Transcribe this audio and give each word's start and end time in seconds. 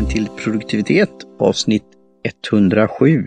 välkommen 0.00 0.14
till 0.14 0.44
produktivitet 0.44 1.10
avsnitt 1.38 1.84
107. 2.50 3.24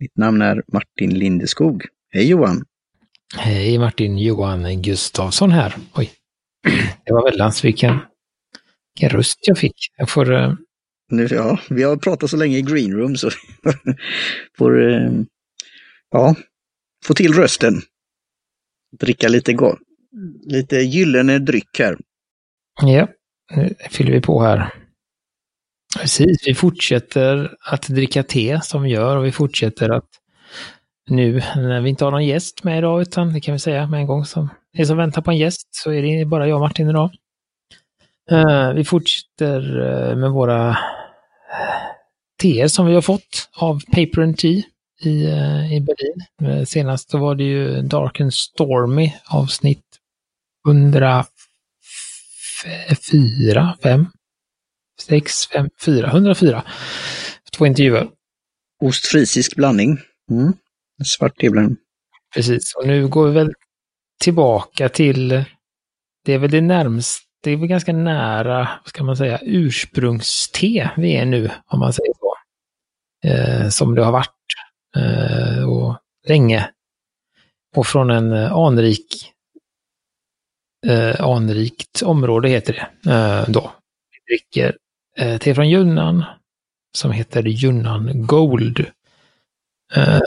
Mitt 0.00 0.16
namn 0.16 0.42
är 0.42 0.62
Martin 0.72 1.18
Lindeskog. 1.18 1.86
Hej 2.10 2.28
Johan! 2.28 2.64
Hej 3.36 3.78
Martin, 3.78 4.18
Johan 4.18 4.82
Gustafsson 4.82 5.50
här. 5.50 5.74
Oj, 5.94 6.10
det 7.04 7.12
var 7.12 7.30
väldans 7.30 7.64
vilken, 7.64 7.98
vilken 8.94 9.18
röst 9.18 9.38
jag 9.42 9.58
fick. 9.58 9.74
Jag 9.96 10.10
får... 10.10 10.32
Uh... 10.32 10.54
Nu, 11.10 11.28
ja, 11.30 11.58
vi 11.70 11.82
har 11.82 11.96
pratat 11.96 12.30
så 12.30 12.36
länge 12.36 12.58
i 12.58 12.62
greenroom 12.62 13.16
så 13.16 13.30
får, 14.58 14.78
uh, 14.80 15.22
ja, 16.10 16.34
få 17.04 17.14
till 17.14 17.34
rösten. 17.34 17.82
Dricka 19.00 19.28
lite, 19.28 19.76
lite 20.46 20.76
gyllene 20.76 21.38
dryck 21.38 21.78
här. 21.78 21.96
Ja, 22.82 23.08
nu 23.56 23.74
fyller 23.90 24.12
vi 24.12 24.20
på 24.20 24.42
här. 24.42 24.85
Precis, 26.00 26.38
vi 26.46 26.54
fortsätter 26.54 27.56
att 27.60 27.88
dricka 27.88 28.22
te 28.22 28.60
som 28.62 28.82
vi 28.82 28.90
gör 28.90 29.16
och 29.16 29.24
vi 29.24 29.32
fortsätter 29.32 29.90
att 29.90 30.08
nu 31.08 31.42
när 31.56 31.80
vi 31.80 31.90
inte 31.90 32.04
har 32.04 32.10
någon 32.10 32.26
gäst 32.26 32.64
med 32.64 32.78
idag, 32.78 33.02
utan 33.02 33.32
det 33.32 33.40
kan 33.40 33.52
vi 33.52 33.58
säga 33.58 33.86
med 33.86 34.00
en 34.00 34.06
gång 34.06 34.24
som 34.24 34.48
är 34.72 34.84
som 34.84 34.96
väntar 34.96 35.22
på 35.22 35.30
en 35.30 35.36
gäst, 35.36 35.68
så 35.70 35.92
är 35.92 36.02
det 36.02 36.24
bara 36.24 36.48
jag 36.48 36.56
och 36.56 36.60
Martin 36.60 36.90
idag. 36.90 37.10
Uh, 38.32 38.72
vi 38.72 38.84
fortsätter 38.84 39.80
uh, 39.80 40.16
med 40.16 40.30
våra 40.30 40.70
uh, 40.70 40.76
teer 42.42 42.68
som 42.68 42.86
vi 42.86 42.94
har 42.94 43.02
fått 43.02 43.48
av 43.56 43.80
Paper 43.80 44.22
and 44.22 44.38
Tea 44.38 44.62
i, 45.02 45.26
i 45.72 45.80
Berlin. 45.80 46.24
senast 46.66 47.14
var 47.14 47.34
det 47.34 47.44
ju 47.44 47.82
Dark 47.82 48.20
and 48.20 48.34
Stormy 48.34 49.12
avsnitt 49.28 49.84
104, 50.68 51.26
5, 53.82 54.06
6, 55.02 55.46
5, 55.46 55.68
4, 55.80 56.06
104. 56.06 56.64
Två 57.56 57.66
intervjuer. 57.66 58.08
Ostfrisisk 58.82 59.56
blandning. 59.56 59.98
Mm. 60.30 60.52
Svart 61.04 61.36
teblandning. 61.40 61.76
Precis, 62.34 62.74
och 62.74 62.86
nu 62.86 63.08
går 63.08 63.26
vi 63.26 63.32
väl 63.34 63.52
tillbaka 64.20 64.88
till, 64.88 65.44
det 66.24 66.32
är 66.32 66.38
väl 66.38 66.50
det 66.50 66.60
närmsta, 66.60 67.26
det 67.42 67.50
är 67.50 67.56
väl 67.56 67.68
ganska 67.68 67.92
nära, 67.92 68.68
vad 68.82 68.88
ska 68.88 69.04
man 69.04 69.16
säga, 69.16 69.40
ursprungste 69.42 70.90
vi 70.96 71.16
är 71.16 71.24
nu, 71.24 71.50
om 71.66 71.80
man 71.80 71.92
säger 71.92 72.12
så. 72.18 72.34
Eh, 73.28 73.68
som 73.68 73.94
det 73.94 74.04
har 74.04 74.12
varit 74.12 74.30
eh, 74.96 75.68
och 75.68 75.98
länge. 76.28 76.70
Och 77.76 77.86
från 77.86 78.10
en 78.10 78.32
anrik, 78.32 79.32
eh, 80.86 81.20
anrikt 81.20 82.02
område 82.02 82.48
heter 82.48 82.72
det 82.72 83.12
eh, 83.12 83.48
då. 83.48 83.72
Vi 84.10 84.34
dricker 84.34 84.76
eh, 85.18 85.38
te 85.38 85.54
från 85.54 85.70
Junnan 85.70 86.24
som 86.96 87.10
heter 87.10 87.42
Junnan 87.42 88.26
Gold. 88.26 88.86
Eh, 89.94 90.20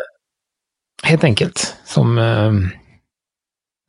helt 1.03 1.23
enkelt. 1.23 1.75
Som, 1.85 2.17
eh, 2.17 2.53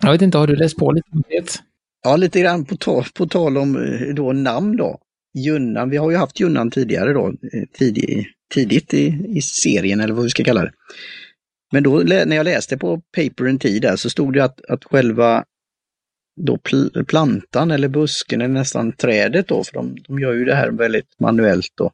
jag 0.03 0.13
vet 0.13 0.23
inte, 0.23 0.39
har 0.39 0.47
du 0.47 0.57
läst 0.57 0.77
på 0.77 0.93
lite 0.93 1.09
om 1.13 1.23
det? 1.29 1.63
Ja, 2.03 2.17
lite 2.17 2.41
grann 2.41 2.65
på, 2.65 2.77
ta, 2.77 3.05
på 3.15 3.27
tal 3.27 3.59
om 3.59 3.77
eh, 3.77 4.15
då 4.15 4.33
namn 4.33 4.77
då. 4.77 4.99
Junnan, 5.39 5.91
vi 5.91 5.97
har 5.97 6.11
ju 6.11 6.17
haft 6.17 6.41
Junnan 6.41 6.71
tidigare 6.71 7.13
då, 7.13 7.29
eh, 7.29 7.65
tidig, 7.73 8.27
tidigt 8.55 8.95
i, 8.95 9.25
i 9.29 9.43
serien 9.43 10.01
eller 10.01 10.15
vad 10.15 10.25
vi 10.25 10.31
ska 10.31 10.45
kalla 10.45 10.63
det. 10.63 10.73
Men 11.73 11.83
då 11.83 11.99
när 11.99 12.37
jag 12.37 12.45
läste 12.45 12.79
på 12.79 13.01
Paper 13.17 13.49
and 13.49 13.61
Tea 13.61 13.81
där 13.81 13.97
så 13.97 14.11
stod 14.11 14.35
det 14.35 14.45
att, 14.45 14.65
att 14.65 14.85
själva 14.85 15.45
då 16.45 16.57
pl 16.59 17.05
plantan 17.05 17.71
eller 17.71 17.89
busken 17.89 18.41
eller 18.41 18.55
nästan 18.55 18.93
trädet 18.93 19.49
då, 19.49 19.65
för 19.65 19.73
de, 19.73 19.97
de 20.09 20.19
gör 20.19 20.33
ju 20.33 20.45
det 20.45 20.55
här 20.55 20.71
väldigt 20.71 21.21
manuellt 21.21 21.73
då, 21.75 21.91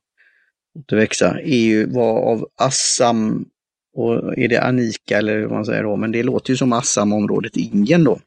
att 0.78 0.92
växa, 0.92 1.40
är 1.40 1.58
ju, 1.58 1.86
var 1.86 2.20
av 2.20 2.48
Assam 2.56 3.48
och 3.96 4.38
är 4.38 4.48
det 4.48 4.62
Anika 4.62 5.18
eller 5.18 5.42
vad 5.42 5.52
man 5.52 5.64
säger 5.64 5.82
då, 5.82 5.96
men 5.96 6.12
det 6.12 6.22
låter 6.22 6.50
ju 6.50 6.56
som 6.56 6.72
Assam-området 6.72 7.56
i 7.56 7.60
Indien 7.60 8.04
då, 8.04 8.20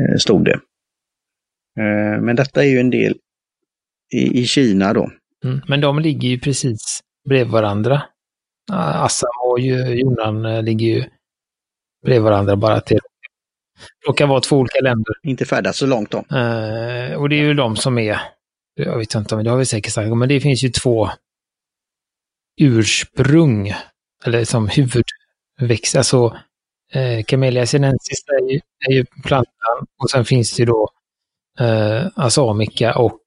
eh, 0.00 0.16
stod 0.18 0.44
det. 0.44 0.60
Eh, 1.78 2.20
men 2.20 2.36
detta 2.36 2.64
är 2.64 2.68
ju 2.68 2.78
en 2.78 2.90
del 2.90 3.16
i, 4.12 4.40
i 4.40 4.46
Kina 4.46 4.92
då. 4.92 5.10
Mm, 5.44 5.60
men 5.68 5.80
de 5.80 5.98
ligger 5.98 6.28
ju 6.28 6.38
precis 6.38 7.00
bredvid 7.28 7.52
varandra. 7.52 8.02
Ah, 8.72 9.04
Assam 9.04 9.30
och 9.50 9.58
Yunnan 9.58 10.44
eh, 10.44 10.62
ligger 10.62 10.86
ju 10.86 11.04
bredvid 12.04 12.22
varandra 12.22 12.56
bara 12.56 12.80
till 12.80 13.00
råkar 14.06 14.26
vara 14.26 14.40
två 14.40 14.56
olika 14.56 14.80
länder. 14.82 15.14
Inte 15.22 15.44
färdas 15.44 15.76
så 15.76 15.86
långt 15.86 16.10
då. 16.10 16.18
Uh, 16.18 17.14
och 17.14 17.28
det 17.28 17.36
är 17.36 17.44
ju 17.44 17.54
de 17.54 17.76
som 17.76 17.98
är, 17.98 18.20
jag 18.74 18.98
vet 18.98 19.14
inte 19.14 19.34
om 19.34 19.44
det 19.44 19.50
har 19.50 19.56
vi 19.56 19.66
säkert 19.66 19.92
sagt, 19.92 20.16
men 20.16 20.28
det 20.28 20.40
finns 20.40 20.64
ju 20.64 20.68
två 20.68 21.10
ursprung, 22.60 23.72
eller 24.24 24.44
som 24.44 24.68
huvudväxt, 24.68 25.96
alltså 25.96 26.36
eh, 26.92 27.24
Camellia 27.24 27.66
sinensis 27.66 28.24
är 28.40 28.52
ju, 28.52 28.60
är 28.88 28.92
ju 28.92 29.04
plantan 29.24 29.86
och 30.02 30.10
sen 30.10 30.24
finns 30.24 30.56
det 30.56 30.60
ju 30.62 30.66
då 30.66 30.88
eh, 31.60 32.06
Asamica 32.14 32.98
och 32.98 33.20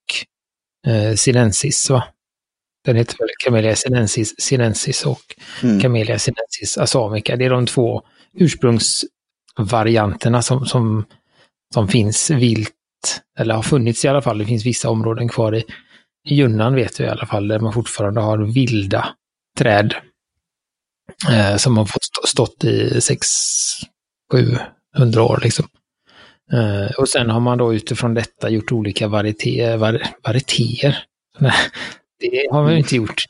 eh, 0.87 1.15
sinensis, 1.15 1.89
va? 1.89 2.03
Den 2.85 2.95
heter 2.95 3.17
väl 3.17 3.29
Camellia 3.45 3.75
sinensis, 3.75 4.41
sinensis 4.41 5.05
och 5.05 5.35
mm. 5.63 5.79
Camellia 5.79 6.19
sinensis 6.19 6.77
asamica. 6.77 7.35
Det 7.35 7.45
är 7.45 7.49
de 7.49 7.65
två 7.65 8.03
ursprungsvarianterna 9.59 10.41
som, 10.41 10.65
som, 10.65 11.05
som 11.73 11.87
finns 11.87 12.29
vilt, 12.29 12.73
eller 13.39 13.55
har 13.55 13.63
funnits 13.63 14.05
i 14.05 14.07
alla 14.07 14.21
fall. 14.21 14.37
Det 14.37 14.45
finns 14.45 14.65
vissa 14.65 14.89
områden 14.89 15.29
kvar 15.29 15.55
i, 15.55 15.63
Junnan 16.29 16.75
vet 16.75 16.99
vi 16.99 17.03
i 17.03 17.07
alla 17.07 17.25
fall, 17.25 17.47
där 17.47 17.59
man 17.59 17.73
fortfarande 17.73 18.21
har 18.21 18.37
vilda 18.37 19.15
träd 19.57 19.93
eh, 21.31 21.55
som 21.55 21.77
har 21.77 21.85
fått 21.85 22.03
stå, 22.03 22.27
stått 22.27 22.63
i 22.63 22.99
600-700 24.33 25.19
år. 25.19 25.39
Liksom. 25.43 25.67
Eh, 26.53 26.91
och 26.97 27.09
sen 27.09 27.29
har 27.29 27.39
man 27.39 27.57
då 27.57 27.73
utifrån 27.73 28.13
detta 28.13 28.49
gjort 28.49 28.71
olika 28.71 29.07
varietéer. 29.07 29.77
Var, 29.77 30.01
varietéer. 30.23 31.03
Det 32.21 32.47
har 32.51 32.63
man 32.63 32.71
ju 32.71 32.77
inte 32.77 32.95
gjort. 32.95 33.23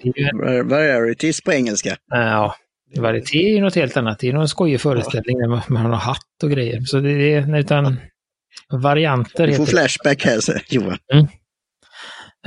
Varieties 0.63 1.41
på 1.41 1.53
engelska. 1.53 1.97
Ja, 2.11 2.55
varieté 2.97 3.37
är 3.37 3.55
ju 3.55 3.61
något 3.61 3.75
helt 3.75 3.97
annat. 3.97 4.19
Det 4.19 4.29
är 4.29 4.33
någon 4.33 4.49
skojig 4.49 4.81
föreställning 4.81 5.37
där 5.37 5.71
man 5.73 5.85
har 5.85 5.95
hatt 5.95 6.43
och 6.43 6.51
grejer. 6.51 6.81
Så 6.81 6.99
det 6.99 7.33
är 7.33 7.57
utan 7.57 7.97
varianter. 8.69 9.47
Du 9.47 9.55
får 9.55 9.65
flashback 9.65 10.25
här, 10.25 10.39
Johan. 10.69 10.97
Mm. 11.13 11.27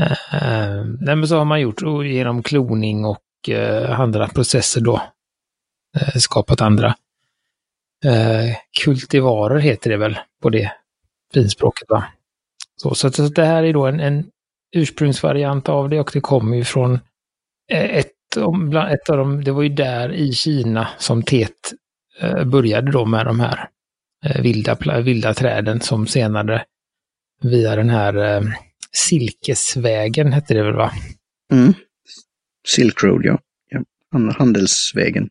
Uh, 0.01 0.85
nej, 1.01 1.17
men 1.17 1.29
så 1.29 1.37
har 1.37 1.45
man 1.45 1.61
gjort 1.61 1.83
genom 2.05 2.43
kloning 2.43 3.05
och 3.05 3.23
uh, 3.49 4.01
andra 4.01 4.29
processer 4.29 4.81
då. 4.81 5.03
Uh, 6.03 6.19
skapat 6.19 6.61
andra 6.61 6.95
kultivarer 8.85 9.59
heter 9.59 9.91
det 9.91 9.97
väl 9.97 10.19
på 10.43 10.51
det 10.51 10.73
finspråket. 11.35 11.89
Va? 11.89 12.05
Så, 12.77 12.95
så, 12.95 13.11
så 13.11 13.23
det 13.23 13.45
här 13.45 13.63
är 13.63 13.73
då 13.73 13.87
en, 13.87 14.01
en 14.01 14.31
ursprungsvariant 14.77 15.69
av 15.69 15.89
det 15.89 16.01
och 16.01 16.11
det 16.13 16.21
kommer 16.21 16.57
ju 16.57 16.65
från 16.65 17.01
ett, 17.73 18.11
ett 18.37 19.11
av 19.11 19.17
dem, 19.17 19.45
det 19.45 19.53
var 19.53 19.63
ju 19.63 19.69
där 19.69 20.13
i 20.13 20.33
Kina 20.33 20.89
som 20.99 21.23
teet 21.23 21.73
började 22.47 22.91
då 22.91 23.05
med 23.05 23.27
de 23.27 23.41
här 23.41 23.69
vilda, 24.43 25.01
vilda 25.03 25.35
träden 25.35 25.81
som 25.81 26.07
senare 26.07 26.65
via 27.43 27.77
den 27.77 27.91
här 27.91 28.43
Silkesvägen 28.93 30.33
hette 30.33 30.55
det 30.55 30.63
väl 30.63 30.75
va? 30.75 30.93
Mm. 31.53 31.75
Silk 32.69 33.03
Road, 33.03 33.25
ja. 33.25 33.39
ja. 33.71 33.83
Handelsvägen. 34.39 35.29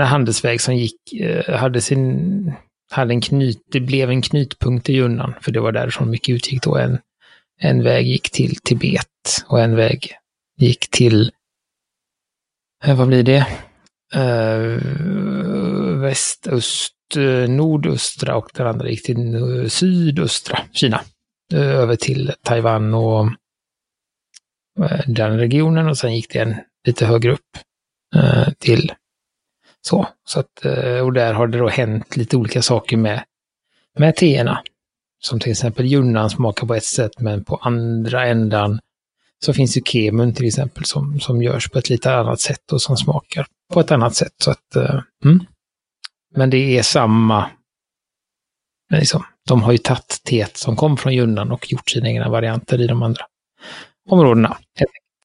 Handelsväg 0.00 0.60
som 0.60 0.76
gick, 0.76 1.00
hade 1.48 1.80
sin, 1.80 2.52
hade 2.90 3.14
en 3.14 3.20
knyt, 3.20 3.62
det 3.72 3.80
blev 3.80 4.10
en 4.10 4.22
knutpunkt 4.22 4.88
i 4.88 4.92
Junnan, 4.92 5.34
för 5.40 5.52
det 5.52 5.60
var 5.60 5.72
därifrån 5.72 6.10
mycket 6.10 6.34
utgick 6.34 6.62
då. 6.62 6.76
En, 6.76 6.98
en 7.60 7.82
väg 7.82 8.06
gick 8.06 8.30
till 8.30 8.56
Tibet 8.56 9.44
och 9.46 9.60
en 9.60 9.76
väg 9.76 10.12
gick 10.56 10.90
till, 10.90 11.30
Eh, 12.84 12.96
vad 12.96 13.08
blir 13.08 13.22
det? 13.22 13.46
Eh, 14.14 14.58
uh, 14.58 16.00
västöst, 16.00 16.94
eh, 17.16 17.50
nordöstra 17.50 18.36
och 18.36 18.50
den 18.54 18.66
andra 18.66 18.88
gick 18.88 19.02
till 19.02 19.70
sydöstra 19.70 20.58
Kina 20.72 21.00
över 21.54 21.96
till 21.96 22.32
Taiwan 22.42 22.94
och 22.94 23.30
den 25.06 25.38
regionen 25.38 25.88
och 25.88 25.98
sen 25.98 26.16
gick 26.16 26.32
det 26.32 26.38
en 26.38 26.54
lite 26.86 27.06
högre 27.06 27.32
upp 27.32 27.58
till 28.58 28.92
så. 29.80 30.08
så 30.24 30.40
att, 30.40 30.66
och 31.02 31.12
där 31.12 31.32
har 31.32 31.46
det 31.46 31.58
då 31.58 31.68
hänt 31.68 32.16
lite 32.16 32.36
olika 32.36 32.62
saker 32.62 32.96
med, 32.96 33.24
med 33.98 34.16
teerna. 34.16 34.62
Som 35.20 35.40
till 35.40 35.50
exempel 35.50 35.86
Junnan 35.86 36.30
smakar 36.30 36.66
på 36.66 36.74
ett 36.74 36.84
sätt 36.84 37.20
men 37.20 37.44
på 37.44 37.56
andra 37.56 38.26
ändan 38.26 38.80
så 39.44 39.52
finns 39.52 39.76
ju 39.76 39.80
kemun 39.84 40.34
till 40.34 40.46
exempel 40.46 40.84
som, 40.84 41.20
som 41.20 41.42
görs 41.42 41.68
på 41.68 41.78
ett 41.78 41.90
lite 41.90 42.14
annat 42.14 42.40
sätt 42.40 42.72
och 42.72 42.82
som 42.82 42.96
smakar 42.96 43.46
på 43.72 43.80
ett 43.80 43.90
annat 43.90 44.14
sätt. 44.14 44.32
Så 44.38 44.50
att, 44.50 44.76
eh, 44.76 45.00
mm. 45.24 45.44
Men 46.34 46.50
det 46.50 46.78
är 46.78 46.82
samma 46.82 47.50
eh, 48.92 48.98
liksom, 48.98 49.22
de 49.48 49.62
har 49.62 49.72
ju 49.72 49.78
tagit 49.78 50.20
teet 50.24 50.56
som 50.56 50.76
kom 50.76 50.96
från 50.96 51.14
Junnan 51.14 51.52
och 51.52 51.72
gjort 51.72 51.90
sina 51.90 52.08
egna 52.08 52.28
varianter 52.28 52.80
i 52.80 52.86
de 52.86 53.02
andra 53.02 53.24
områdena. 54.08 54.56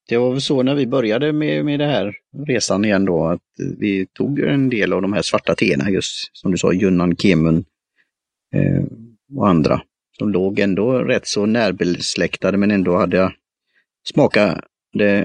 det 0.10 0.18
var 0.18 0.32
väl 0.32 0.42
så 0.42 0.64
när 0.64 0.76
vi 0.76 0.88
började 0.88 1.34
med, 1.34 1.66
med 1.66 1.80
det 1.80 1.88
här 1.88 2.16
resan 2.48 2.86
igen 2.86 3.06
då, 3.06 3.26
att 3.26 3.42
vi 3.78 4.08
tog 4.14 4.40
en 4.40 4.70
del 4.70 4.94
av 4.94 5.02
de 5.02 5.14
här 5.14 5.22
svarta 5.22 5.56
teerna 5.56 5.90
just 5.90 6.38
som 6.38 6.52
du 6.52 6.58
sa, 6.58 6.74
Junnan, 6.74 7.16
Kemun 7.16 7.66
eh, 8.56 8.84
och 9.38 9.50
andra. 9.50 9.82
Som 10.18 10.30
låg 10.30 10.60
ändå 10.60 10.94
rätt 10.94 11.28
så 11.28 11.46
närbesläktade 11.46 12.58
men 12.58 12.72
ändå 12.72 12.98
hade 12.98 13.32
smakade 14.14 14.62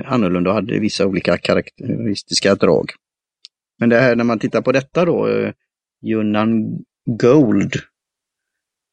annorlunda 0.05 0.51
och 0.51 0.57
hade 0.57 0.79
vissa 0.79 1.07
olika 1.07 1.39
karaktäristiska 1.39 2.55
drag. 2.55 2.91
Men 3.79 3.89
det 3.89 4.01
här 4.01 4.17
när 4.17 4.25
man 4.25 4.39
tittar 4.39 4.63
på 4.63 4.73
detta 4.73 5.05
då, 5.05 5.29
eh, 5.29 5.53
Yunnan 6.05 6.49
Junnan 6.51 6.85
Gold, 7.07 7.75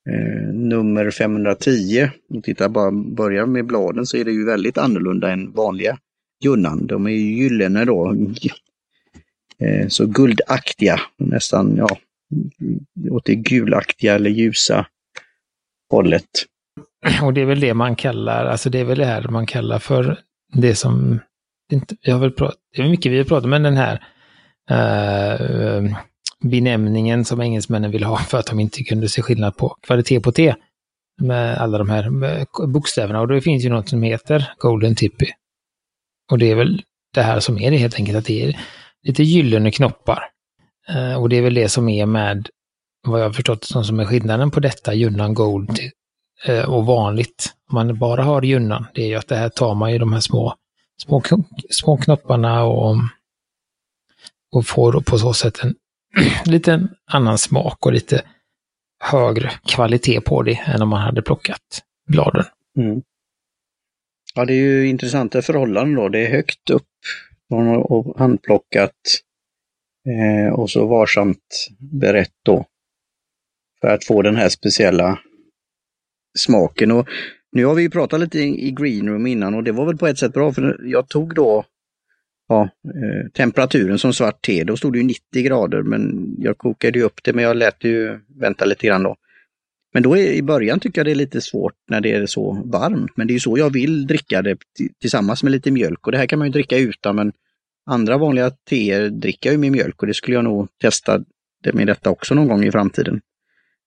eh, 0.09 0.53
nummer 0.53 1.11
510. 1.11 2.09
Och 2.29 2.43
tittar 2.43 2.69
bara, 2.69 2.91
börjar 2.91 3.45
med 3.45 3.65
bladen 3.65 4.05
så 4.05 4.17
är 4.17 4.25
det 4.25 4.31
ju 4.31 4.45
väldigt 4.45 4.77
annorlunda 4.77 5.31
än 5.31 5.51
vanliga 5.51 5.97
Junnan. 6.43 6.87
De 6.87 7.05
är 7.05 7.11
ju 7.11 7.43
gyllene 7.43 7.85
då. 7.85 8.15
Eh, 9.61 9.87
så 9.87 10.05
guldaktiga, 10.05 10.99
nästan 11.17 11.75
ja, 11.75 11.97
åt 13.09 13.25
det 13.25 13.35
gulaktiga 13.35 14.15
eller 14.15 14.29
ljusa 14.29 14.87
hållet. 15.89 16.29
Och 17.23 17.33
det 17.33 17.41
är 17.41 17.45
väl 17.45 17.59
det 17.59 17.73
man 17.73 17.95
kallar, 17.95 18.45
alltså 18.45 18.69
det 18.69 18.79
är 18.79 18.83
väl 18.83 18.97
det 18.97 19.05
här 19.05 19.27
man 19.27 19.45
kallar 19.45 19.79
för 19.79 20.19
det 20.53 20.75
som, 20.75 21.19
inte, 21.71 21.95
jag 22.01 22.15
har 22.15 22.19
väl 22.19 22.31
pratat, 22.31 22.57
det 22.75 22.81
är 22.81 22.89
mycket 22.89 23.11
vi 23.11 23.17
har 23.17 23.23
pratat 23.23 23.45
om, 23.45 23.63
den 23.63 23.77
här 23.77 24.03
uh, 24.71 25.95
benämningen 26.43 27.25
som 27.25 27.41
engelsmännen 27.41 27.91
vill 27.91 28.03
ha 28.03 28.17
för 28.17 28.37
att 28.37 28.45
de 28.45 28.59
inte 28.59 28.83
kunde 28.83 29.09
se 29.09 29.21
skillnad 29.21 29.57
på 29.57 29.69
kvalitet 29.81 30.19
på 30.19 30.31
te 30.31 30.55
med 31.21 31.57
alla 31.57 31.77
de 31.77 31.89
här 31.89 32.09
bokstäverna. 32.67 33.21
Och 33.21 33.27
då 33.27 33.41
finns 33.41 33.65
ju 33.65 33.69
något 33.69 33.89
som 33.89 34.03
heter 34.03 34.51
Golden 34.57 34.95
Tippy. 34.95 35.25
Och 36.31 36.37
det 36.37 36.51
är 36.51 36.55
väl 36.55 36.81
det 37.13 37.21
här 37.21 37.39
som 37.39 37.59
är 37.59 37.71
det 37.71 37.77
helt 37.77 37.95
enkelt, 37.95 38.17
att 38.17 38.25
det 38.25 38.43
är 38.43 38.59
lite 39.03 39.23
gyllene 39.23 39.71
knoppar. 39.71 40.23
Uh, 40.95 41.15
och 41.15 41.29
det 41.29 41.35
är 41.35 41.41
väl 41.41 41.53
det 41.53 41.69
som 41.69 41.89
är 41.89 42.05
med, 42.05 42.49
vad 43.07 43.19
jag 43.21 43.25
har 43.25 43.33
förstått 43.33 43.65
som 43.65 43.99
är 43.99 44.05
skillnaden 44.05 44.51
på 44.51 44.59
detta 44.59 44.93
Junnan 44.93 45.33
Gold 45.33 45.75
till 45.75 45.91
Eh, 46.45 46.69
och 46.69 46.85
vanligt. 46.85 47.53
Om 47.69 47.75
man 47.75 47.99
bara 47.99 48.23
har 48.23 48.41
Junnan, 48.41 48.85
det 48.93 49.01
är 49.01 49.07
ju 49.07 49.15
att 49.15 49.27
det 49.27 49.35
här 49.35 49.49
tar 49.49 49.75
man 49.75 49.91
ju 49.91 49.97
de 49.97 50.13
här 50.13 50.19
små, 50.19 50.55
små, 50.97 51.23
små 51.69 51.97
knopparna 51.97 52.63
och, 52.63 52.95
och 54.51 54.67
får 54.67 55.01
på 55.01 55.17
så 55.17 55.33
sätt 55.33 55.59
en 55.63 55.75
lite 56.45 56.87
annan 57.05 57.37
smak 57.37 57.85
och 57.85 57.93
lite 57.93 58.21
högre 59.03 59.51
kvalitet 59.65 60.21
på 60.21 60.43
det 60.43 60.55
än 60.55 60.81
om 60.81 60.89
man 60.89 61.01
hade 61.01 61.21
plockat 61.21 61.83
bladen. 62.07 62.45
Mm. 62.77 63.01
Ja, 64.35 64.45
det 64.45 64.53
är 64.53 64.61
ju 64.61 64.87
intressanta 64.87 65.41
förhållanden 65.41 65.95
då. 65.95 66.09
Det 66.09 66.27
är 66.27 66.31
högt 66.31 66.69
upp 66.69 66.87
och 67.83 68.19
handplockat 68.19 68.95
eh, 70.07 70.53
och 70.53 70.69
så 70.69 70.87
varsamt 70.87 71.67
berett 71.79 72.33
då. 72.45 72.65
För 73.81 73.87
att 73.87 74.05
få 74.05 74.21
den 74.21 74.35
här 74.35 74.49
speciella 74.49 75.19
smaken. 76.37 76.91
Och 76.91 77.07
nu 77.51 77.65
har 77.65 77.75
vi 77.75 77.81
ju 77.81 77.89
pratat 77.89 78.19
lite 78.19 78.39
i 78.39 78.71
green 78.71 79.09
room 79.09 79.27
innan 79.27 79.53
och 79.53 79.63
det 79.63 79.71
var 79.71 79.85
väl 79.85 79.97
på 79.97 80.07
ett 80.07 80.17
sätt 80.17 80.33
bra 80.33 80.53
för 80.53 80.79
jag 80.83 81.09
tog 81.09 81.35
då 81.35 81.65
ja, 82.47 82.61
eh, 82.63 83.31
temperaturen 83.33 83.99
som 83.99 84.13
svart 84.13 84.41
te, 84.41 84.63
då 84.63 84.77
stod 84.77 84.93
det 84.93 84.97
ju 84.97 85.03
90 85.03 85.43
grader 85.43 85.81
men 85.81 86.33
jag 86.37 86.57
kokade 86.57 86.99
ju 86.99 87.05
upp 87.05 87.23
det 87.23 87.33
men 87.33 87.43
jag 87.43 87.57
lät 87.57 87.83
ju 87.83 88.19
vänta 88.39 88.65
lite 88.65 88.87
grann 88.87 89.03
då. 89.03 89.15
Men 89.93 90.03
då 90.03 90.17
är, 90.17 90.31
i 90.31 90.41
början 90.41 90.79
tycker 90.79 90.99
jag 90.99 91.05
det 91.05 91.11
är 91.11 91.15
lite 91.15 91.41
svårt 91.41 91.73
när 91.89 92.01
det 92.01 92.11
är 92.13 92.25
så 92.25 92.63
varmt, 92.65 93.11
men 93.15 93.27
det 93.27 93.31
är 93.31 93.35
ju 93.35 93.39
så 93.39 93.57
jag 93.57 93.73
vill 93.73 94.07
dricka 94.07 94.41
det 94.41 94.57
tillsammans 95.01 95.43
med 95.43 95.51
lite 95.51 95.71
mjölk 95.71 96.05
och 96.05 96.11
det 96.11 96.17
här 96.17 96.25
kan 96.25 96.39
man 96.39 96.47
ju 96.47 96.51
dricka 96.51 96.77
utan 96.77 97.15
men 97.15 97.33
andra 97.85 98.17
vanliga 98.17 98.51
teer 98.69 99.09
dricker 99.09 99.49
jag 99.49 99.53
ju 99.53 99.57
med 99.57 99.71
mjölk 99.71 100.01
och 100.01 100.07
det 100.07 100.13
skulle 100.13 100.37
jag 100.37 100.43
nog 100.43 100.67
testa 100.81 101.23
det 101.63 101.73
med 101.73 101.87
detta 101.87 102.09
också 102.09 102.35
någon 102.35 102.47
gång 102.47 102.65
i 102.65 102.71
framtiden. 102.71 103.21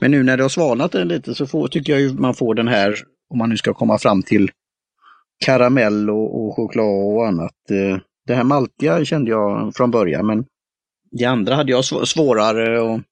Men 0.02 0.10
nu 0.10 0.22
när 0.22 0.36
det 0.36 0.44
har 0.44 0.48
svalnat 0.48 0.94
lite 0.94 1.34
så 1.34 1.46
får, 1.46 1.68
tycker 1.68 1.92
jag 1.92 2.02
ju 2.02 2.12
man 2.12 2.34
får 2.34 2.54
den 2.54 2.68
här, 2.68 2.94
om 3.30 3.38
man 3.38 3.48
nu 3.48 3.56
ska 3.56 3.74
komma 3.74 3.98
fram 3.98 4.22
till 4.22 4.50
karamell 5.44 6.10
och, 6.10 6.44
och 6.44 6.56
choklad 6.56 7.14
och 7.14 7.26
annat, 7.26 7.70
eh, 7.70 7.98
det 8.26 8.34
här 8.34 8.44
maltiga 8.44 9.04
kände 9.04 9.30
jag 9.30 9.76
från 9.76 9.90
början, 9.90 10.26
men 10.26 10.44
det 11.10 11.24
andra 11.24 11.54
hade 11.54 11.72
jag 11.72 11.84
svårare 11.84 12.94
att 12.94 13.02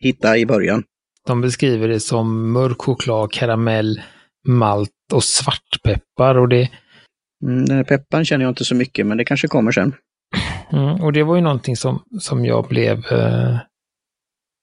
hitta 0.00 0.38
i 0.38 0.46
början. 0.46 0.82
De 1.26 1.40
beskriver 1.40 1.88
det 1.88 2.00
som 2.00 2.52
mörk 2.52 2.82
choklad, 2.82 3.32
karamell, 3.32 4.02
malt 4.48 4.90
och 5.12 5.24
svartpeppar 5.24 6.34
och 6.34 6.48
det... 6.48 6.70
Mm, 7.44 7.66
den 7.66 7.76
här 7.76 7.84
pepparn 7.84 8.24
känner 8.24 8.44
jag 8.44 8.50
inte 8.50 8.64
så 8.64 8.74
mycket, 8.74 9.06
men 9.06 9.18
det 9.18 9.24
kanske 9.24 9.48
kommer 9.48 9.72
sen. 9.72 9.94
Mm, 10.72 11.02
och 11.02 11.12
det 11.12 11.22
var 11.22 11.36
ju 11.36 11.42
någonting 11.42 11.76
som, 11.76 12.02
som 12.20 12.44
jag 12.44 12.68
blev 12.68 12.98
eh, 13.12 13.58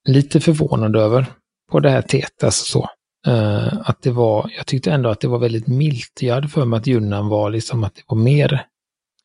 lite 0.10 0.40
förvånad 0.40 0.96
över 0.96 1.26
på 1.72 1.80
det 1.80 1.90
här 1.90 2.02
teet. 2.02 2.44
Alltså 2.44 2.66
så. 2.66 2.90
Eh, 3.28 3.90
att 3.90 4.02
det 4.02 4.12
var, 4.12 4.52
jag 4.58 4.66
tyckte 4.68 4.92
ändå 4.92 5.10
att 5.10 5.20
det 5.20 5.28
var 5.28 5.40
väldigt 5.40 5.68
milt. 5.68 6.20
Jag 6.22 6.36
hade 6.36 6.48
för 6.48 6.66
mig 6.66 6.78
att 6.78 6.88
Junnan 6.88 7.28
var 7.28 7.50
liksom 7.50 7.84
att 7.84 7.96
det 7.96 8.04
var 8.08 8.18
mer 8.18 8.66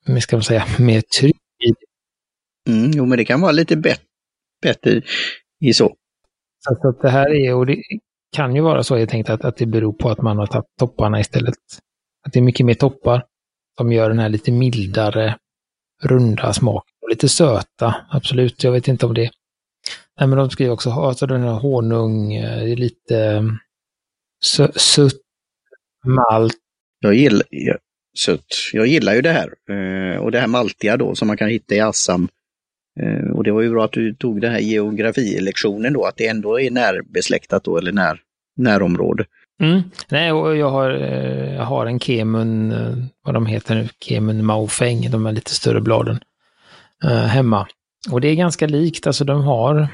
men 0.06 0.20
ska 0.20 0.37
man 0.37 0.43
säga, 0.43 0.64
mer 0.78 1.00
tryck 1.00 1.37
i 1.64 1.75
mm, 2.70 2.90
Jo, 2.94 3.06
men 3.06 3.19
det 3.19 3.25
kan 3.25 3.40
vara 3.40 3.52
lite 3.52 3.76
bet 3.76 4.02
bättre 4.62 5.02
i 5.60 5.72
så. 5.72 5.94
Så 6.58 6.88
att 6.88 7.02
det 7.02 7.10
här 7.10 7.34
är, 7.34 7.54
och 7.54 7.66
det 7.66 7.82
kan 8.37 8.54
ju 8.54 8.62
vara 8.62 8.82
så 8.82 8.98
jag 8.98 9.08
tänkte 9.08 9.32
att, 9.32 9.44
att 9.44 9.56
det 9.56 9.66
beror 9.66 9.93
på 9.93 10.10
att 10.10 10.22
man 10.22 10.38
har 10.38 10.46
tagit 10.46 10.66
topparna 10.78 11.20
istället. 11.20 11.54
Att 12.26 12.32
det 12.32 12.38
är 12.38 12.43
mycket 12.43 12.66
mer 12.66 12.75
toppar 12.75 13.25
som 13.78 13.93
gör 13.93 14.08
den 14.08 14.19
här 14.19 14.28
lite 14.28 14.52
mildare, 14.52 15.37
runda 16.02 16.52
smaken. 16.52 16.94
Och 17.02 17.10
lite 17.10 17.28
söta, 17.28 17.94
absolut. 18.10 18.64
Jag 18.64 18.72
vet 18.72 18.88
inte 18.88 19.06
om 19.06 19.14
det. 19.14 19.31
Nej, 20.21 20.29
men 20.29 20.39
de 20.39 20.51
skriver 20.51 20.73
också, 20.73 20.91
alltså 20.91 21.27
den 21.27 21.43
här 21.43 21.53
honung, 21.53 22.35
eh, 22.35 22.77
lite 22.77 23.45
sutt, 24.77 25.23
malt. 26.05 26.57
Jag 27.01 27.15
gillar, 27.15 27.47
jag, 27.51 27.77
så 28.15 28.39
jag 28.73 28.87
gillar 28.87 29.15
ju 29.15 29.23
det 29.23 29.33
här. 29.33 29.53
Eh, 29.71 30.21
och 30.21 30.33
det 30.33 30.41
här 30.41 30.47
maltiga 30.47 30.97
då 30.97 31.15
som 31.15 31.29
man 31.29 31.37
kan 31.37 31.49
hitta 31.49 31.75
i 31.75 31.81
Assam. 31.81 32.29
Eh, 33.01 33.31
och 33.31 33.45
det 33.45 33.53
var 33.53 33.63
ju 33.63 33.71
bra 33.71 33.85
att 33.85 33.93
du 33.93 34.15
tog 34.15 34.41
den 34.41 34.53
här 34.53 34.59
geografilektionen 34.59 35.93
då, 35.93 36.05
att 36.05 36.17
det 36.17 36.27
ändå 36.27 36.61
är 36.61 36.71
närbesläktat 36.71 37.65
då, 37.65 37.79
eller 37.79 37.93
när, 37.93 38.20
närområde. 38.56 39.25
Mm. 39.63 39.82
Nej, 40.08 40.32
och 40.32 40.56
jag 40.56 40.70
har, 40.70 40.91
eh, 40.91 41.55
jag 41.55 41.65
har 41.65 41.87
en 41.87 42.01
Kemun, 42.01 42.75
vad 43.25 43.35
de 43.35 43.46
heter 43.46 43.75
nu, 43.75 43.89
Kemun 44.01 44.44
Maofeng, 44.44 45.11
de 45.11 45.27
här 45.27 45.32
lite 45.32 45.55
större 45.55 45.81
bladen, 45.81 46.19
hemma. 47.29 47.67
Och 48.11 48.20
det 48.20 48.29
är 48.29 48.35
ganska 48.35 48.67
likt, 48.67 49.06
alltså 49.06 49.25
de 49.25 49.43
har 49.43 49.89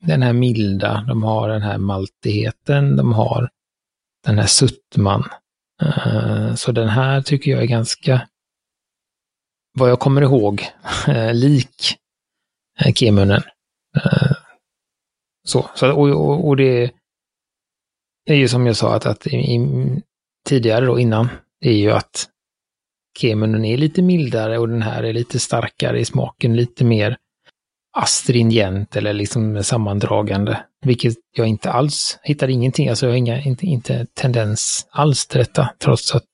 den 0.00 0.22
här 0.22 0.32
milda, 0.32 1.04
de 1.08 1.22
har 1.22 1.48
den 1.48 1.62
här 1.62 1.78
maltigheten, 1.78 2.96
de 2.96 3.12
har 3.12 3.50
den 4.24 4.38
här 4.38 4.46
suttman. 4.46 5.24
Eh, 5.82 6.54
så 6.54 6.72
den 6.72 6.88
här 6.88 7.22
tycker 7.22 7.50
jag 7.50 7.62
är 7.62 7.66
ganska, 7.66 8.28
vad 9.72 9.90
jag 9.90 10.00
kommer 10.00 10.22
ihåg, 10.22 10.62
eh, 11.08 11.34
lik 11.34 11.98
eh, 12.80 12.92
Kemunen. 12.92 13.42
Så, 15.44 15.70
så 15.74 15.92
och, 15.92 16.08
och, 16.08 16.48
och, 16.48 16.56
det 16.56 16.90
är 18.24 18.34
ju 18.34 18.48
som 18.48 18.66
jag 18.66 18.76
sa 18.76 18.94
att, 18.94 19.06
att 19.06 19.26
i, 19.26 19.58
tidigare 20.46 20.86
då 20.86 20.98
innan, 20.98 21.28
det 21.60 21.68
är 21.68 21.76
ju 21.76 21.90
att 21.90 22.28
Kemunen 23.18 23.64
är 23.64 23.76
lite 23.76 24.02
mildare 24.02 24.58
och 24.58 24.68
den 24.68 24.82
här 24.82 25.02
är 25.02 25.12
lite 25.12 25.38
starkare 25.38 26.00
i 26.00 26.04
smaken, 26.04 26.56
lite 26.56 26.84
mer 26.84 27.16
astringent 27.92 28.96
eller 28.96 29.12
liksom 29.12 29.64
sammandragande. 29.64 30.64
Vilket 30.84 31.14
jag 31.36 31.46
inte 31.46 31.70
alls 31.70 32.18
hittar 32.22 32.48
ingenting, 32.48 32.88
alltså 32.88 33.06
jag 33.06 33.12
har 33.12 33.16
inga, 33.16 33.40
inte, 33.40 33.66
inte 33.66 34.06
tendens 34.14 34.88
alls 34.90 35.26
till 35.26 35.38
detta, 35.38 35.70
trots 35.78 36.14
att 36.14 36.24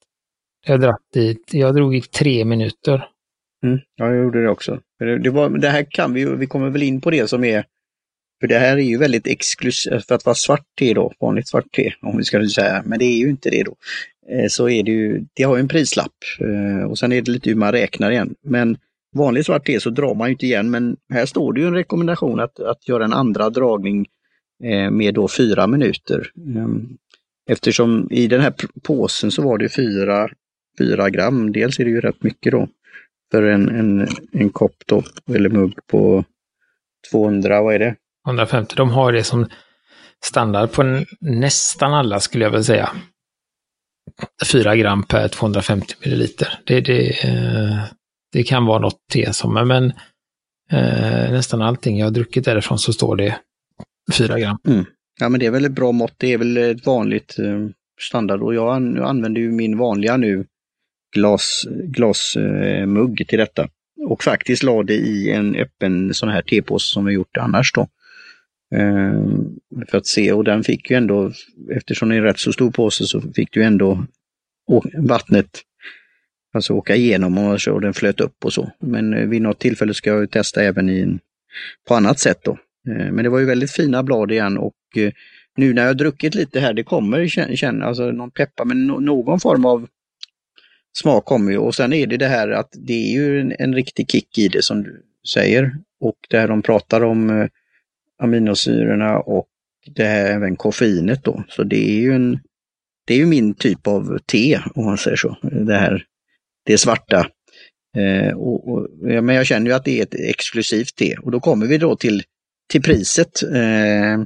jag 0.67 0.81
drack 0.81 1.01
dit, 1.15 1.51
jag 1.53 1.75
drog 1.75 1.97
i 1.97 2.01
tre 2.01 2.45
minuter. 2.45 3.09
Mm, 3.65 3.79
ja, 3.97 4.07
jag 4.07 4.25
gjorde 4.25 4.43
det 4.43 4.51
också. 4.51 4.81
Det, 4.99 5.19
det, 5.19 5.31
var, 5.31 5.49
det 5.49 5.69
här 5.69 5.87
kan 5.91 6.15
vi 6.15 6.21
ju, 6.21 6.37
vi 6.37 6.47
kommer 6.47 6.71
väl 6.71 6.83
in 6.83 7.01
på 7.01 7.11
det 7.11 7.29
som 7.29 7.45
är, 7.45 7.65
för 8.41 8.47
det 8.47 8.59
här 8.59 8.77
är 8.77 8.83
ju 8.83 8.99
väldigt 8.99 9.27
exklusivt, 9.27 10.07
för 10.07 10.15
att 10.15 10.25
vara 10.27 10.35
svart 10.35 10.65
te 10.79 10.95
då, 10.95 11.13
vanligt 11.21 11.49
svart 11.49 11.73
te, 11.73 11.93
om 12.03 12.17
vi 12.17 12.25
ska 12.25 12.49
säga, 12.49 12.83
men 12.87 12.99
det 12.99 13.05
är 13.05 13.19
ju 13.19 13.31
inte 13.31 13.51
det 13.51 13.63
då. 13.63 13.75
Eh, 14.31 14.49
så 14.49 14.69
är 14.69 14.83
det 14.83 14.91
ju, 14.91 15.25
det 15.35 15.43
har 15.43 15.57
ju 15.57 15.61
en 15.61 15.69
prislapp 15.69 16.13
eh, 16.41 16.91
och 16.91 16.99
sen 16.99 17.13
är 17.13 17.23
det 17.23 17.31
lite 17.31 17.51
hur 17.51 17.57
man 17.57 17.73
räknar 17.73 18.11
igen. 18.11 18.35
Men 18.43 18.79
vanlig 19.17 19.45
svart 19.45 19.67
te 19.67 19.81
så 19.81 19.91
drar 19.91 20.15
man 20.15 20.29
ju 20.29 20.33
inte 20.33 20.47
igen, 20.47 20.71
men 20.71 20.97
här 21.13 21.27
står 21.27 21.53
det 21.53 21.61
ju 21.61 21.67
en 21.67 21.75
rekommendation 21.75 22.41
att, 22.41 22.61
att 22.61 22.89
göra 22.89 23.05
en 23.05 23.13
andra 23.13 23.51
dragning 23.51 24.07
eh, 24.65 24.91
med 24.91 25.15
då 25.15 25.29
fyra 25.29 25.67
minuter. 25.67 26.31
Ehm, 26.57 26.89
eftersom 27.51 28.09
i 28.11 28.27
den 28.27 28.41
här 28.41 28.55
påsen 28.83 29.31
så 29.31 29.43
var 29.43 29.59
det 29.59 29.69
fyra, 29.69 30.29
fyra 30.79 31.11
gram, 31.11 31.53
dels 31.53 31.81
är 31.81 31.85
det 31.85 31.91
ju 31.91 32.01
rätt 32.01 32.23
mycket 32.23 32.53
då 32.53 32.69
för 33.31 33.43
en, 33.43 33.69
en, 33.69 34.09
en 34.33 34.51
kopp 34.51 34.77
då, 34.87 35.03
eller 35.35 35.49
mugg 35.49 35.87
på 35.87 36.25
200, 37.11 37.63
vad 37.63 37.75
är 37.75 37.79
det? 37.79 37.95
150, 38.27 38.75
de 38.77 38.91
har 38.91 39.13
det 39.13 39.25
som 39.25 39.47
standard 40.25 40.73
på 40.73 41.05
nästan 41.21 41.95
alla 41.95 42.21
skulle 42.21 42.45
jag 42.45 42.51
vilja 42.51 42.65
säga. 42.65 42.91
4 44.53 44.77
gram 44.77 45.03
per 45.03 45.29
250 45.29 45.95
milliliter. 46.05 46.59
Det, 46.65 46.81
det, 46.81 47.25
eh, 47.25 47.85
det 48.37 48.43
kan 48.43 48.67
vara 48.67 48.79
något 48.79 49.09
te 49.13 49.33
som, 49.33 49.55
men 49.55 49.85
eh, 50.71 51.33
nästan 51.33 51.63
allting 51.63 51.99
jag 51.99 52.07
har 52.07 52.11
druckit 52.11 52.45
därifrån 52.45 52.79
så 52.79 52.93
står 52.93 53.17
det 53.17 53.39
4 54.19 54.39
gram. 54.39 54.59
Mm. 54.69 54.85
Ja 55.21 55.29
men 55.29 55.41
det 55.41 55.47
är 55.47 55.51
väl 55.51 55.65
ett 55.65 55.73
bra 55.73 55.93
mått, 55.93 56.15
det 56.17 56.33
är 56.33 56.39
väl 56.39 56.57
ett 56.57 56.87
vanligt 56.87 57.39
eh, 57.39 57.69
standard 58.01 58.43
och 58.43 58.55
jag 58.55 58.75
an 58.75 59.03
använder 59.03 59.41
ju 59.41 59.53
min 59.53 59.79
vanliga 59.79 60.17
nu 60.17 60.47
glasmugg 61.15 61.93
glas, 61.93 62.37
eh, 62.37 63.27
till 63.27 63.39
detta. 63.39 63.69
Och 64.07 64.25
faktiskt 64.25 64.63
la 64.63 64.83
det 64.83 64.97
i 64.97 65.31
en 65.31 65.55
öppen 65.55 66.15
sån 66.15 66.29
här 66.29 66.43
tepåse 66.43 66.93
som 66.93 67.05
vi 67.05 67.15
gjort 67.15 67.37
annars 67.37 67.73
då. 67.73 67.89
Eh, 68.75 69.23
för 69.91 69.99
att 69.99 70.07
se 70.07 70.33
och 70.33 70.45
den 70.45 70.65
fick 70.65 70.91
ju 70.91 70.97
ändå, 70.97 71.33
eftersom 71.71 72.09
det 72.09 72.15
är 72.15 72.19
en 72.19 72.25
rätt 72.25 72.39
så 72.39 72.53
stor 72.53 72.71
påse 72.71 73.05
så 73.05 73.21
fick 73.21 73.53
du 73.53 73.63
ändå 73.63 74.07
vattnet 74.99 75.63
alltså 76.57 76.73
åka 76.73 76.97
igenom 76.97 77.39
och, 77.39 77.61
så, 77.61 77.73
och 77.73 77.81
den 77.81 77.95
flöt 77.95 78.21
upp 78.21 78.45
och 78.45 78.53
så. 78.53 78.71
Men 78.79 79.15
eh, 79.15 79.29
vid 79.29 79.43
något 79.43 79.59
tillfälle 79.59 79.95
ska 79.95 80.11
jag 80.11 80.31
testa 80.31 80.63
även 80.63 80.89
i 80.89 81.01
en, 81.01 81.19
på 81.89 81.95
annat 81.95 82.19
sätt 82.19 82.41
då. 82.45 82.59
Eh, 82.89 83.13
men 83.13 83.17
det 83.17 83.29
var 83.29 83.39
ju 83.39 83.45
väldigt 83.45 83.71
fina 83.71 84.03
blad 84.03 84.33
igen 84.33 84.59
och 84.59 84.75
eh, 84.97 85.13
nu 85.57 85.73
när 85.73 85.87
jag 85.87 85.97
druckit 85.97 86.35
lite 86.35 86.61
här, 86.61 86.73
det 86.73 86.83
kommer 86.83 87.29
känna, 87.57 87.87
alltså 87.87 88.11
någon 88.11 88.31
peppar, 88.31 88.65
men 88.65 88.87
någon 88.87 89.41
form 89.41 89.65
av 89.65 89.89
smak 90.99 91.25
kommer 91.25 91.53
ju 91.53 91.59
och 91.59 91.75
sen 91.75 91.93
är 91.93 92.07
det 92.07 92.17
det 92.17 92.29
här 92.29 92.49
att 92.49 92.69
det 92.73 92.93
är 92.93 93.13
ju 93.13 93.41
en, 93.41 93.55
en 93.59 93.75
riktig 93.75 94.11
kick 94.11 94.39
i 94.39 94.49
det 94.49 94.63
som 94.63 94.83
du 94.83 95.03
säger. 95.33 95.77
Och 96.01 96.17
det 96.31 96.39
här 96.39 96.49
de 96.49 96.63
pratar 96.63 97.05
om 97.05 97.49
aminosyrorna 98.19 99.19
och 99.19 99.47
det 99.87 100.05
här 100.05 100.31
även 100.31 100.57
koffeinet 100.57 101.25
då. 101.25 101.45
Så 101.49 101.63
det 101.63 101.89
är 101.91 102.01
ju 102.01 102.13
en 102.15 102.41
det 103.07 103.15
är 103.15 103.19
ju 103.19 103.27
min 103.27 103.55
typ 103.55 103.87
av 103.87 104.19
te 104.19 104.61
om 104.75 104.85
man 104.85 104.99
säger 104.99 105.17
så. 105.17 105.37
Det 105.43 105.77
här 105.77 106.05
det 106.67 106.79
svarta. 106.79 107.27
Eh, 107.97 108.37
och, 108.37 108.73
och, 108.73 108.89
men 109.01 109.29
jag 109.29 109.47
känner 109.47 109.67
ju 109.67 109.77
att 109.77 109.85
det 109.85 109.99
är 109.99 110.03
ett 110.03 110.15
exklusivt 110.15 110.97
te 110.97 111.17
och 111.17 111.31
då 111.31 111.41
kommer 111.41 111.67
vi 111.67 111.79
då 111.79 111.97
till, 111.97 112.23
till 112.69 112.83
priset. 112.83 113.43
Eh, 113.43 114.23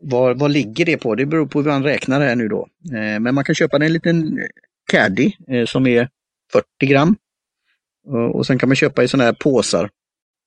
vad, 0.00 0.38
vad 0.38 0.50
ligger 0.50 0.84
det 0.84 0.96
på? 0.96 1.14
Det 1.14 1.26
beror 1.26 1.46
på 1.46 1.62
hur 1.62 1.70
man 1.70 1.82
räknar 1.82 2.20
här 2.20 2.36
nu 2.36 2.48
då. 2.48 2.68
Eh, 2.92 3.20
men 3.20 3.34
man 3.34 3.44
kan 3.44 3.54
köpa 3.54 3.76
en 3.76 3.92
liten 3.92 4.40
caddy 4.92 5.32
eh, 5.48 5.66
som 5.66 5.86
är 5.86 6.08
40 6.52 6.66
gram. 6.80 7.16
Och 8.32 8.46
sen 8.46 8.58
kan 8.58 8.68
man 8.68 8.76
köpa 8.76 9.04
i 9.04 9.08
sådana 9.08 9.24
här 9.24 9.32
påsar. 9.32 9.90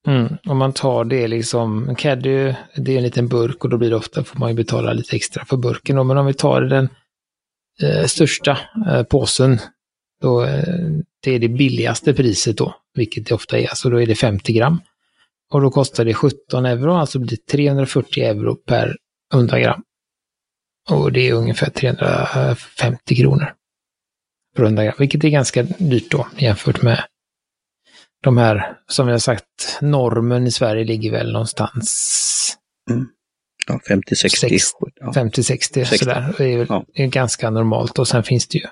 Mm, 0.07 0.37
om 0.45 0.57
man 0.57 0.73
tar 0.73 1.05
det 1.05 1.27
liksom, 1.27 1.95
caddy 1.97 2.53
det 2.75 2.93
är 2.93 2.97
en 2.97 3.03
liten 3.03 3.27
burk 3.27 3.63
och 3.63 3.69
då 3.69 3.77
blir 3.77 3.89
det 3.89 3.95
ofta, 3.95 4.23
får 4.23 4.39
man 4.39 4.49
ju 4.49 4.55
betala 4.55 4.93
lite 4.93 5.15
extra 5.15 5.45
för 5.45 5.57
burken. 5.57 5.95
Då. 5.95 6.03
Men 6.03 6.17
om 6.17 6.25
vi 6.25 6.33
tar 6.33 6.61
den 6.61 6.89
eh, 7.81 8.05
största 8.05 8.57
eh, 8.87 9.03
påsen, 9.03 9.59
då, 10.21 10.43
eh, 10.43 10.89
det 11.23 11.31
är 11.31 11.39
det 11.39 11.49
billigaste 11.49 12.13
priset 12.13 12.57
då, 12.57 12.75
vilket 12.93 13.27
det 13.27 13.35
ofta 13.35 13.57
är, 13.57 13.63
så 13.63 13.69
alltså 13.69 13.89
då 13.89 14.01
är 14.01 14.05
det 14.05 14.15
50 14.15 14.53
gram. 14.53 14.81
Och 15.51 15.61
då 15.61 15.71
kostar 15.71 16.05
det 16.05 16.13
17 16.13 16.65
euro, 16.65 16.93
alltså 16.93 17.19
blir 17.19 17.29
det 17.29 17.45
340 17.51 18.23
euro 18.23 18.55
per 18.55 18.95
100 19.33 19.59
gram. 19.59 19.83
Och 20.89 21.11
det 21.11 21.29
är 21.29 21.33
ungefär 21.33 21.69
350 21.69 23.15
kronor 23.15 23.53
per 24.55 24.63
100 24.63 24.83
gram, 24.83 24.95
vilket 24.99 25.23
är 25.23 25.29
ganska 25.29 25.63
dyrt 25.63 26.11
då 26.11 26.27
jämfört 26.37 26.81
med 26.81 27.03
de 28.23 28.37
här, 28.37 28.77
som 28.87 29.07
jag 29.07 29.21
sagt, 29.21 29.77
normen 29.81 30.47
i 30.47 30.51
Sverige 30.51 30.83
ligger 30.83 31.11
väl 31.11 31.31
någonstans 31.31 32.57
mm. 32.89 33.07
ja, 33.67 33.79
50-60. 33.89 34.59
50-60 35.01 35.97
sådär. 35.97 36.33
Det 36.37 36.53
är, 36.53 36.57
väl, 36.57 36.67
ja. 36.69 36.85
är 36.93 37.07
ganska 37.07 37.49
normalt 37.49 37.99
och 37.99 38.07
sen 38.07 38.23
finns 38.23 38.47
det 38.47 38.57
ju 38.57 38.67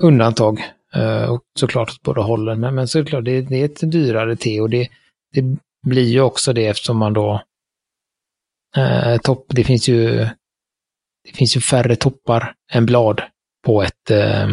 undantag 0.00 0.60
eh, 0.94 1.24
och 1.24 1.42
såklart 1.58 1.90
åt 1.90 2.02
båda 2.02 2.22
hållen. 2.22 2.60
Men, 2.60 2.74
men 2.74 2.88
såklart, 2.88 3.24
det, 3.24 3.40
det 3.40 3.56
är 3.56 3.64
ett 3.64 3.92
dyrare 3.92 4.36
te 4.36 4.60
och 4.60 4.70
det, 4.70 4.88
det 5.32 5.42
blir 5.86 6.08
ju 6.08 6.20
också 6.20 6.52
det 6.52 6.66
eftersom 6.66 6.96
man 6.96 7.12
då 7.12 7.42
eh, 8.76 9.16
topp, 9.16 9.46
det 9.48 9.64
finns 9.64 9.88
ju 9.88 10.26
det 11.24 11.36
finns 11.36 11.56
ju 11.56 11.60
färre 11.60 11.96
toppar 11.96 12.54
än 12.72 12.86
blad 12.86 13.22
på 13.64 13.82
ett 13.82 14.10
eh, 14.10 14.48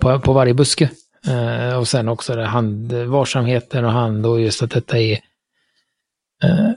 på, 0.00 0.20
på 0.20 0.32
varje 0.32 0.54
buske. 0.54 0.90
Eh, 1.26 1.78
och 1.78 1.88
sen 1.88 2.08
också 2.08 2.36
det 2.36 2.46
hand, 2.46 2.92
varsamheten 2.92 3.84
och 3.84 3.92
hand 3.92 4.26
och 4.26 4.40
just 4.40 4.62
att 4.62 4.70
detta 4.70 4.98
är 4.98 5.12
eh, 6.44 6.70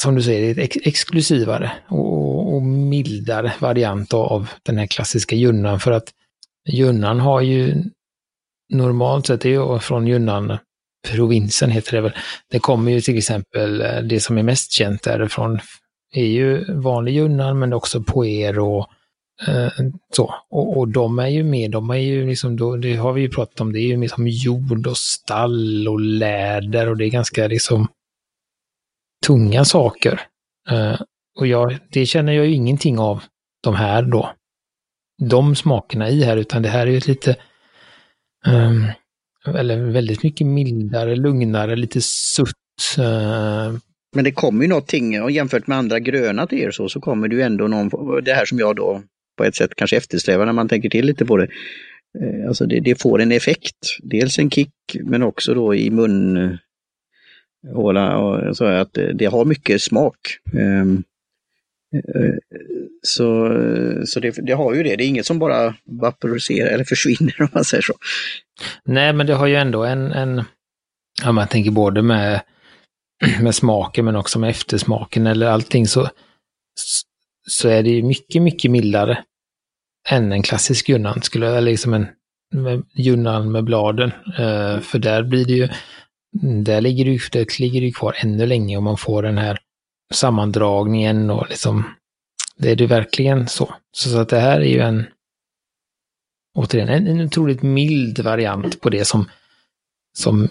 som 0.00 0.14
du 0.14 0.22
säger, 0.22 0.50
ett 0.50 0.58
ex 0.58 0.76
exklusivare 0.82 1.72
och, 1.88 2.54
och, 2.54 2.62
mildare 2.62 3.52
variant 3.58 4.14
av 4.14 4.50
den 4.62 4.78
här 4.78 4.86
klassiska 4.86 5.36
junnan 5.36 5.80
för 5.80 5.92
att 5.92 6.12
junnan 6.68 7.20
har 7.20 7.40
ju 7.40 7.84
normalt 8.72 9.26
sett, 9.26 9.40
det 9.40 9.48
är 9.48 9.72
ju 9.72 9.78
från 9.78 10.06
junnan 10.06 10.58
provinsen 11.08 11.70
heter 11.70 11.96
det 11.96 12.00
väl. 12.00 12.12
Det 12.50 12.58
kommer 12.58 12.92
ju 12.92 13.00
till 13.00 13.18
exempel, 13.18 13.80
eh, 13.80 14.02
det 14.02 14.20
som 14.20 14.38
är 14.38 14.42
mest 14.42 14.72
känt 14.72 15.02
därifrån 15.02 15.60
är 16.12 16.24
ju 16.24 16.74
vanlig 16.74 17.14
junnan 17.14 17.58
men 17.58 17.72
också 17.72 18.02
poer 18.02 18.58
och 18.58 18.86
eh, 19.48 19.72
så. 20.16 20.34
Och, 20.50 20.78
och, 20.78 20.88
de 20.88 21.18
är 21.18 21.28
ju 21.28 21.44
med, 21.44 21.70
de 21.70 21.90
är 21.90 21.94
ju 21.94 22.26
liksom, 22.26 22.56
då, 22.56 22.76
det 22.76 22.96
har 22.96 23.12
vi 23.12 23.20
ju 23.20 23.30
pratat 23.30 23.60
om, 23.60 23.72
det 23.72 23.78
är 23.78 23.86
ju 23.86 23.96
mer 23.96 24.08
som 24.08 24.28
jord 24.28 24.86
och 24.86 24.96
stall 24.96 25.88
och 25.88 26.00
läder 26.00 26.88
och 26.88 26.96
det 26.96 27.04
är 27.04 27.10
ganska 27.10 27.46
liksom 27.46 27.88
tunga 29.26 29.64
saker. 29.64 30.20
Eh, 30.70 31.00
och 31.38 31.46
jag, 31.46 31.78
det 31.90 32.06
känner 32.06 32.32
jag 32.32 32.46
ju 32.46 32.52
ingenting 32.52 32.98
av 32.98 33.22
de 33.62 33.74
här 33.74 34.02
då. 34.02 34.32
De 35.28 35.56
smakerna 35.56 36.10
i 36.10 36.22
här, 36.22 36.36
utan 36.36 36.62
det 36.62 36.68
här 36.68 36.86
är 36.86 36.90
ju 36.90 36.96
ett 36.96 37.06
lite 37.06 37.36
um, 38.46 38.86
eller 39.56 39.76
väldigt 39.76 40.22
mycket 40.22 40.46
mildare, 40.46 41.16
lugnare, 41.16 41.76
lite 41.76 42.00
sutt. 42.00 42.56
Uh... 42.98 43.04
Eh. 43.04 43.72
Men 44.14 44.24
det 44.24 44.32
kommer 44.32 44.62
ju 44.62 44.68
någonting, 44.68 45.22
och 45.22 45.30
jämfört 45.30 45.66
med 45.66 45.78
andra 45.78 46.00
gröna 46.00 46.46
teer 46.46 46.70
så, 46.70 46.88
så 46.88 47.00
kommer 47.00 47.28
det 47.28 47.36
ju 47.36 47.42
ändå 47.42 47.68
någon, 47.68 47.90
det 48.24 48.32
här 48.32 48.44
som 48.44 48.58
jag 48.58 48.76
då 48.76 49.02
på 49.36 49.44
ett 49.44 49.56
sätt 49.56 49.74
kanske 49.76 49.96
eftersträvar 49.96 50.46
när 50.46 50.52
man 50.52 50.68
tänker 50.68 50.88
till 50.88 51.06
lite 51.06 51.24
på 51.24 51.36
det. 51.36 51.48
Eh, 52.20 52.48
alltså 52.48 52.66
det, 52.66 52.80
det, 52.80 53.02
får 53.02 53.20
en 53.20 53.32
effekt, 53.32 53.96
dels 54.02 54.38
en 54.38 54.50
kick 54.50 54.74
men 55.00 55.22
också 55.22 55.54
då 55.54 55.74
i 55.74 55.90
mun 55.90 56.36
eh, 56.36 56.50
håla 57.74 58.18
och 58.18 58.56
så 58.56 58.64
att 58.64 58.92
det, 58.92 59.12
det 59.12 59.26
har 59.26 59.44
mycket 59.44 59.82
smak. 59.82 60.16
Um, 60.52 61.02
Eh, 61.94 62.34
så, 63.02 63.46
eh, 63.46 64.04
så 64.04 64.20
det, 64.20 64.30
det, 64.46 64.52
har 64.52 64.74
ju 64.74 64.82
det, 64.82 64.96
det 64.96 65.04
är 65.04 65.08
inget 65.08 65.26
som 65.26 65.38
bara 65.38 65.74
vaporiserar 65.84 66.70
eller 66.70 66.84
försvinner 66.84 67.34
om 67.42 67.48
man 67.52 67.64
säger 67.64 67.82
så. 67.82 67.94
Nej, 68.84 69.12
men 69.12 69.26
det 69.26 69.34
har 69.34 69.46
ju 69.46 69.56
ändå 69.56 69.84
en, 69.84 70.12
en 70.12 70.44
ja 71.22 71.32
man 71.32 71.48
tänker 71.48 71.70
både 71.70 72.02
med, 72.02 72.42
med 73.40 73.54
smaken 73.54 74.04
men 74.04 74.16
också 74.16 74.38
med 74.38 74.50
eftersmaken 74.50 75.26
eller 75.26 75.46
allting 75.46 75.86
så, 75.86 76.08
så 77.48 77.68
är 77.68 77.82
det 77.82 77.90
ju 77.90 78.02
mycket, 78.02 78.42
mycket 78.42 78.70
mildare 78.70 79.24
än 80.08 80.32
en 80.32 80.42
klassisk 80.42 80.88
junnan, 80.88 81.22
skulle, 81.22 81.48
eller 81.48 81.70
liksom 81.70 81.94
en 81.94 82.06
med 82.54 82.82
junnan 82.94 83.52
med 83.52 83.64
bladen. 83.64 84.12
Uh, 84.28 84.80
för 84.80 84.98
där 84.98 85.22
blir 85.22 85.44
det 85.44 85.52
ju, 85.52 85.68
där 86.64 86.80
ligger 86.80 87.04
det, 87.04 87.20
det 87.32 87.58
ligger 87.58 87.80
det 87.80 87.92
kvar 87.92 88.16
ännu 88.22 88.46
länge 88.46 88.76
om 88.76 88.84
man 88.84 88.96
får 88.96 89.22
den 89.22 89.38
här 89.38 89.58
sammandragningen 90.10 91.30
och 91.30 91.46
liksom, 91.48 91.84
det 92.56 92.70
är 92.70 92.76
det 92.76 92.86
verkligen 92.86 93.48
så. 93.48 93.74
Så, 93.92 94.08
så 94.08 94.18
att 94.18 94.28
det 94.28 94.40
här 94.40 94.60
är 94.60 94.68
ju 94.68 94.80
en, 94.80 95.06
återigen, 96.54 96.88
en, 96.88 97.06
en 97.06 97.20
otroligt 97.20 97.62
mild 97.62 98.18
variant 98.18 98.80
på 98.80 98.90
det 98.90 99.04
som, 99.04 99.28
som 100.18 100.48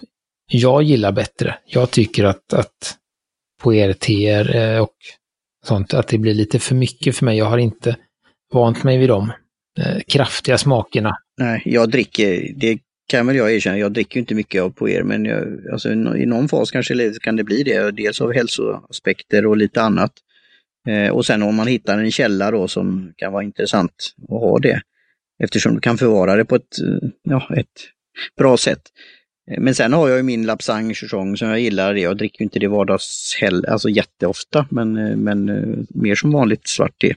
jag 0.52 0.84
gillar 0.84 1.12
bättre. 1.12 1.58
Jag 1.66 1.92
tycker 1.92 2.24
att, 2.24 2.54
att 2.54 2.98
på 3.62 3.74
RTR 3.74 4.56
eh, 4.56 4.80
och 4.80 4.96
sånt, 5.66 5.94
att 5.94 6.08
det 6.08 6.18
blir 6.18 6.34
lite 6.34 6.60
för 6.60 6.76
mycket 6.76 7.16
för 7.16 7.26
mig. 7.26 7.38
Jag 7.38 7.46
har 7.46 7.58
inte 7.58 7.96
vant 8.54 8.84
mig 8.84 8.98
vid 8.98 9.10
de 9.10 9.32
eh, 9.80 10.00
kraftiga 10.08 10.58
smakerna. 10.58 11.18
Nej, 11.38 11.62
jag 11.66 11.90
dricker, 11.90 12.54
det 12.56 12.80
kan 13.10 13.28
väl 13.28 13.36
jag 13.36 13.54
erkänna, 13.54 13.78
jag 13.78 13.92
dricker 13.92 14.20
inte 14.20 14.36
mycket 14.36 14.62
av 14.62 14.90
er, 14.90 15.04
men 15.04 15.26
jag, 15.26 15.68
alltså, 15.72 15.92
i 15.92 16.26
någon 16.26 16.50
fas 16.50 16.72
kanske 16.72 17.14
kan 17.22 17.36
det 17.36 17.44
bli 17.44 17.64
det, 17.64 17.92
dels 17.92 18.22
av 18.22 18.34
hälsoaspekter 18.34 19.46
och 19.46 19.58
lite 19.58 19.82
annat. 19.82 20.12
Eh, 20.88 21.12
och 21.12 21.26
sen 21.26 21.44
om 21.44 21.56
man 21.56 21.68
hittar 21.68 21.98
en 21.98 22.12
källa 22.12 22.52
då 22.52 22.68
som 22.68 23.14
kan 23.16 23.34
vara 23.34 23.44
intressant 23.44 24.16
att 24.22 24.30
ha 24.30 24.60
det. 24.60 24.82
Eftersom 25.44 25.76
du 25.76 25.82
kan 25.82 25.98
förvara 25.98 26.36
det 26.36 26.46
på 26.46 26.56
ett, 26.56 26.80
eh, 26.80 27.10
ja, 27.24 27.56
ett 27.58 27.68
bra 28.38 28.58
sätt. 28.58 28.82
Eh, 29.52 29.60
men 29.60 29.76
sen 29.76 29.94
har 29.94 30.10
jag 30.10 30.18
ju 30.18 30.24
min 30.24 30.46
Lapsang 30.46 30.94
Chuchong 30.94 31.38
som 31.38 31.48
jag 31.48 31.60
gillar. 31.60 31.96
Jag 31.96 32.18
dricker 32.18 32.44
inte 32.44 32.60
det 32.60 32.68
vardagshäll, 32.68 33.66
alltså 33.66 33.90
jätteofta, 33.90 34.68
men, 34.70 34.98
eh, 34.98 35.16
men 35.16 35.46
mer 35.90 36.16
som 36.16 36.32
vanligt 36.32 36.68
svart 36.68 37.00
te. 37.02 37.16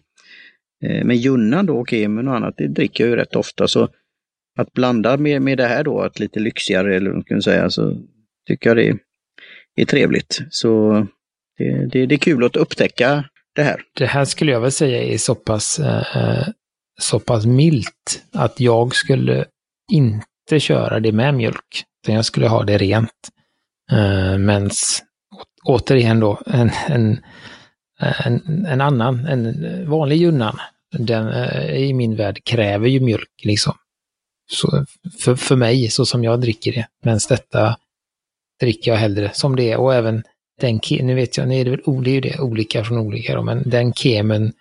Men 1.05 1.17
Junnan 1.17 1.67
då 1.67 1.81
och 1.81 1.93
Emun 1.93 2.29
och 2.29 2.37
annat, 2.37 2.55
det 2.57 2.69
dricker 2.69 3.05
jag 3.05 3.11
ju 3.11 3.17
rätt 3.17 3.37
ofta. 3.37 3.69
Så 3.69 3.89
att 4.59 4.73
blanda 4.73 5.17
med, 5.17 5.43
med 5.43 5.59
det 5.59 5.67
här 5.67 5.85
då, 5.85 6.01
att 6.01 6.19
lite 6.19 6.41
lyxigare 6.41 6.97
eller 6.97 7.11
vad 7.11 7.25
man 7.31 7.43
säga, 7.43 7.71
så 7.71 7.97
tycker 8.49 8.71
jag 8.71 8.77
det 8.77 8.89
är, 8.89 8.99
är 9.77 9.85
trevligt. 9.85 10.41
Så 10.51 10.93
det, 11.59 11.87
det, 11.93 12.07
det, 12.07 12.15
är 12.15 12.19
kul 12.19 12.45
att 12.45 12.57
upptäcka 12.57 13.25
det 13.55 13.63
här. 13.63 13.81
Det 13.99 14.07
här 14.07 14.25
skulle 14.25 14.53
jag 14.53 14.61
väl 14.61 14.73
säga 14.73 15.03
är 15.03 15.19
så 15.19 15.35
pass 15.35 15.79
eh, 15.79 16.17
eh 16.17 16.49
så 17.01 17.21
pass 17.21 17.47
milt 17.47 18.23
att 18.33 18.61
jag 18.61 18.95
skulle 18.95 19.45
inte 19.93 20.61
köra 20.61 21.01
det 21.01 21.13
med 21.13 21.35
mjölk. 21.35 21.85
Utan 22.03 22.15
jag 22.15 22.25
skulle 22.25 22.49
ha 22.49 22.63
det 22.63 22.79
rent. 22.79 23.29
Eh, 23.93 24.39
Men 24.39 24.71
återigen 25.65 26.21
då, 26.21 26.41
en, 26.47 26.71
en, 26.89 27.21
en, 28.25 28.67
en, 28.67 28.81
annan, 28.81 29.27
en 29.27 29.91
vanlig 29.91 30.17
Junnan, 30.17 30.59
den 30.99 31.29
eh, 31.29 31.75
i 31.77 31.95
min 31.95 32.17
värld 32.17 32.45
kräver 32.45 32.89
ju 32.89 33.01
mjölk 33.01 33.45
liksom. 33.45 33.75
Så 34.51 34.87
för, 35.21 35.37
för 35.37 35.57
mig, 35.57 35.91
så 35.91 36.07
som 36.07 36.25
jag 36.25 36.41
dricker 36.41 36.73
det. 36.73 36.87
Men 37.03 37.19
detta 37.29 37.77
dricker 38.61 38.91
jag 38.91 38.99
hellre 38.99 39.31
som 39.35 39.57
det 39.57 39.73
är. 39.73 39.77
Och 39.77 39.95
även 39.95 40.23
den, 40.61 40.81
nu 40.91 41.15
vet 41.15 41.37
jag, 41.37 41.49
nu 41.49 41.61
är 41.61 41.65
det 41.65 41.71
väl 41.71 42.05
det 42.05 42.11
är 42.11 42.15
ju 42.15 42.21
det, 42.21 42.41
olika 42.41 42.85
från 42.85 42.99
olika 42.99 43.35
då, 43.35 43.43
men 43.43 43.71
den 43.71 43.93
kemen 43.93 44.53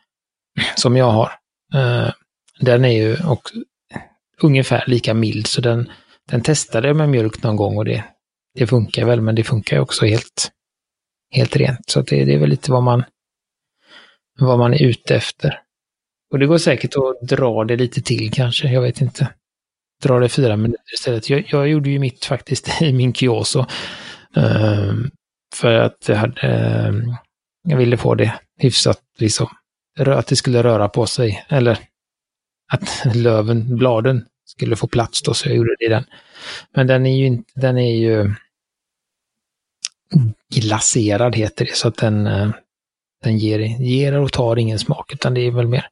som 0.76 0.98
jag 0.98 1.12
har, 1.12 1.32
eh, 1.74 2.12
den 2.60 2.86
är 2.86 2.92
ju 2.92 3.18
också 3.26 3.56
ungefär 4.42 4.84
lika 4.88 5.14
mild, 5.14 5.48
så 5.48 5.62
den, 5.62 5.92
den 6.30 6.42
testade 6.42 6.88
jag 6.88 6.98
med 6.98 7.10
mjölk 7.10 7.44
någon 7.44 7.56
gång 7.56 7.78
och 7.78 7.86
det, 7.86 8.04
det 8.54 8.68
funkar 8.68 9.06
väl, 9.06 9.22
men 9.22 9.36
det 9.36 9.44
funkar 9.44 9.76
ju 9.76 9.82
också 9.82 10.06
helt, 10.06 10.52
helt 11.32 11.56
rent. 11.56 11.90
Så 11.90 12.02
det, 12.02 12.26
det 12.26 12.34
är 12.34 12.40
väl 12.40 12.50
lite 12.50 12.72
vad 12.72 12.84
man, 12.84 13.04
vad 14.40 14.60
man 14.60 14.74
är 14.74 14.84
ute 14.84 15.16
efter. 15.16 15.62
Och 16.32 16.40
det 16.40 16.46
går 16.46 16.58
säkert 16.58 16.96
att 16.96 17.28
dra 17.28 17.64
det 17.64 17.76
lite 17.76 18.02
till 18.02 18.32
kanske, 18.32 18.68
jag 18.68 18.82
vet 18.82 19.02
inte. 19.02 19.34
Dra 20.01 20.20
det 20.20 20.29
fyra 20.29 20.58
minuter 20.58 20.93
istället. 20.93 21.29
Jag, 21.29 21.46
jag 21.48 21.67
gjorde 21.67 21.89
ju 21.89 22.00
mitt 22.00 22.25
faktiskt 22.25 22.81
i 22.81 22.93
min 22.93 23.13
Kyoso. 23.13 23.65
Um, 24.36 24.46
ehm, 24.46 25.12
för 25.55 25.74
att 25.74 26.10
jag, 26.10 26.15
hade, 26.15 26.88
um, 26.89 27.15
jag 27.63 27.77
ville 27.77 27.98
få 27.98 28.15
det 28.15 28.39
hyfsat, 28.58 29.00
liksom, 29.17 29.48
att 30.00 30.27
det 30.27 30.36
skulle 30.36 30.63
röra 30.63 30.89
på 30.89 31.05
sig. 31.05 31.46
Eller 31.50 31.79
att 32.74 33.05
löven, 33.15 33.77
bladen, 33.77 34.25
skulle 34.46 34.75
få 34.75 34.88
plats 34.88 35.22
då, 35.22 35.34
så 35.34 35.50
jag 35.50 35.55
gjorde 35.55 35.75
det 35.79 35.86
i 35.86 35.89
den. 35.89 36.03
Men 36.75 36.88
den 36.88 37.05
är 37.05 37.17
ju 37.17 37.25
inte, 37.25 37.51
den 37.55 37.77
är 37.77 37.96
ju 37.96 38.34
glaserad 40.55 41.36
heter 41.36 41.65
det, 41.65 41.75
så 41.75 41.88
att 41.88 41.98
den, 41.98 42.27
eh, 42.27 42.50
den 43.24 43.38
ger, 43.38 43.60
ger 43.60 44.17
och 44.17 44.31
tar 44.31 44.60
ingen 44.60 44.79
smak, 44.79 45.13
utan 45.13 45.34
det 45.34 45.41
är 45.41 45.51
väl 45.51 45.67
mer 45.67 45.88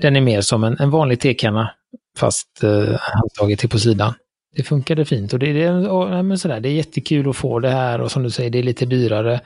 den 0.00 0.16
är 0.16 0.20
mer 0.20 0.40
som 0.40 0.64
en, 0.64 0.76
en 0.78 0.90
vanlig 0.90 1.20
tekanna, 1.20 1.74
fast 2.18 2.62
eh, 2.62 3.00
handtaget 3.00 3.58
till 3.58 3.68
på 3.68 3.78
sidan. 3.78 4.14
Det 4.56 4.62
funkade 4.62 5.04
fint 5.04 5.32
och 5.32 5.38
det, 5.38 5.52
det, 5.52 5.70
och, 5.70 6.24
men 6.24 6.38
sådär, 6.38 6.60
det 6.60 6.68
är 6.68 6.72
jättekul 6.72 7.28
att 7.28 7.36
få 7.36 7.58
det 7.58 7.70
här 7.70 8.00
och 8.00 8.10
som 8.10 8.22
du 8.22 8.30
säger, 8.30 8.50
det 8.50 8.58
är 8.58 8.62
lite 8.62 8.86
dyrare. 8.86 9.40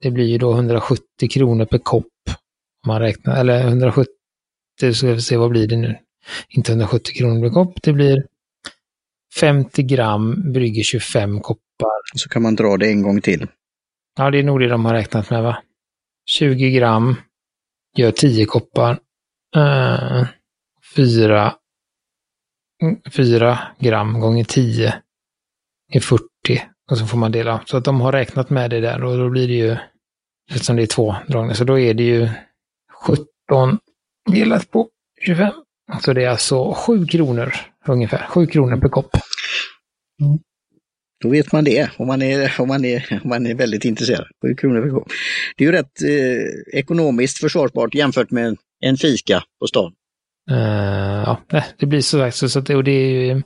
Det 0.00 0.10
blir 0.10 0.26
ju 0.26 0.38
då 0.38 0.52
170 0.52 1.28
kronor 1.30 1.64
per 1.64 1.78
kopp. 1.78 2.06
Om 2.84 2.88
man 2.88 3.00
räknar, 3.00 3.40
eller 3.40 3.66
170, 3.66 4.06
ska 4.94 5.06
vi 5.06 5.20
se 5.20 5.36
vad 5.36 5.50
blir 5.50 5.66
det 5.68 5.76
nu? 5.76 5.96
Inte 6.48 6.72
170 6.72 7.14
kronor 7.14 7.42
per 7.42 7.54
kopp, 7.54 7.82
det 7.82 7.92
blir 7.92 8.26
50 9.40 9.82
gram 9.82 10.52
brygger 10.52 10.82
25 10.82 11.40
koppar. 11.40 12.00
Så 12.14 12.28
kan 12.28 12.42
man 12.42 12.54
dra 12.54 12.76
det 12.76 12.86
en 12.86 13.02
gång 13.02 13.20
till. 13.20 13.46
Ja, 14.18 14.30
det 14.30 14.38
är 14.38 14.42
nog 14.42 14.60
det 14.60 14.68
de 14.68 14.84
har 14.84 14.94
räknat 14.94 15.30
med 15.30 15.42
va? 15.42 15.62
20 16.26 16.70
gram 16.70 17.16
gör 17.96 18.10
10 18.10 18.46
koppar. 18.46 18.98
Uh, 19.56 20.26
4, 20.96 21.54
4 23.16 23.58
gram 23.78 24.20
gånger 24.20 24.44
10 24.44 24.94
är 25.92 26.00
40. 26.00 26.22
Och 26.90 26.98
så 26.98 27.06
får 27.06 27.18
man 27.18 27.32
dela. 27.32 27.62
Så 27.66 27.76
att 27.76 27.84
de 27.84 28.00
har 28.00 28.12
räknat 28.12 28.50
med 28.50 28.70
det 28.70 28.80
där 28.80 29.04
och 29.04 29.18
då 29.18 29.30
blir 29.30 29.48
det 29.48 29.54
ju, 29.54 29.76
eftersom 30.50 30.76
det 30.76 30.82
är 30.82 30.86
två 30.86 31.16
dragningar, 31.28 31.54
så 31.54 31.64
då 31.64 31.78
är 31.78 31.94
det 31.94 32.02
ju 32.02 32.28
17 33.06 33.78
delat 34.30 34.70
på 34.70 34.88
25. 35.20 35.52
Så 36.00 36.12
det 36.12 36.24
är 36.24 36.28
alltså 36.28 36.74
7 36.74 37.06
kronor 37.06 37.54
ungefär, 37.88 38.26
7 38.26 38.46
kronor 38.46 38.76
per 38.76 38.88
kopp. 38.88 39.10
Mm. 40.20 40.38
Då 41.22 41.28
vet 41.28 41.52
man 41.52 41.64
det, 41.64 41.90
om 41.96 42.06
man 42.06 42.22
är, 42.22 42.54
om 42.58 42.68
man 42.68 42.84
är, 42.84 43.20
om 43.24 43.28
man 43.28 43.46
är 43.46 43.54
väldigt 43.54 43.84
intresserad. 43.84 44.26
7 44.42 44.54
kronor 44.54 44.82
per 44.82 44.90
kopp. 44.90 45.08
Det 45.56 45.64
är 45.64 45.66
ju 45.66 45.72
rätt 45.72 46.02
eh, 46.02 46.78
ekonomiskt 46.78 47.38
försvarbart 47.38 47.94
jämfört 47.94 48.30
med 48.30 48.56
en 48.80 48.96
fika 48.96 49.42
på 49.60 49.66
stan. 49.66 49.92
Uh, 50.50 51.22
ja, 51.26 51.38
det 51.78 51.86
blir 51.86 52.00
så 52.00 52.18
sagt, 52.18 52.52
så 52.52 52.58
att 52.58 52.66
det, 52.66 52.76
och 52.76 52.84
det 52.84 52.92
är 52.92 53.34
ju, 53.34 53.42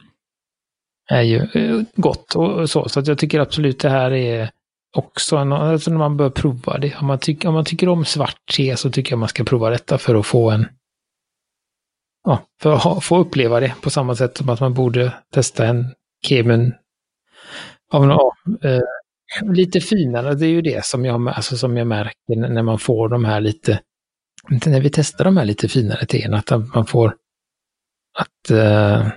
är 1.09 1.23
ju 1.23 1.37
eh, 1.55 1.83
gott 1.97 2.35
och 2.35 2.71
så. 2.71 2.89
Så 2.89 3.01
att 3.01 3.07
jag 3.07 3.19
tycker 3.19 3.41
absolut 3.41 3.81
det 3.81 3.91
här 3.91 4.11
är 4.11 4.51
också 4.97 5.37
en, 5.37 5.53
alltså 5.53 5.91
när 5.91 5.99
man 5.99 6.17
bör 6.17 6.31
prova 6.31 6.79
det. 6.79 6.97
Om 7.01 7.07
man, 7.07 7.19
tyck, 7.19 7.45
om 7.45 7.55
man 7.55 7.65
tycker 7.65 7.89
om 7.89 8.05
svart 8.05 8.41
te 8.57 8.77
så 8.77 8.91
tycker 8.91 9.13
jag 9.13 9.19
man 9.19 9.29
ska 9.29 9.45
prova 9.45 9.71
detta 9.71 9.99
för 9.99 10.15
att 10.15 10.27
få 10.27 10.51
en 10.51 10.67
ja, 12.25 12.43
för 12.63 12.73
att 12.73 12.83
ha, 12.83 13.01
få 13.01 13.19
uppleva 13.19 13.61
det 13.61 13.75
på 13.83 13.91
samma 13.91 14.15
sätt 14.15 14.37
som 14.37 14.49
att 14.49 14.61
man 14.61 14.75
borde 14.75 15.13
testa 15.35 15.67
en 15.67 15.95
Kemen 16.27 16.75
av 17.93 18.07
någon, 18.07 18.33
eh, 18.63 18.81
lite 19.55 19.81
finare. 19.81 20.35
Det 20.35 20.47
är 20.47 20.51
ju 20.51 20.63
det 20.63 20.85
som 20.85 21.05
jag, 21.05 21.29
alltså, 21.29 21.57
som 21.57 21.77
jag 21.77 21.87
märker 21.87 22.37
när 22.37 22.63
man 22.63 22.79
får 22.79 23.09
de 23.09 23.25
här 23.25 23.41
lite, 23.41 23.81
när 24.49 24.81
vi 24.81 24.91
testar 24.91 25.25
de 25.25 25.37
här 25.37 25.45
lite 25.45 25.69
finare 25.69 26.07
teerna, 26.07 26.39
att 26.47 26.75
man 26.75 26.87
får 26.87 27.15
att 28.19 28.51
eh, 28.51 29.09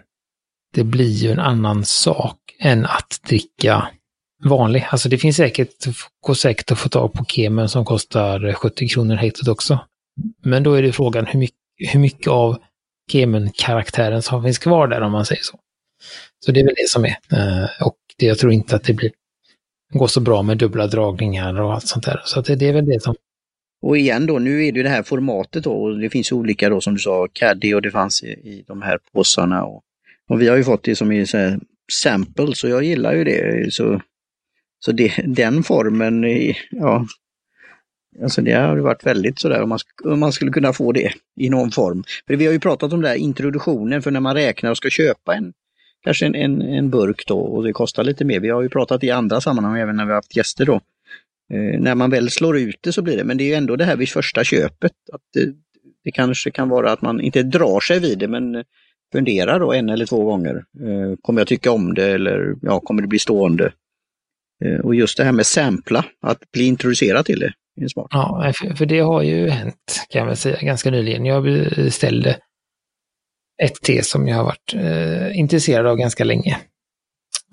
det 0.74 0.84
blir 0.84 1.10
ju 1.10 1.32
en 1.32 1.40
annan 1.40 1.86
sak 1.86 2.38
än 2.60 2.86
att 2.86 3.20
dricka 3.28 3.90
vanlig. 4.44 4.88
Alltså 4.90 5.10
det 5.10 5.18
finns 5.18 5.36
säkert, 5.36 5.86
går 6.22 6.34
säkert 6.34 6.72
att 6.72 6.80
få 6.80 6.90
tag 6.90 7.14
på 7.14 7.26
Kemen 7.26 7.70
som 7.70 7.86
kostar 7.86 8.54
70 8.54 8.88
kronor 8.88 9.16
hektot 9.16 9.48
också. 9.48 9.80
Men 10.44 10.64
då 10.64 10.74
är 10.74 10.82
det 10.82 10.92
frågan 10.92 11.26
hur 11.26 11.40
mycket, 11.40 11.58
hur 11.94 12.00
mycket 12.00 12.28
av 12.28 12.58
Kemen-karaktären 13.12 14.22
som 14.22 14.44
finns 14.44 14.58
kvar 14.58 14.88
där 14.88 15.02
om 15.02 15.12
man 15.12 15.26
säger 15.26 15.42
så. 15.44 15.60
Så 16.46 16.52
det 16.52 16.60
är 16.60 16.66
väl 16.66 16.76
det 16.78 16.90
som 16.90 17.06
är. 17.06 17.18
Eh, 17.32 17.70
och 17.82 17.98
det, 18.18 18.26
jag 18.26 18.40
tror 18.40 18.52
inte 18.52 18.76
att 18.76 18.84
det 18.84 18.94
blir, 18.94 19.12
går 19.94 20.08
så 20.08 20.22
bra 20.22 20.42
med 20.42 20.58
dubbla 20.58 20.88
dragningar 20.88 21.62
och 21.62 21.74
allt 21.74 21.88
sånt 21.88 22.06
där. 22.06 22.22
Så 22.26 22.42
det, 22.42 22.56
det 22.56 22.68
är 22.68 22.74
väl 22.74 22.86
det 22.86 23.04
som... 23.04 23.16
Och 23.82 23.98
igen 23.98 24.26
då, 24.26 24.40
nu 24.40 24.66
är 24.66 24.72
det 24.72 24.84
det 24.84 24.90
här 24.90 25.04
formatet 25.04 25.64
då 25.64 25.72
och 25.72 26.00
det 26.00 26.10
finns 26.10 26.32
olika 26.32 26.70
då 26.70 26.82
som 26.82 26.94
du 26.94 27.00
sa, 27.00 27.28
caddy 27.34 27.74
och 27.74 27.82
det 27.82 27.92
fanns 27.92 28.24
i, 28.24 28.28
i 28.28 28.64
de 28.68 28.82
här 28.82 29.00
påsarna. 29.14 29.64
Och, 29.64 29.84
och 30.30 30.42
vi 30.42 30.48
har 30.48 30.58
ju 30.58 30.64
fått 30.64 30.84
det 30.84 30.96
som 30.96 31.12
i 31.12 31.28
så 31.28 31.38
här 31.38 31.60
sample 31.92 32.56
så 32.56 32.68
jag 32.68 32.84
gillar 32.84 33.14
ju 33.14 33.24
det. 33.24 33.74
Så, 33.74 34.02
så 34.80 34.92
det, 34.92 35.14
den 35.26 35.64
formen, 35.64 36.24
ja, 36.72 37.06
Alltså 38.24 38.42
det 38.42 38.52
har 38.52 38.78
varit 38.78 39.06
väldigt 39.06 39.40
sådär 39.40 39.62
om 39.62 39.70
man, 39.70 39.80
om 40.04 40.20
man 40.20 40.32
skulle 40.32 40.52
kunna 40.52 40.74
få 40.74 40.92
det 40.92 41.12
i 41.40 41.50
någon 41.50 41.72
form. 41.72 42.04
För 42.28 42.36
vi 42.36 42.46
har 42.46 42.54
ju 42.54 42.60
pratat 42.60 42.94
om 42.94 43.02
det 43.02 43.08
här 43.08 43.16
introduktionen 43.16 44.02
för 44.02 44.12
när 44.12 44.20
man 44.20 44.36
räknar 44.36 44.72
och 44.72 44.78
ska 44.78 44.90
köpa 44.90 45.36
en 45.36 45.54
kanske 46.04 46.26
en, 46.26 46.36
en, 46.36 46.62
en 46.62 46.90
burk 46.90 47.24
då 47.28 47.40
och 47.40 47.64
det 47.64 47.74
kostar 47.74 48.04
lite 48.04 48.26
mer. 48.26 48.40
Vi 48.40 48.50
har 48.50 48.62
ju 48.62 48.70
pratat 48.70 49.04
i 49.04 49.12
andra 49.12 49.42
sammanhang 49.42 49.80
även 49.80 49.96
när 49.96 50.06
vi 50.06 50.10
har 50.10 50.16
haft 50.16 50.36
gäster 50.36 50.66
då. 50.66 50.82
Eh, 51.54 51.80
när 51.80 51.96
man 51.96 52.10
väl 52.10 52.30
slår 52.30 52.58
ut 52.58 52.80
det 52.82 52.92
så 52.92 53.02
blir 53.02 53.18
det, 53.18 53.24
men 53.24 53.38
det 53.38 53.44
är 53.44 53.48
ju 53.48 53.54
ändå 53.54 53.76
det 53.76 53.86
här 53.86 53.98
vid 53.98 54.10
första 54.10 54.44
köpet. 54.44 54.92
att 55.14 55.22
det, 55.34 55.54
det 56.04 56.12
kanske 56.12 56.52
kan 56.52 56.70
vara 56.70 56.92
att 56.92 57.02
man 57.02 57.22
inte 57.22 57.44
drar 57.44 57.80
sig 57.80 58.00
vid 58.00 58.20
det 58.20 58.28
men 58.28 58.56
eh, 58.56 58.64
funderar 59.12 59.60
då 59.60 59.74
en 59.74 59.90
eller 59.90 60.06
två 60.06 60.24
gånger. 60.24 60.56
Eh, 60.56 61.16
kommer 61.22 61.42
jag 61.42 61.48
tycka 61.48 61.72
om 61.72 61.94
det 61.94 62.12
eller 62.12 62.56
ja, 62.62 62.80
kommer 62.80 63.02
det 63.02 63.08
bli 63.08 63.20
stående? 63.20 63.72
Eh, 64.66 64.80
och 64.80 64.96
just 64.96 65.18
det 65.18 65.24
här 65.24 65.32
med 65.32 65.46
sampla, 65.46 66.06
att 66.22 66.52
bli 66.52 66.64
introducerad 66.64 67.26
till 67.26 67.40
det, 67.40 67.54
är 67.84 67.88
smart. 67.88 68.08
Ja, 68.10 68.54
för 68.76 68.86
det 68.86 69.00
har 69.00 69.22
ju 69.22 69.50
hänt 69.50 70.06
kan 70.10 70.26
man 70.26 70.36
säga 70.36 70.58
ganska 70.62 70.92
nyligen. 70.92 71.26
Jag 71.26 71.44
beställde 71.44 72.38
ett 73.64 73.82
te 73.82 74.04
som 74.04 74.28
jag 74.28 74.38
har 74.38 74.44
varit 74.44 74.74
eh, 74.74 75.40
intresserad 75.40 75.88
av 75.88 75.98
ganska 75.98 76.24
länge. 76.24 76.58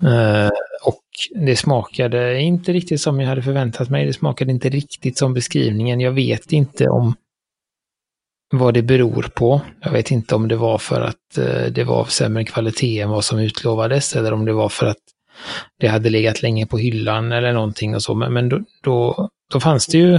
Eh, 0.03 0.49
och 0.83 1.03
det 1.35 1.55
smakade 1.55 2.39
inte 2.39 2.73
riktigt 2.73 3.01
som 3.01 3.19
jag 3.19 3.27
hade 3.27 3.41
förväntat 3.41 3.89
mig. 3.89 4.05
Det 4.05 4.13
smakade 4.13 4.51
inte 4.51 4.69
riktigt 4.69 5.17
som 5.17 5.33
beskrivningen. 5.33 5.99
Jag 5.99 6.11
vet 6.11 6.51
inte 6.51 6.89
om 6.89 7.15
vad 8.51 8.73
det 8.73 8.81
beror 8.81 9.31
på. 9.35 9.61
Jag 9.81 9.91
vet 9.91 10.11
inte 10.11 10.35
om 10.35 10.47
det 10.47 10.55
var 10.55 10.77
för 10.77 11.01
att 11.01 11.37
eh, 11.37 11.65
det 11.71 11.83
var 11.83 12.05
sämre 12.05 12.45
kvalitet 12.45 12.99
än 12.99 13.09
vad 13.09 13.25
som 13.25 13.39
utlovades 13.39 14.15
eller 14.15 14.33
om 14.33 14.45
det 14.45 14.53
var 14.53 14.69
för 14.69 14.85
att 14.85 14.97
det 15.79 15.87
hade 15.87 16.09
legat 16.09 16.41
länge 16.41 16.65
på 16.65 16.77
hyllan 16.77 17.31
eller 17.31 17.53
någonting 17.53 17.95
och 17.95 18.03
så. 18.03 18.15
Men, 18.15 18.33
men 18.33 18.49
då, 18.49 18.59
då, 18.83 19.29
då, 19.51 19.59
fanns 19.59 19.87
det 19.87 19.97
ju, 19.97 20.15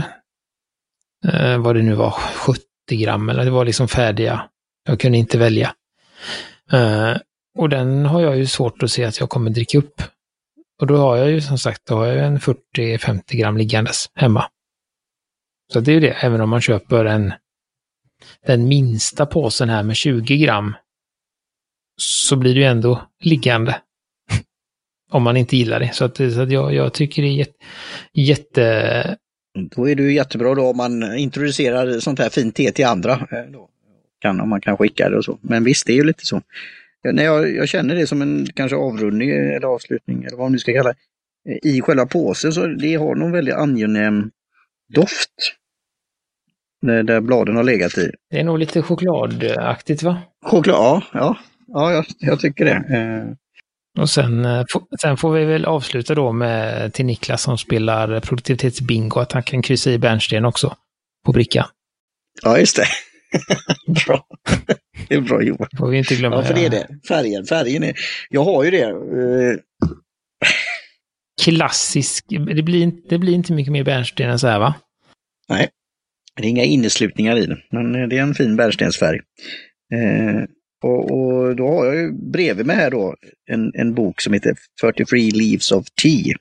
eh, 1.33 1.59
vad 1.59 1.77
det 1.77 1.83
nu 1.83 1.95
var, 1.95 2.11
70 2.11 2.63
gram 2.89 3.29
eller 3.29 3.45
det 3.45 3.51
var 3.51 3.65
liksom 3.65 3.89
färdiga. 3.89 4.49
Jag 4.87 5.01
kunde 5.01 5.19
inte 5.19 5.39
välja. 5.39 5.75
Eh, 6.73 7.17
och 7.59 7.69
den 7.69 8.07
har 8.07 8.23
jag 8.23 8.37
ju 8.37 8.47
svårt 8.47 8.83
att 8.83 8.91
se 8.91 9.05
att 9.05 9.21
jag 9.21 9.29
kommer 9.29 9.51
dricka 9.51 9.79
upp. 9.79 10.03
Och 10.81 10.87
då 10.87 10.97
har 10.97 11.17
jag 11.17 11.31
ju 11.31 11.41
som 11.41 11.59
sagt, 11.59 11.87
då 11.87 11.95
har 11.95 12.07
jag 12.07 12.27
en 12.27 12.39
40-50 12.39 13.37
gram 13.37 13.57
liggandes 13.57 14.11
hemma. 14.15 14.45
Så 15.73 15.81
det 15.81 15.91
är 15.91 15.95
ju 15.95 16.01
det, 16.01 16.11
även 16.11 16.41
om 16.41 16.51
man 16.51 16.61
köper 16.61 17.05
en 17.05 17.33
den 18.47 18.69
minsta 18.69 19.27
påsen 19.27 19.69
här 19.69 19.83
med 19.83 19.97
20 19.97 20.37
gram 20.37 20.75
så 21.97 22.37
blir 22.37 22.55
det 22.55 22.61
ju 22.61 22.67
ändå 22.67 23.03
liggande. 23.21 23.81
Om 25.11 25.23
man 25.23 25.37
inte 25.37 25.57
gillar 25.57 25.81
det. 25.81 25.95
Så, 25.95 26.05
att, 26.05 26.17
så 26.17 26.41
att 26.41 26.53
jag, 26.53 26.75
jag 26.75 26.95
tycker 26.95 27.23
det 27.23 27.29
är 27.29 27.33
jätte, 27.33 27.65
jätte... 28.13 29.17
Då 29.77 29.89
är 29.89 29.95
det 29.95 30.03
ju 30.03 30.15
jättebra 30.15 30.55
då 30.55 30.71
om 30.71 30.77
man 30.77 31.17
introducerar 31.17 32.01
sånt 32.01 32.19
här 32.19 32.29
fint 32.29 32.55
te 32.55 32.73
till 32.73 32.87
andra. 32.87 33.13
Eh, 33.13 33.53
då. 33.53 33.69
kan, 34.19 34.41
om 34.41 34.49
man 34.49 34.61
kan 34.61 34.77
skicka 34.77 35.09
det 35.09 35.17
och 35.17 35.25
så. 35.25 35.39
Men 35.43 35.65
visst, 35.65 35.87
det 35.87 35.93
är 35.93 35.97
ju 35.97 36.05
lite 36.05 36.27
så. 36.27 36.43
Jag, 37.03 37.19
jag, 37.19 37.55
jag 37.55 37.69
känner 37.69 37.95
det 37.95 38.07
som 38.07 38.23
en 38.23 38.47
kanske 38.55 38.77
avrundning 38.77 39.31
eller 39.31 39.67
avslutning 39.67 40.25
eller 40.25 40.37
vad 40.37 40.45
man 40.45 40.53
nu 40.53 40.59
ska 40.59 40.73
kalla 40.73 40.93
det. 40.93 41.69
I 41.69 41.81
själva 41.81 42.07
påsen 42.07 42.53
så 42.53 42.67
det 42.67 42.95
har 42.95 43.15
någon 43.15 43.33
väldigt 43.33 43.55
angenäm 43.55 44.31
doft. 44.95 45.31
Där, 46.83 47.03
där 47.03 47.21
bladen 47.21 47.57
har 47.57 47.65
legat 47.65 47.99
i. 47.99 48.11
Det 48.31 48.41
är 48.41 48.45
nog 48.45 48.59
lite 48.59 48.83
chokladaktigt 48.83 50.03
va? 50.03 50.23
Choklad, 50.47 50.77
ja. 50.77 51.03
Ja, 51.13 51.37
ja 51.67 51.93
jag, 51.93 52.05
jag 52.19 52.41
tycker 52.41 52.65
det. 52.65 52.97
Eh. 52.97 53.35
Och 54.03 54.11
sen, 54.11 54.45
eh, 54.45 54.65
sen 55.01 55.17
får 55.17 55.33
vi 55.33 55.45
väl 55.45 55.65
avsluta 55.65 56.15
då 56.15 56.33
med 56.33 56.93
till 56.95 57.07
Niklas 57.07 57.43
som 57.43 57.59
spelar 57.59 58.21
produktivitetsbingo 58.21 59.21
att 59.21 59.33
han 59.33 59.43
kan 59.43 59.63
kryssa 59.63 59.91
i 59.91 59.99
bärnsten 59.99 60.45
också 60.45 60.77
på 61.27 61.33
brickan. 61.33 61.67
Ja, 62.43 62.59
just 62.59 62.77
det. 62.77 62.87
bra. 64.07 64.27
Det 65.09 65.15
är 65.15 65.21
bra 65.21 65.43
Johan. 65.43 65.69
Får 65.79 65.89
vi 65.89 65.99
inte 65.99 66.15
glömma. 66.15 66.37
Ja, 66.37 66.45
för 66.45 66.55
det 66.55 66.65
är 66.65 66.71
det. 66.71 66.87
Färgen, 67.09 67.45
färgen 67.45 67.85
är... 67.85 67.95
Jag 68.31 68.45
har 68.45 68.65
ju 68.65 68.71
det. 68.71 68.83
Eh. 68.85 69.59
Klassisk. 71.43 72.25
Det 72.29 72.63
blir, 72.63 72.93
det 73.09 73.19
blir 73.19 73.35
inte 73.35 73.53
mycket 73.53 73.73
mer 73.73 73.85
bärnsten 73.85 74.31
än 74.31 74.39
så 74.39 74.47
här 74.47 74.59
va? 74.59 74.75
Nej. 75.49 75.69
Det 76.37 76.47
är 76.47 76.51
inga 76.51 76.65
inneslutningar 76.65 77.37
i 77.37 77.47
den, 77.47 77.59
men 77.71 77.95
eh, 77.95 78.09
det 78.09 78.19
är 78.19 78.23
en 78.23 78.35
fin 78.35 78.57
bärnstensfärg. 78.57 79.21
Eh, 79.95 80.43
och, 80.83 81.11
och, 81.11 81.57
då 81.57 81.69
har 81.69 81.87
jag 81.87 81.97
ju 81.97 82.13
bredvid 82.13 82.67
mig 82.67 82.77
här 82.77 82.91
då 82.91 83.17
en, 83.51 83.73
en 83.75 83.95
bok 83.95 84.21
som 84.21 84.33
heter 84.33 84.57
43 84.81 85.31
Leaves 85.31 85.73
of 85.73 85.87
Tea. 86.03 86.35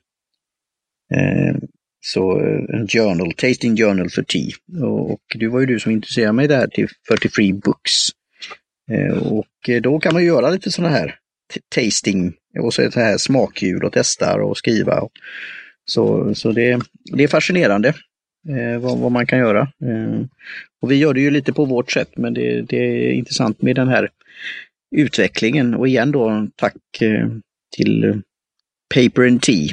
Eh, 1.14 1.56
så 2.00 2.40
eh, 2.40 2.80
en 2.80 2.88
journal, 2.88 3.32
tasting 3.32 3.76
journal 3.76 4.10
för 4.10 4.22
tea. 4.22 4.82
Och, 4.84 5.10
och 5.10 5.22
det 5.34 5.48
var 5.48 5.60
ju 5.60 5.66
du 5.66 5.80
som 5.80 5.92
intresserade 5.92 6.32
mig 6.32 6.48
där 6.48 6.66
till 6.66 6.88
43 7.08 7.52
books. 7.52 7.92
Eh, 8.90 9.32
och 9.32 9.68
eh, 9.68 9.80
då 9.82 9.98
kan 9.98 10.14
man 10.14 10.24
göra 10.24 10.50
lite 10.50 10.70
sådana 10.70 10.94
här 10.94 11.14
tasting 11.74 12.32
och 12.58 12.74
så 12.74 12.82
ett 12.82 12.94
här 12.94 13.18
smakhjul 13.18 13.84
och 13.84 13.92
testar 13.92 14.38
och 14.38 14.56
skriva. 14.56 15.08
Så, 15.84 16.34
så 16.34 16.52
det, 16.52 16.80
det 17.16 17.24
är 17.24 17.28
fascinerande 17.28 17.88
eh, 18.48 18.80
vad, 18.80 18.98
vad, 18.98 19.12
man 19.12 19.26
kan 19.26 19.38
göra. 19.38 19.60
Eh, 19.60 20.20
och 20.82 20.90
vi 20.90 20.96
gör 20.96 21.14
det 21.14 21.20
ju 21.20 21.30
lite 21.30 21.52
på 21.52 21.64
vårt 21.64 21.92
sätt, 21.92 22.16
men 22.16 22.34
det, 22.34 22.62
det 22.62 22.76
är 22.76 23.12
intressant 23.12 23.62
med 23.62 23.76
den 23.76 23.88
här 23.88 24.10
utvecklingen. 24.96 25.74
Och 25.74 25.88
igen 25.88 26.12
då 26.12 26.48
tack 26.56 26.76
eh, 27.00 27.28
till 27.76 28.22
Paper 28.94 29.26
and 29.26 29.42
Tea. 29.42 29.68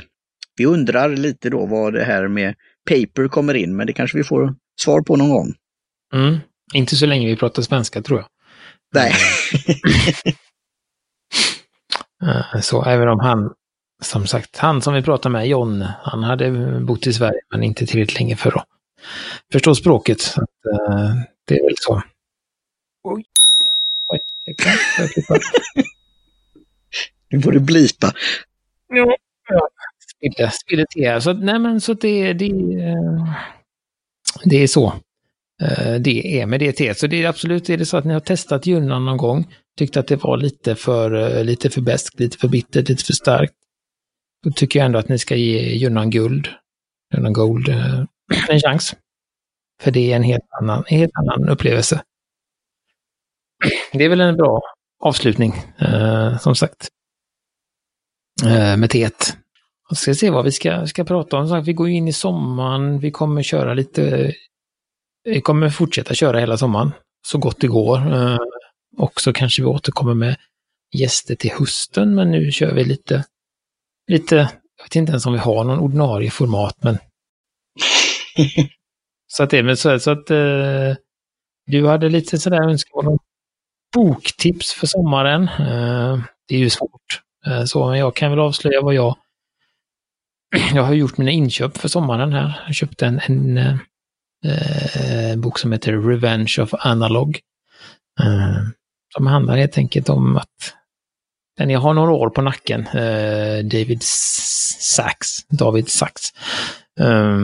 Vi 0.58 0.66
undrar 0.66 1.10
lite 1.10 1.50
då 1.50 1.66
vad 1.66 1.94
det 1.94 2.04
här 2.04 2.28
med 2.28 2.56
paper 2.90 3.28
kommer 3.28 3.54
in, 3.54 3.76
men 3.76 3.88
det 3.88 3.94
kanske 3.94 4.18
vi 4.18 4.24
får 4.24 4.56
svar 4.82 5.02
på 5.02 5.16
någon 5.16 5.30
gång. 5.30 5.54
Mm. 6.14 6.38
Inte 6.74 6.96
så 6.96 7.06
länge 7.06 7.28
vi 7.28 7.36
pratar 7.36 7.62
svenska 7.62 8.02
tror 8.02 8.20
jag. 8.20 8.28
Nej. 8.94 9.14
Eh, 12.24 12.62
så 12.62 12.86
även 12.86 13.08
om 13.08 13.20
han 13.20 13.54
som 14.02 14.28
sagt, 14.28 14.58
han 14.58 14.82
som 14.82 14.94
vi 14.94 15.02
pratade 15.02 15.34
med, 15.34 15.48
John, 15.48 15.82
han 15.82 16.24
hade 16.24 16.80
bott 16.80 17.08
i 17.08 17.14
Sverige 17.14 17.42
men 17.52 17.64
inte 17.64 17.86
tillräckligt 17.86 18.20
länge 18.20 18.36
för 18.36 18.58
att 18.58 18.68
förstå 19.52 19.76
språket. 19.76 20.22
Så 20.22 20.42
att, 20.42 20.50
uh, 20.50 21.16
det 21.46 21.60
är 21.60 21.64
väl 21.64 21.76
så. 21.78 22.04
Oj, 23.04 23.26
nu 27.30 27.42
får 27.42 27.52
du 27.52 27.60
blipa. 27.60 28.12
Ja. 28.88 29.18
Spille, 30.18 30.52
spille 30.52 30.86
te. 30.86 31.22
Så, 31.22 31.34
nej 31.34 31.60
men 31.60 31.82
så 31.82 31.94
det, 31.94 32.34
det, 32.34 32.46
eh, 32.46 33.36
det 34.44 34.64
är 34.64 34.68
så. 34.68 34.94
Eh, 35.62 35.96
det 35.96 36.42
är 36.42 36.46
med 36.46 36.60
det 36.60 36.72
teet. 36.72 37.00
Så 37.00 37.08
det 37.08 37.24
är 37.24 37.28
absolut, 37.28 37.70
är 37.70 37.78
det 37.78 37.86
så 37.86 37.98
att 37.98 38.06
ni 38.06 38.14
har 38.14 38.20
testat 38.20 38.66
Junnan 38.66 39.06
någon 39.06 39.18
gång, 39.18 39.54
tyckte 39.78 40.00
att 40.00 40.08
det 40.08 40.24
var 40.24 40.38
lite 40.38 40.76
för, 40.76 41.38
eh, 41.38 41.44
lite 41.44 41.70
för 41.70 41.82
bäst, 41.82 42.20
lite 42.20 42.38
för 42.38 42.48
bittert, 42.48 42.90
lite 42.90 43.04
för 43.04 43.14
starkt, 43.14 43.54
då 44.44 44.52
tycker 44.52 44.80
jag 44.80 44.86
ändå 44.86 45.00
att 45.00 45.10
ni 45.10 45.20
ska 45.20 45.36
ge 45.36 45.76
Junnan 45.76 46.10
Guld, 46.10 46.48
Junnan 47.16 47.34
Gold, 47.34 47.70
en 48.50 48.60
chans. 48.60 48.96
För 49.82 49.92
det 49.92 50.12
är 50.12 50.16
en 50.16 50.24
helt 50.24 50.48
annan, 50.62 50.84
en 50.88 50.98
helt 50.98 51.12
annan 51.16 51.50
upplevelse. 51.50 52.02
Det 53.94 54.04
är 54.04 54.10
väl 54.10 54.22
en 54.22 54.36
bra 54.36 54.62
avslutning, 55.04 55.54
eh, 55.80 56.38
som 56.38 56.56
sagt. 56.56 56.88
Eh, 58.46 58.78
med 58.78 58.90
teet. 58.90 59.38
Och 59.90 59.98
ska 59.98 60.14
se 60.14 60.30
vad 60.30 60.46
vi 60.46 60.52
ska, 60.52 60.88
ska 60.88 61.04
prata 61.04 61.38
om. 61.38 61.64
Vi 61.64 61.74
går 61.74 61.90
in 61.90 62.08
i 62.08 62.14
sommaren, 62.14 63.00
vi 63.00 63.12
kommer 63.12 63.44
köra 63.44 63.74
lite, 63.74 64.34
vi 65.24 65.42
kommer 65.42 65.70
fortsätta 65.70 66.14
köra 66.14 66.40
hela 66.40 66.58
sommaren 66.58 66.92
så 67.28 67.38
gott 67.38 67.60
det 67.60 67.68
går. 67.68 68.14
Eh, 68.14 68.38
och 68.98 69.22
så 69.22 69.34
kanske 69.34 69.62
vi 69.62 69.68
återkommer 69.68 70.14
med 70.14 70.36
gäster 70.96 71.36
till 71.36 71.52
hösten, 71.52 72.16
men 72.16 72.32
nu 72.32 72.52
kör 72.52 72.74
vi 72.74 72.84
lite 72.84 73.24
lite, 74.08 74.36
jag 74.78 74.86
vet 74.86 74.96
inte 74.96 75.12
ens 75.12 75.26
om 75.26 75.34
vi 75.34 75.40
har 75.40 75.64
någon 75.64 75.80
ordinarie 75.80 76.30
format, 76.32 76.78
men... 76.84 76.98
så 79.28 79.44
att 79.44 79.50
det 79.50 79.58
är 79.58 79.76
så, 79.76 80.00
så 80.00 80.12
att 80.12 80.32
eh, 80.32 80.96
du 81.66 81.88
hade 81.88 82.10
lite 82.10 82.40
sådär 82.40 82.70
önskemål 82.70 83.08
om 83.08 83.18
boktips 83.96 84.74
för 84.74 84.88
sommaren. 84.88 85.44
Eh, 85.44 86.20
det 86.48 86.56
är 86.56 86.60
ju 86.60 86.70
svårt. 86.70 87.22
Eh, 87.48 87.64
så 87.64 87.90
men 87.90 88.00
jag 88.00 88.16
kan 88.16 88.30
väl 88.30 88.40
avslöja 88.40 88.82
vad 88.82 88.94
jag... 88.94 89.18
jag 90.74 90.84
har 90.84 90.94
gjort 90.94 91.18
mina 91.18 91.32
inköp 91.32 91.78
för 91.78 91.88
sommaren 91.88 92.34
här. 92.34 92.64
Jag 92.66 92.76
köpte 92.76 93.06
en, 93.06 93.22
en 93.26 93.58
eh, 93.58 95.32
eh, 95.32 95.38
bok 95.38 95.60
som 95.60 95.72
heter 95.72 95.94
Revenge 95.94 96.56
of 96.60 96.74
Analog. 96.74 97.40
Eh, 98.20 98.62
som 99.16 99.28
handlar 99.28 99.58
helt 99.58 99.78
enkelt 99.78 100.10
om 100.10 100.38
att 100.38 100.74
den 101.58 101.70
jag 101.70 101.80
har 101.80 101.94
några 101.94 102.12
år 102.12 102.30
på 102.30 102.42
nacken, 102.42 102.88
eh, 102.88 103.66
David 103.66 104.04
Sachs, 104.04 105.48
David 105.50 105.90
Sachs. 105.90 106.34
Eh, 107.00 107.40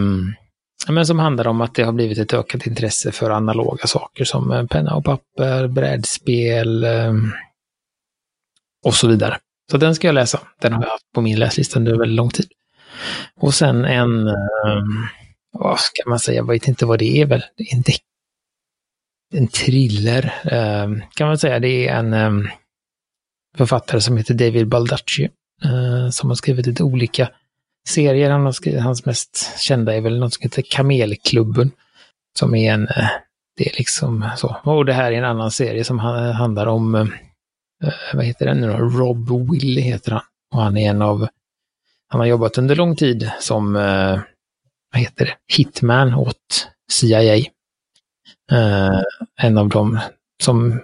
men 0.90 1.06
som 1.06 1.20
handlar 1.20 1.48
om 1.48 1.62
att 1.62 1.76
det 1.76 1.84
har 1.84 1.94
blivit 1.94 2.18
ett 2.18 2.34
ökat 2.34 2.68
intresse 2.68 3.12
för 3.12 3.30
analoga 3.30 3.88
saker 3.88 4.24
som 4.24 4.52
eh, 4.52 4.66
penna 4.66 4.96
och 4.96 5.06
papper, 5.06 5.68
brädspel 5.68 6.86
och 8.86 8.96
så 8.96 9.08
vidare. 9.08 9.38
Så 9.72 9.78
den 9.78 9.96
ska 9.96 10.08
jag 10.08 10.16
läsa. 10.16 10.40
Den 10.62 10.74
har 10.74 10.84
jag 10.84 10.90
haft 10.90 11.12
på 11.16 11.22
min 11.22 11.40
läslista 11.40 11.80
under 11.80 11.98
väldigt 11.98 12.16
lång 12.16 12.30
tid. 12.30 12.48
Och 13.36 13.54
sen 13.54 13.86
en, 13.86 14.28
um, 14.28 15.08
vad 15.52 15.80
ska 15.80 16.10
man 16.10 16.20
säga, 16.20 16.38
jag 16.38 16.48
vet 16.48 16.68
inte 16.68 16.86
vad 16.86 17.00
det 17.00 17.22
är 17.22 17.26
väl, 17.26 17.44
det 17.58 17.64
är 17.64 17.76
en, 17.76 17.84
en 19.34 19.48
thriller, 19.48 20.34
um, 20.84 21.02
kan 21.16 21.28
man 21.28 21.38
säga. 21.38 21.60
Det 21.60 21.88
är 21.88 21.96
en 21.96 22.14
um, 22.14 22.50
författare 23.58 24.02
som 24.02 24.18
heter 24.18 24.34
David 24.34 24.68
Baldacci, 24.68 25.30
eh, 25.64 26.10
som 26.10 26.30
har 26.30 26.36
skrivit 26.36 26.66
lite 26.66 26.84
olika 26.84 27.30
serier. 27.90 28.30
Han 28.30 28.46
har 28.46 28.52
skrivit, 28.52 28.82
hans 28.82 29.06
mest 29.06 29.60
kända 29.60 29.96
är 29.96 30.02
väl 30.02 30.20
något 30.20 30.34
som 30.34 30.44
heter 30.44 30.64
Kamelklubben, 30.72 31.72
som 32.40 32.56
är 32.56 32.74
en, 32.74 32.88
eh, 32.88 33.10
det 33.58 33.70
är 33.70 33.78
liksom 33.78 34.30
så. 34.38 34.56
Och 34.64 34.86
det 34.86 34.94
här 34.94 35.12
är 35.12 35.18
en 35.18 35.26
annan 35.26 35.52
serie 35.52 35.84
som 35.84 36.00
handlar 36.00 36.68
om, 36.68 36.96
eh, 36.96 37.08
vad 38.14 38.26
heter 38.26 38.46
den 38.46 38.62
nu 38.62 38.68
då? 38.68 38.78
Rob 38.78 39.52
Willy 39.52 39.82
heter 39.82 40.12
han. 40.12 40.22
Och 40.54 40.62
han 40.62 40.78
är 40.78 40.90
en 40.90 41.02
av, 41.02 41.28
han 42.12 42.20
har 42.20 42.28
jobbat 42.28 42.58
under 42.58 42.76
lång 42.76 42.96
tid 42.96 43.32
som, 43.40 43.76
eh, 43.76 44.20
vad 44.92 45.02
heter 45.02 45.26
det, 45.26 45.56
hitman 45.56 46.14
åt 46.14 46.68
CIA. 46.92 47.36
Eh, 48.52 49.02
en 49.42 49.58
av 49.58 49.70
dem 49.70 50.00
som, 50.44 50.82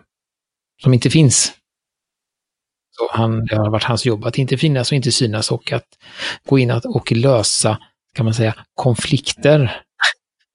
som 0.83 0.93
inte 0.93 1.09
finns 1.09 1.53
så 2.97 3.09
han, 3.11 3.45
det 3.45 3.55
har 3.55 3.69
varit 3.69 3.83
hans 3.83 4.05
jobb 4.05 4.25
att 4.25 4.37
inte 4.37 4.57
finnas 4.57 4.91
och 4.91 4.95
inte 4.95 5.11
synas 5.11 5.51
och 5.51 5.71
att 5.71 5.87
gå 6.45 6.59
in 6.59 6.71
och 6.71 7.11
lösa, 7.11 7.77
kan 8.13 8.25
man 8.25 8.33
säga, 8.33 8.55
konflikter. 8.73 9.81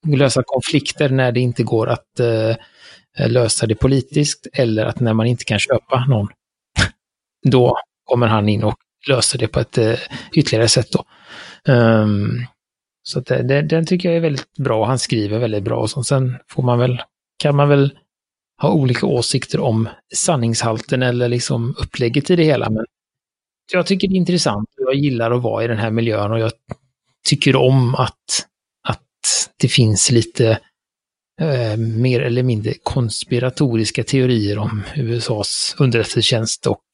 Lösa 0.07 0.43
konflikter 0.47 1.09
när 1.09 1.33
det 1.33 1.41
inte 1.41 1.63
går 1.63 1.89
att 1.89 2.21
eh, 2.21 2.57
lösa 3.29 3.67
det 3.67 3.75
politiskt 3.75 4.47
eller 4.53 4.87
att 4.87 5.01
när 5.01 5.13
man 5.13 5.27
inte 5.27 5.45
kan 5.45 5.59
köpa 5.59 6.05
någon. 6.09 6.29
Då 7.47 7.77
kommer 8.05 8.27
han 8.27 8.49
in 8.49 8.65
och 8.65 8.79
löser 9.09 9.39
det 9.39 9.49
på 9.49 9.61
ett 9.61 9.79
eh, 9.79 9.99
ytterligare 10.33 10.69
sätt. 10.69 10.89
Då. 10.93 11.05
Um, 11.73 12.47
så 13.03 13.21
det, 13.21 13.43
det, 13.43 13.63
den 13.63 13.87
tycker 13.87 14.09
jag 14.09 14.17
är 14.17 14.21
väldigt 14.21 14.57
bra. 14.57 14.87
Han 14.87 14.99
skriver 14.99 15.39
väldigt 15.39 15.63
bra. 15.63 15.77
Och 15.77 15.91
så, 15.91 16.03
sen 16.03 16.37
får 16.49 16.63
man 16.63 16.79
väl, 16.79 17.03
kan 17.39 17.57
man 17.57 17.69
väl 17.69 17.99
ha 18.63 18.73
olika 18.73 19.07
åsikter 19.07 19.61
om 19.61 19.89
sanningshalten 20.15 21.03
eller 21.03 21.29
liksom 21.29 21.75
upplägget 21.79 22.31
i 22.31 22.37
det 22.37 22.45
hela. 22.45 22.71
Men 22.71 22.85
jag 23.73 23.87
tycker 23.87 24.09
det 24.09 24.15
är 24.15 24.17
intressant 24.17 24.69
jag 24.77 24.95
gillar 24.95 25.31
att 25.31 25.43
vara 25.43 25.65
i 25.65 25.69
den 25.69 25.79
här 25.79 25.91
miljön 25.91 26.33
och 26.33 26.39
jag 26.39 26.53
tycker 27.27 27.57
om 27.57 27.95
att, 27.95 28.47
att 28.89 29.51
det 29.57 29.69
finns 29.69 30.11
lite 30.11 30.59
eh, 31.41 31.77
mer 31.77 32.21
eller 32.21 32.43
mindre 32.43 32.75
konspiratoriska 32.83 34.05
teorier 34.05 34.59
om 34.59 34.83
USAs 34.97 35.77
underrättelsetjänst 35.79 36.67
och 36.67 36.85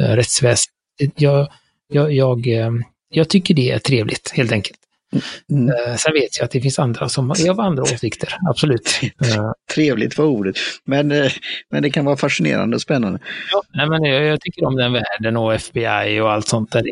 eh, 0.00 0.16
rättsväsen. 0.16 0.72
Jag, 1.16 1.48
jag, 1.88 2.12
jag, 2.12 2.46
eh, 2.46 2.70
jag 3.08 3.28
tycker 3.28 3.54
det 3.54 3.70
är 3.70 3.78
trevligt, 3.78 4.30
helt 4.30 4.52
enkelt. 4.52 4.78
Mm. 5.52 5.68
Uh, 5.68 5.96
sen 5.96 6.12
vet 6.12 6.38
jag 6.38 6.44
att 6.44 6.50
det 6.50 6.60
finns 6.60 6.78
andra 6.78 7.08
som 7.08 7.30
är 7.30 7.50
av 7.50 7.60
andra 7.60 7.82
åsikter, 7.94 8.36
absolut. 8.50 9.00
Trevligt 9.74 10.14
för 10.14 10.24
ordet, 10.24 10.56
men, 10.84 11.08
men 11.70 11.82
det 11.82 11.90
kan 11.90 12.04
vara 12.04 12.16
fascinerande 12.16 12.76
och 12.76 12.82
spännande. 12.82 13.18
Ja, 13.52 13.62
nej, 13.74 13.88
men 13.88 14.02
jag, 14.04 14.24
jag, 14.24 14.40
tycker 14.40 14.64
om 14.64 14.76
den 14.76 14.92
världen 14.92 15.36
och 15.36 15.54
FBI 15.54 16.20
och 16.20 16.32
allt 16.32 16.48
sånt 16.48 16.72
där. 16.72 16.84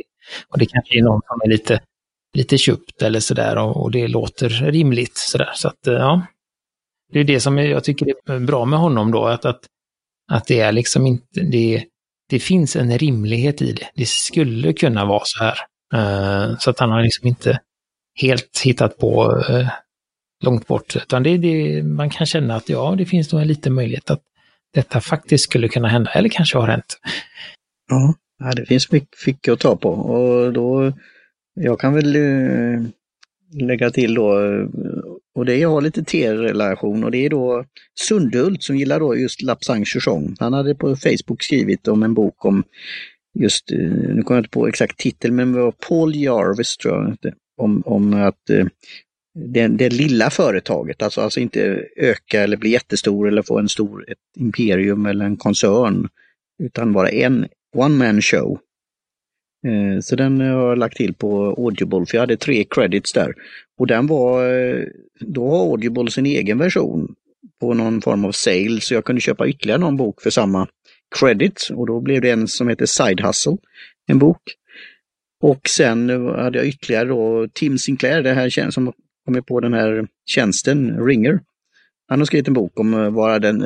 Och 0.49 0.59
det 0.59 0.67
kanske 0.67 0.99
är 0.99 1.03
någon 1.03 1.21
som 1.27 1.41
är 1.45 1.49
lite, 1.49 1.81
lite 2.35 2.59
köpt 2.59 3.03
eller 3.03 3.21
sådär 3.21 3.59
och, 3.59 3.83
och 3.83 3.91
det 3.91 4.09
låter 4.09 4.49
rimligt 4.49 5.17
sådär. 5.17 5.51
Så 5.55 5.69
att, 5.69 5.79
ja. 5.83 6.27
Det 7.13 7.21
är 7.21 7.25
det 7.25 7.41
som 7.41 7.59
jag 7.59 7.85
tycker 7.85 8.07
är 8.27 8.39
bra 8.39 8.65
med 8.65 8.79
honom 8.79 9.13
då, 9.13 9.27
att, 9.27 9.45
att, 9.45 9.61
att 10.33 10.47
det 10.47 10.61
är 10.61 10.73
liksom 10.73 11.07
inte, 11.07 11.41
det, 11.41 11.85
det 12.29 12.39
finns 12.39 12.77
en 12.77 12.99
rimlighet 12.99 13.63
i 13.63 13.73
det. 13.73 13.89
Det 13.95 14.09
skulle 14.09 14.73
kunna 14.73 15.05
vara 15.05 15.23
så 15.25 15.45
här. 15.45 15.59
Uh, 15.95 16.57
så 16.59 16.71
att 16.71 16.81
han 16.81 16.91
har 16.91 17.03
liksom 17.03 17.29
inte 17.29 17.61
helt 18.21 18.61
hittat 18.65 18.99
på 18.99 19.33
uh, 19.51 19.69
långt 20.45 20.67
bort, 20.67 20.97
utan 20.97 21.23
det, 21.23 21.37
det, 21.37 21.83
man 21.83 22.11
kan 22.11 22.27
känna 22.27 22.57
att 22.57 22.69
ja, 22.69 22.95
det 22.99 23.07
finns 23.07 23.33
nog 23.33 23.43
en 23.43 23.49
liten 23.49 23.75
möjlighet 23.75 24.11
att 24.11 24.23
detta 24.75 25.01
faktiskt 25.01 25.45
skulle 25.45 25.69
kunna 25.69 25.89
hända, 25.89 26.11
eller 26.11 26.29
kanske 26.29 26.59
har 26.59 26.69
hänt. 26.69 26.99
Ja, 27.89 28.53
det 28.57 28.67
finns 28.67 28.93
mycket 28.93 29.53
att 29.53 29.61
ta 29.61 29.77
på 29.77 29.91
och 29.91 30.53
då, 30.53 30.93
jag 31.55 31.81
kan 31.81 31.95
väl 31.95 32.17
uh, 32.17 32.87
lägga 33.61 33.91
till 33.91 34.15
då, 34.15 34.41
och 35.37 35.45
det 35.45 35.57
jag 35.57 35.69
har 35.69 35.81
lite 35.81 36.05
T-relation 36.05 37.05
och 37.05 37.11
det 37.11 37.27
är 37.27 37.31
då 37.31 37.65
Sundhult 38.01 38.63
som 38.63 38.77
gillar 38.77 39.01
då 39.01 39.17
just 39.17 39.43
Lapsang 39.43 39.85
Chuchong. 39.85 40.37
Han 40.41 40.53
hade 40.53 40.75
på 40.75 40.97
Facebook 40.97 41.43
skrivit 41.43 41.89
om 41.89 42.03
en 42.03 42.15
bok 42.15 42.45
om 42.45 42.65
just, 43.39 43.71
eh, 43.71 43.79
nu 43.79 44.23
kommer 44.23 44.37
jag 44.37 44.41
inte 44.41 44.51
på 44.51 44.69
exakt 44.69 44.99
titel, 44.99 45.33
men 45.33 45.53
det 45.53 45.61
var 45.61 45.73
Paul 45.89 46.15
Jarvis 46.15 46.77
tror 46.77 46.95
jag, 46.95 47.35
om, 47.57 47.83
om 47.87 48.15
att 48.15 48.51
eh, 48.51 48.67
det, 49.39 49.69
det 49.69 49.89
lilla 49.89 50.31
företaget, 50.31 51.03
alltså, 51.03 51.21
alltså 51.21 51.41
inte 51.41 51.85
öka 51.97 52.43
eller 52.43 52.57
bli 52.57 52.71
jättestor 52.71 53.29
eller 53.29 53.43
få 53.43 53.59
en 53.59 53.69
stor 53.69 54.11
ett 54.11 54.19
imperium 54.37 55.07
eller 55.07 55.25
en 55.25 55.37
koncern, 55.37 56.09
utan 56.63 56.93
vara 56.93 57.09
en 57.09 57.47
one 57.77 57.95
man 57.95 58.23
show. 58.23 58.59
Eh, 59.67 60.01
så 60.01 60.17
den 60.17 60.41
har 60.41 60.47
jag 60.47 60.79
lagt 60.79 60.97
till 60.97 61.15
på 61.15 61.55
Audible, 61.59 62.07
för 62.07 62.17
jag 62.17 62.21
hade 62.21 62.37
tre 62.37 62.65
credits 62.65 63.13
där. 63.13 63.35
Och 63.79 63.87
den 63.87 64.07
var, 64.07 64.55
eh, 64.55 64.85
då 65.21 65.51
har 65.51 65.71
Audible 65.71 66.11
sin 66.11 66.27
egen 66.27 66.59
version 66.59 67.15
på 67.61 67.75
någon 67.75 68.03
form 68.03 68.25
av 68.25 68.33
sale, 68.33 68.81
så 68.81 68.95
jag 68.95 69.05
kunde 69.05 69.21
köpa 69.21 69.49
ytterligare 69.49 69.81
någon 69.81 69.97
bok 69.97 70.23
för 70.23 70.31
samma 70.31 70.69
credit. 71.19 71.69
Och 71.75 71.87
då 71.87 72.01
blev 72.01 72.21
det 72.21 72.31
en 72.31 72.49
som 72.49 72.69
heter 72.69 72.87
Side 72.87 73.21
Hustle, 73.21 73.57
en 74.07 74.19
bok. 74.19 74.43
Och 75.43 75.69
sen 75.69 76.11
hade 76.27 76.59
jag 76.59 76.67
ytterligare 76.67 77.09
då 77.09 77.49
Tim 77.53 77.79
Sinclair, 77.79 78.23
det 78.23 78.33
här 78.33 78.71
som 78.71 78.93
kommit 79.25 79.47
på 79.47 79.61
den 79.61 79.73
här 79.73 80.07
tjänsten, 80.27 81.07
Ringer. 81.07 81.41
Han 82.09 82.19
har 82.19 82.27
skrivit 82.27 82.49
en 82.49 82.55
bok 82.55 82.81
om 82.81 82.95
att 82.95 83.13
vara 83.13 83.39
den, 83.39 83.63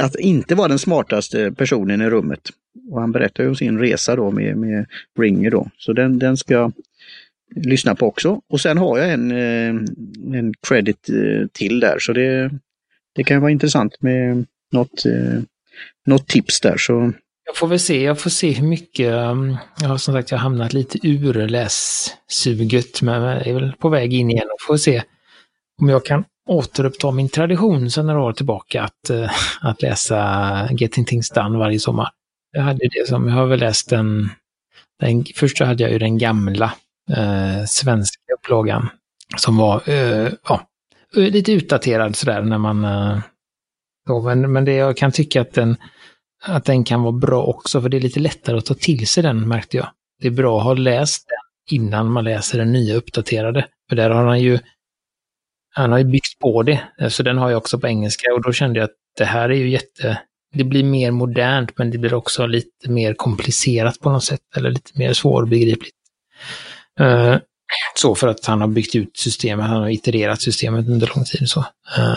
att 0.00 0.16
inte 0.16 0.54
vara 0.54 0.68
den 0.68 0.78
smartaste 0.78 1.52
personen 1.52 2.00
i 2.00 2.10
rummet. 2.10 2.50
Och 2.90 3.00
han 3.00 3.12
berättar 3.12 3.44
ju 3.44 3.48
om 3.48 3.56
sin 3.56 3.78
resa 3.78 4.16
då 4.16 4.30
med, 4.30 4.56
med 4.56 4.86
Ringer 5.18 5.50
då. 5.50 5.70
Så 5.78 5.92
den, 5.92 6.18
den 6.18 6.36
ska 6.36 6.54
jag 6.54 6.72
lyssna 7.54 7.94
på 7.94 8.06
också. 8.06 8.40
Och 8.48 8.60
sen 8.60 8.78
har 8.78 8.98
jag 8.98 9.12
en, 9.12 9.30
eh, 9.30 9.68
en 10.38 10.54
credit 10.68 11.08
eh, 11.08 11.46
till 11.52 11.80
där 11.80 11.98
så 11.98 12.12
det, 12.12 12.50
det 13.14 13.24
kan 13.24 13.40
vara 13.40 13.50
intressant 13.50 14.02
med 14.02 14.46
något, 14.72 15.06
eh, 15.06 15.42
något 16.06 16.28
tips 16.28 16.60
där. 16.60 16.76
Så 16.78 17.12
jag 17.44 17.56
får 17.56 17.66
väl 17.66 17.80
se, 17.80 18.02
jag 18.02 18.20
får 18.20 18.30
se 18.30 18.52
hur 18.52 18.66
mycket, 18.66 19.12
um, 19.12 19.56
jag 19.80 19.88
har 19.88 19.96
som 19.96 20.14
sagt 20.14 20.30
jag 20.30 20.38
har 20.38 20.42
hamnat 20.42 20.72
lite 20.72 20.98
ur 21.02 21.48
lässuget 21.48 23.02
men 23.02 23.22
jag 23.22 23.46
är 23.46 23.54
väl 23.54 23.72
på 23.72 23.88
väg 23.88 24.12
in 24.12 24.30
igen 24.30 24.48
och 24.52 24.66
får 24.66 24.76
se 24.76 25.02
om 25.80 25.88
jag 25.88 26.04
kan 26.04 26.24
återuppta 26.48 27.10
min 27.10 27.28
tradition 27.28 27.90
sedan 27.90 28.06
några 28.06 28.22
år 28.22 28.32
tillbaka 28.32 28.82
att, 28.82 29.10
att 29.60 29.82
läsa 29.82 30.68
Getting 30.72 31.04
Things 31.04 31.30
Done 31.30 31.58
varje 31.58 31.78
sommar. 31.78 32.08
Jag 32.52 32.62
hade 32.62 32.88
det 32.88 33.08
som, 33.08 33.28
jag 33.28 33.34
har 33.34 33.46
väl 33.46 33.60
läst 33.60 33.90
den, 33.90 34.30
den 35.00 35.24
så 35.56 35.64
hade 35.64 35.82
jag 35.82 35.92
ju 35.92 35.98
den 35.98 36.18
gamla 36.18 36.74
eh, 37.10 37.64
svenska 37.66 38.20
upplagan 38.38 38.88
som 39.36 39.56
var 39.56 39.82
eh, 39.88 40.32
ja, 40.48 40.68
lite 41.14 41.52
utdaterad 41.52 42.16
sådär 42.16 42.42
när 42.42 42.58
man... 42.58 42.84
Eh, 42.84 43.18
då, 44.06 44.22
men, 44.22 44.52
men 44.52 44.64
det 44.64 44.74
jag 44.74 44.96
kan 44.96 45.12
tycka 45.12 45.40
att 45.40 45.52
den, 45.52 45.76
att 46.44 46.64
den 46.64 46.84
kan 46.84 47.02
vara 47.02 47.12
bra 47.12 47.42
också, 47.42 47.82
för 47.82 47.88
det 47.88 47.96
är 47.96 48.00
lite 48.00 48.20
lättare 48.20 48.56
att 48.56 48.66
ta 48.66 48.74
till 48.74 49.06
sig 49.06 49.22
den 49.22 49.48
märkte 49.48 49.76
jag. 49.76 49.88
Det 50.20 50.26
är 50.26 50.32
bra 50.32 50.58
att 50.58 50.64
ha 50.64 50.74
läst 50.74 51.26
den 51.28 51.78
innan 51.80 52.12
man 52.12 52.24
läser 52.24 52.58
den 52.58 52.72
nya 52.72 52.94
uppdaterade. 52.94 53.66
För 53.88 53.96
där 53.96 54.10
har 54.10 54.24
han 54.24 54.40
ju 54.40 54.58
han 55.74 55.92
har 55.92 55.98
ju 55.98 56.04
byggt 56.04 56.38
på 56.38 56.62
det, 56.62 56.80
så 57.08 57.22
den 57.22 57.38
har 57.38 57.50
jag 57.50 57.58
också 57.58 57.78
på 57.80 57.88
engelska 57.88 58.34
och 58.34 58.42
då 58.42 58.52
kände 58.52 58.78
jag 58.78 58.84
att 58.84 58.96
det 59.18 59.24
här 59.24 59.48
är 59.48 59.54
ju 59.54 59.70
jätte, 59.70 60.20
det 60.52 60.64
blir 60.64 60.84
mer 60.84 61.10
modernt 61.10 61.78
men 61.78 61.90
det 61.90 61.98
blir 61.98 62.14
också 62.14 62.46
lite 62.46 62.90
mer 62.90 63.14
komplicerat 63.14 64.00
på 64.00 64.10
något 64.10 64.24
sätt, 64.24 64.40
eller 64.56 64.70
lite 64.70 64.90
mer 64.94 65.12
svårbegripligt. 65.12 65.96
Uh, 67.00 67.36
så 67.94 68.14
för 68.14 68.28
att 68.28 68.46
han 68.46 68.60
har 68.60 68.68
byggt 68.68 68.94
ut 68.94 69.16
systemet, 69.16 69.66
han 69.66 69.82
har 69.82 69.88
itererat 69.88 70.42
systemet 70.42 70.88
under 70.88 71.12
lång 71.16 71.24
tid. 71.24 71.48
Så. 71.48 71.60
Uh, 71.60 72.16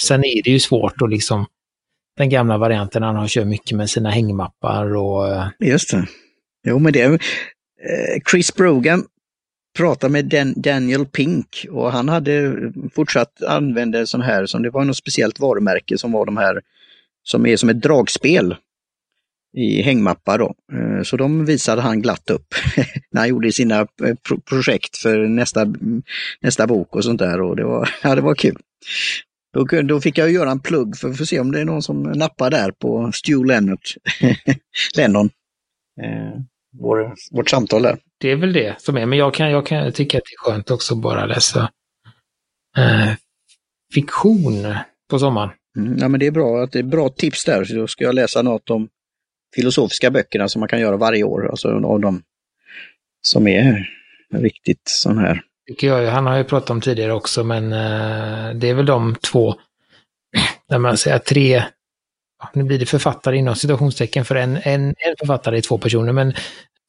sen 0.00 0.24
är 0.24 0.42
det 0.44 0.50
ju 0.50 0.60
svårt 0.60 1.02
att 1.02 1.10
liksom, 1.10 1.46
den 2.16 2.28
gamla 2.28 2.58
varianten, 2.58 3.02
han 3.02 3.16
har 3.16 3.28
kört 3.28 3.46
mycket 3.46 3.76
med 3.76 3.90
sina 3.90 4.10
hängmappar 4.10 4.96
och... 4.96 5.28
Uh, 5.28 5.48
Just 5.58 5.90
det. 5.90 6.06
Jo 6.66 6.78
men 6.78 6.92
det, 6.92 7.18
Chris 8.30 8.54
Brogan 8.54 9.04
pratade 9.76 10.12
med 10.12 10.24
Dan, 10.24 10.54
Daniel 10.56 11.06
Pink 11.06 11.66
och 11.70 11.92
han 11.92 12.08
hade 12.08 12.54
fortsatt 12.94 13.42
använda 13.42 14.06
sån 14.06 14.22
här, 14.22 14.46
som 14.46 14.62
det 14.62 14.70
var 14.70 14.84
något 14.84 14.96
speciellt 14.96 15.40
varumärke 15.40 15.98
som 15.98 16.12
var 16.12 16.26
de 16.26 16.36
här 16.36 16.60
som 17.30 17.46
är 17.46 17.56
som 17.56 17.68
ett 17.68 17.82
dragspel 17.82 18.56
i 19.56 19.82
hängmappar. 19.82 20.38
Då. 20.38 20.54
Eh, 20.72 21.02
så 21.02 21.16
de 21.16 21.44
visade 21.44 21.82
han 21.82 22.02
glatt 22.02 22.30
upp 22.30 22.54
när 23.10 23.20
han 23.20 23.28
gjorde 23.28 23.52
sina 23.52 23.80
eh, 23.80 24.14
projekt 24.48 24.96
för 24.96 25.18
nästa, 25.18 25.66
nästa 26.40 26.66
bok 26.66 26.96
och 26.96 27.04
sånt 27.04 27.18
där. 27.18 27.40
Och 27.40 27.56
det, 27.56 27.64
var, 27.64 27.90
ja, 28.02 28.14
det 28.14 28.20
var 28.20 28.34
kul. 28.34 28.58
Då, 29.52 29.82
då 29.82 30.00
fick 30.00 30.18
jag 30.18 30.30
göra 30.30 30.50
en 30.50 30.60
plugg 30.60 30.96
för, 30.96 31.12
för 31.12 31.22
att 31.22 31.28
se 31.28 31.40
om 31.40 31.52
det 31.52 31.60
är 31.60 31.64
någon 31.64 31.82
som 31.82 32.02
nappar 32.02 32.50
där 32.50 32.70
på 32.70 33.12
Stu 33.12 33.44
Lennart, 33.44 33.94
Lennon. 34.96 35.30
Eh, 36.02 36.40
vår, 36.80 37.14
vårt 37.30 37.50
samtal 37.50 37.82
där. 37.82 37.98
Det 38.20 38.30
är 38.30 38.36
väl 38.36 38.52
det 38.52 38.82
som 38.82 38.96
är, 38.96 39.06
men 39.06 39.18
jag 39.18 39.34
kan, 39.34 39.50
jag 39.50 39.66
kan 39.66 39.92
tycka 39.92 40.18
att 40.18 40.24
det 40.24 40.34
är 40.34 40.52
skönt 40.52 40.70
också 40.70 40.94
bara 40.94 41.26
läsa 41.26 41.70
eh, 42.76 43.12
fiktion 43.94 44.74
på 45.10 45.18
sommaren. 45.18 45.50
Mm, 45.78 45.98
ja, 45.98 46.08
men 46.08 46.20
det 46.20 46.26
är 46.26 46.30
bra 46.30 46.62
att 46.62 46.72
det 46.72 46.78
är 46.78 46.82
bra 46.82 47.08
tips 47.08 47.44
där. 47.44 47.64
Så 47.64 47.74
då 47.74 47.86
ska 47.86 48.04
jag 48.04 48.14
läsa 48.14 48.42
något 48.42 48.70
om 48.70 48.88
filosofiska 49.54 50.10
böckerna 50.10 50.48
som 50.48 50.60
man 50.60 50.68
kan 50.68 50.80
göra 50.80 50.96
varje 50.96 51.24
år. 51.24 51.50
Alltså 51.50 51.68
av 51.68 52.00
de 52.00 52.22
som 53.22 53.48
är 53.48 53.88
riktigt 54.34 54.82
sån 54.84 55.18
här. 55.18 55.42
Tycker 55.68 55.86
jag, 55.86 56.10
han 56.10 56.26
har 56.26 56.36
ju 56.36 56.44
pratat 56.44 56.70
om 56.70 56.80
tidigare 56.80 57.12
också, 57.12 57.44
men 57.44 57.72
eh, 57.72 58.54
det 58.54 58.68
är 58.68 58.74
väl 58.74 58.86
de 58.86 59.14
två, 59.14 59.54
när 60.68 60.78
man 60.78 60.96
säger 60.96 61.18
tre, 61.18 61.62
nu 62.52 62.64
blir 62.64 62.78
det 62.78 62.86
författare 62.86 63.36
inom 63.36 63.56
situationstecken 63.56 64.24
för 64.24 64.34
en, 64.34 64.56
en, 64.56 64.88
en 64.88 65.16
författare 65.18 65.56
är 65.56 65.60
två 65.60 65.78
personer, 65.78 66.12
men 66.12 66.34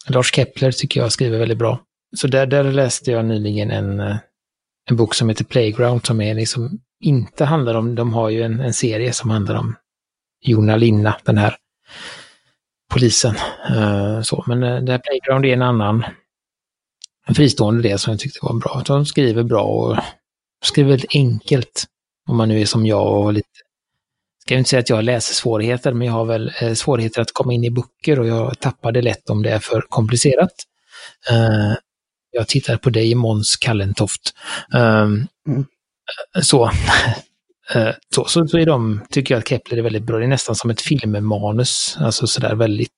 Lars 0.08 0.34
Kepler 0.34 0.72
tycker 0.72 1.00
jag 1.00 1.12
skriver 1.12 1.40
väldigt 1.40 1.58
bra. 1.58 1.80
Så 2.18 2.28
där, 2.28 2.46
där 2.46 2.64
läste 2.64 3.12
jag 3.12 3.26
nyligen 3.26 3.72
en, 3.72 4.00
eh, 4.00 4.18
en 4.90 4.96
bok 4.96 5.16
som 5.16 5.30
heter 5.30 5.44
Playground 5.44 6.06
som 6.06 6.22
är 6.22 6.34
liksom 6.36 6.80
inte 7.00 7.46
handlar 7.46 7.76
om, 7.76 7.96
de 7.96 8.14
har 8.14 8.30
ju 8.30 8.44
en, 8.44 8.60
en 8.60 8.74
serie 8.74 9.14
som 9.14 9.30
handlar 9.30 9.56
om 9.56 9.76
Jona 10.42 10.76
Linna, 10.76 11.18
den 11.24 11.38
här 11.38 11.56
polisen. 12.90 13.36
Uh, 13.72 14.22
så, 14.22 14.44
men 14.48 14.64
eh, 14.64 14.74
uh, 14.76 14.84
det 14.84 14.92
här 14.92 15.00
Playground 15.00 15.46
är 15.46 15.54
en 15.54 15.62
annan 15.62 16.06
en 17.28 17.36
fristående 17.36 17.82
del 17.82 18.00
som 18.00 18.12
jag 18.12 18.20
tyckte 18.20 18.40
var 18.42 18.54
bra. 18.54 18.84
De 18.86 19.06
skriver 19.06 19.44
bra 19.44 19.64
och 19.64 19.98
skriver 20.66 20.90
väldigt 20.90 21.16
enkelt. 21.16 21.86
Om 22.28 22.38
man 22.38 22.50
nu 22.50 22.62
är 22.62 22.66
som 22.66 22.86
jag 22.86 23.26
och 23.26 23.34
lite 23.34 23.48
ska 24.42 24.56
inte 24.56 24.70
säga 24.70 24.80
att 24.80 24.90
jag 24.90 24.96
har 24.96 25.04
läsesvårigheter, 25.04 25.94
men 25.94 26.08
jag 26.08 26.14
har 26.14 26.26
väl 26.26 26.52
uh, 26.64 26.74
svårigheter 26.74 27.22
att 27.22 27.34
komma 27.34 27.54
in 27.54 27.64
i 27.64 27.72
böcker 27.72 28.20
och 28.20 28.28
jag 28.28 28.60
tappar 28.60 28.92
det 28.92 29.02
lätt 29.02 29.30
om 29.30 29.44
det 29.44 29.50
är 29.50 29.60
för 29.60 29.82
komplicerat. 29.90 30.52
Uh, 31.32 31.74
jag 32.32 32.48
tittar 32.48 32.78
på 32.78 32.90
dig, 32.90 33.16
Måns 33.16 33.58
Kallentoft. 33.58 34.34
Mm. 34.74 35.28
Så. 36.42 36.72
Eh, 37.76 37.94
så, 38.16 38.26
så, 38.26 38.48
så 38.48 38.58
är 38.58 38.66
de, 38.66 39.02
tycker 39.10 39.34
jag 39.34 39.40
att 39.40 39.48
Kepler 39.48 39.78
är 39.78 39.82
väldigt 39.82 40.04
bra. 40.04 40.18
Det 40.18 40.26
är 40.26 40.28
nästan 40.28 40.56
som 40.56 40.70
ett 40.70 40.82
filmmanus, 40.82 41.98
alltså 42.00 42.28
sådär 42.28 42.56
väldigt 42.56 42.94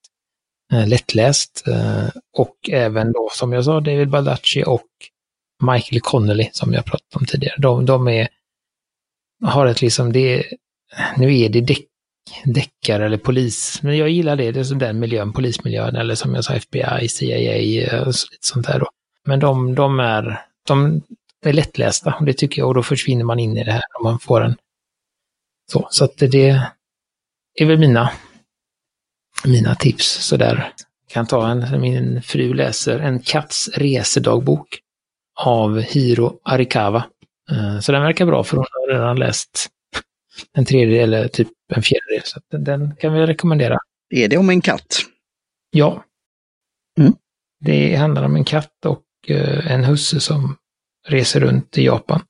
eh, 0.74 0.88
lättläst. 0.88 1.63
Eh, 1.67 2.08
och 2.38 2.56
även 2.71 3.12
då, 3.12 3.30
som 3.32 3.54
jag 3.54 3.65
sa, 3.65 3.80
David 3.80 4.10
Baldacci 4.10 4.63
och 4.67 4.88
Michael 5.63 6.02
Connelly, 6.02 6.50
som 6.52 6.74
jag 6.74 6.86
pratat 6.86 7.15
om 7.15 7.26
tidigare. 7.26 7.56
De, 7.58 7.86
de 7.86 8.08
är, 8.08 8.28
har 9.43 9.65
ett 9.65 9.82
liksom, 9.82 10.13
det 10.13 10.39
är, 10.39 10.43
nu 11.17 11.39
är 11.39 11.50
det 11.50 11.62
däck, 11.62 11.86
deckare 12.45 13.06
eller 13.06 13.17
polis, 13.17 13.80
men 13.84 13.97
jag 13.97 14.10
gillar 14.10 14.36
det, 14.36 14.52
det 14.52 14.60
är 14.60 14.76
den 14.76 15.00
miljön, 15.00 15.34
polismiljön, 15.34 15.95
eller 15.95 16.15
som 16.15 16.36
jag 16.36 16.43
sa 16.43 16.54
FBI, 16.54 17.08
CIA, 17.10 17.84
eh, 17.84 18.08
och 18.08 18.15
så, 18.15 18.28
lite 18.32 18.47
sånt 18.47 18.67
där 18.67 18.80
då. 18.80 18.89
Men 19.26 19.39
de, 19.39 19.76
de 19.76 20.00
är 20.00 20.41
de 20.67 21.02
är 21.49 21.54
lättlästa 21.54 22.15
och 22.19 22.25
det 22.25 22.34
tycker 22.34 22.62
jag 22.62 22.67
och 22.67 22.75
då 22.75 22.84
försvinner 22.84 23.23
man 23.23 23.39
in 23.39 23.58
i 23.58 23.63
det 23.63 23.71
här 23.71 23.84
om 23.99 24.04
man 24.04 24.19
får 24.19 24.41
en 24.43 24.56
så. 25.71 25.88
Så 25.91 26.06
att 26.06 26.17
det 26.17 26.62
är 27.56 27.65
väl 27.65 27.80
mina, 27.80 28.12
mina 29.45 29.75
tips 29.75 30.06
sådär. 30.06 30.73
Kan 31.08 31.27
ta 31.27 31.47
en, 31.47 31.82
min 31.82 32.21
fru 32.21 32.54
läser 32.54 32.99
en 32.99 33.19
katts 33.19 33.69
resedagbok 33.73 34.80
av 35.39 35.80
Hiro 35.80 36.39
Arikawa. 36.43 37.06
Eh, 37.51 37.80
så 37.80 37.91
den 37.91 38.01
verkar 38.01 38.25
bra 38.25 38.43
för 38.43 38.58
hon 38.58 38.65
har 38.71 38.93
redan 38.93 39.19
läst 39.19 39.67
en 40.54 40.65
tredjedel 40.65 41.13
eller 41.13 41.27
typ 41.27 41.47
en 41.75 41.82
fjärdedel. 41.82 42.21
Så 42.23 42.39
den, 42.58 42.95
kan 42.95 43.13
vi 43.13 43.25
rekommendera. 43.25 43.77
Är 44.10 44.27
det 44.27 44.38
om 44.38 44.49
en 44.49 44.62
katt? 44.62 44.97
Ja. 45.71 46.04
Mm. 46.99 47.13
Det 47.60 47.95
handlar 47.95 48.23
om 48.23 48.36
en 48.36 48.43
katt 48.43 48.86
och 48.86 49.04
uh, 49.30 49.71
en 49.71 49.84
husse 49.84 50.19
som 50.19 50.58
reser 51.07 51.39
runt 51.39 51.77
i 51.77 51.85
Japan 51.85 52.21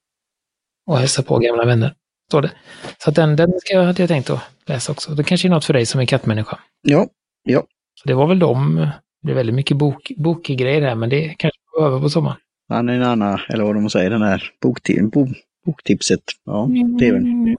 och 0.87 0.97
hälsar 0.97 1.23
på 1.23 1.37
gamla 1.37 1.65
vänner. 1.65 1.95
Står 2.29 2.41
det. 2.41 2.51
Så 2.97 3.11
den, 3.11 3.35
den 3.35 3.51
ska, 3.59 3.73
jag, 3.73 3.83
hade 3.83 4.01
jag 4.01 4.09
tänkt 4.09 4.29
att 4.29 4.41
läsa 4.65 4.91
också. 4.91 5.11
Det 5.11 5.23
kanske 5.23 5.47
är 5.47 5.49
något 5.49 5.65
för 5.65 5.73
dig 5.73 5.85
som 5.85 6.01
är 6.01 6.05
kattmänniska. 6.05 6.59
Ja, 6.81 7.07
ja. 7.43 7.63
Så 8.01 8.07
det 8.07 8.13
var 8.13 8.27
väl 8.27 8.39
de. 8.39 8.87
Det 9.23 9.31
är 9.31 9.35
väldigt 9.35 9.55
mycket 9.55 9.77
bok, 9.77 10.11
bokgrejer 10.17 10.81
här, 10.81 10.95
men 10.95 11.09
det 11.09 11.35
kanske 11.37 11.59
behöver 11.77 11.99
på 11.99 12.09
sommaren. 12.09 12.37
Annan, 12.69 13.39
eller 13.49 13.63
vad 13.63 13.75
de 13.75 13.89
säger, 13.89 14.09
den 14.09 14.21
här 14.21 14.51
bokti 14.61 15.01
bo 15.01 15.27
boktipset. 15.65 16.21
Ja, 16.45 16.69
det 16.99 17.07
är 17.07 17.13
väl. 17.13 17.55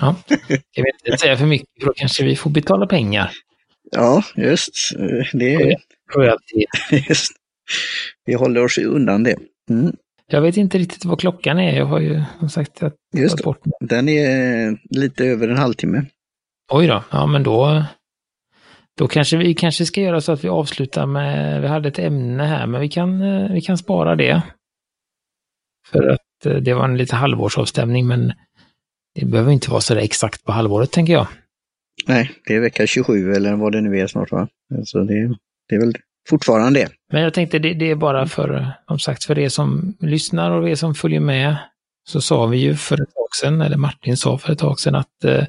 Ja, 0.00 0.16
jag 0.72 0.84
vill 0.84 0.92
inte 1.06 1.18
säga 1.18 1.36
för 1.36 1.46
mycket, 1.46 1.68
för 1.80 1.86
då 1.86 1.92
kanske 1.96 2.24
vi 2.24 2.36
får 2.36 2.50
betala 2.50 2.86
pengar. 2.86 3.30
Ja, 3.90 4.22
just. 4.36 4.74
Det 5.32 5.54
är... 5.54 5.76
Royalty. 6.14 6.64
Just. 7.08 7.32
Vi 8.24 8.34
håller 8.34 8.64
oss 8.64 8.78
undan 8.78 9.22
det. 9.22 9.36
Mm. 9.70 9.96
Jag 10.30 10.40
vet 10.40 10.56
inte 10.56 10.78
riktigt 10.78 11.04
vad 11.04 11.20
klockan 11.20 11.58
är. 11.58 11.76
Jag 11.76 11.86
har 11.86 12.00
ju 12.00 12.22
som 12.38 12.48
sagt 12.48 12.82
att 12.82 12.94
Just 13.16 13.44
bort 13.44 13.60
det. 13.64 13.86
Den 13.86 14.08
är 14.08 14.78
lite 14.90 15.24
över 15.24 15.48
en 15.48 15.56
halvtimme. 15.56 16.04
Oj 16.72 16.86
då, 16.86 17.04
ja 17.10 17.26
men 17.26 17.42
då, 17.42 17.84
då 18.98 19.08
kanske 19.08 19.36
vi 19.36 19.54
kanske 19.54 19.86
ska 19.86 20.00
göra 20.00 20.20
så 20.20 20.32
att 20.32 20.44
vi 20.44 20.48
avslutar 20.48 21.06
med, 21.06 21.60
vi 21.62 21.68
hade 21.68 21.88
ett 21.88 21.98
ämne 21.98 22.44
här, 22.44 22.66
men 22.66 22.80
vi 22.80 22.88
kan, 22.88 23.20
vi 23.52 23.60
kan 23.60 23.78
spara 23.78 24.16
det. 24.16 24.42
För 25.88 26.08
att 26.08 26.46
eh, 26.46 26.56
det 26.56 26.74
var 26.74 26.84
en 26.84 26.96
lite 26.96 27.16
halvårsavstämning, 27.16 28.06
men 28.06 28.32
det 29.14 29.26
behöver 29.26 29.52
inte 29.52 29.70
vara 29.70 29.80
så 29.80 29.94
där 29.94 30.00
exakt 30.00 30.44
på 30.44 30.52
halvåret 30.52 30.90
tänker 30.90 31.12
jag. 31.12 31.26
Nej, 32.06 32.30
det 32.46 32.54
är 32.54 32.60
vecka 32.60 32.86
27 32.86 33.32
eller 33.32 33.56
vad 33.56 33.72
det 33.72 33.80
nu 33.80 33.98
är 33.98 34.06
snart 34.06 34.32
va? 34.32 34.48
Så 34.84 34.98
det, 34.98 35.34
det 35.68 35.74
är 35.74 35.80
väl 35.80 35.94
fortfarande 36.28 36.80
det. 36.80 36.88
Men 37.12 37.22
jag 37.22 37.34
tänkte 37.34 37.58
det, 37.58 37.74
det, 37.74 37.90
är 37.90 37.94
bara 37.94 38.26
för, 38.26 38.72
som 38.86 38.98
sagt, 38.98 39.24
för 39.24 39.38
er 39.38 39.48
som 39.48 39.96
lyssnar 40.00 40.50
och 40.50 40.68
er 40.68 40.74
som 40.74 40.94
följer 40.94 41.20
med. 41.20 41.56
Så 42.08 42.20
sa 42.20 42.46
vi 42.46 42.58
ju 42.58 42.76
för 42.76 42.94
ett 43.02 43.14
tag 43.14 43.34
sedan, 43.40 43.60
eller 43.60 43.76
Martin 43.76 44.16
sa 44.16 44.38
för 44.38 44.52
ett 44.52 44.58
tag 44.58 44.80
sedan 44.80 44.94
att 44.94 45.24
eh, 45.24 45.44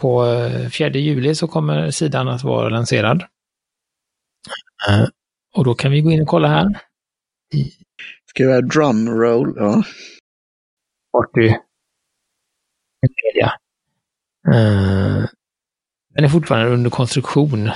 på 0.00 0.24
4 0.72 0.88
eh, 0.88 0.96
juli 0.96 1.34
så 1.34 1.48
kommer 1.48 1.90
sidan 1.90 2.28
att 2.28 2.44
vara 2.44 2.68
lanserad. 2.68 3.22
Eh, 4.88 5.06
och 5.54 5.64
då 5.64 5.74
kan 5.74 5.92
vi 5.92 6.00
gå 6.00 6.10
in 6.10 6.22
och 6.22 6.28
kolla 6.28 6.48
här. 6.48 6.80
Ska 8.26 8.46
vi 8.46 8.52
ha 8.52 8.60
drumroll? 8.60 9.54
Ja. 9.56 9.82
Party. 11.12 11.54
Media. 13.02 13.52
Uh, 14.48 15.26
den 16.14 16.24
är 16.24 16.28
fortfarande 16.28 16.72
under 16.74 16.90
konstruktion. 16.90 17.70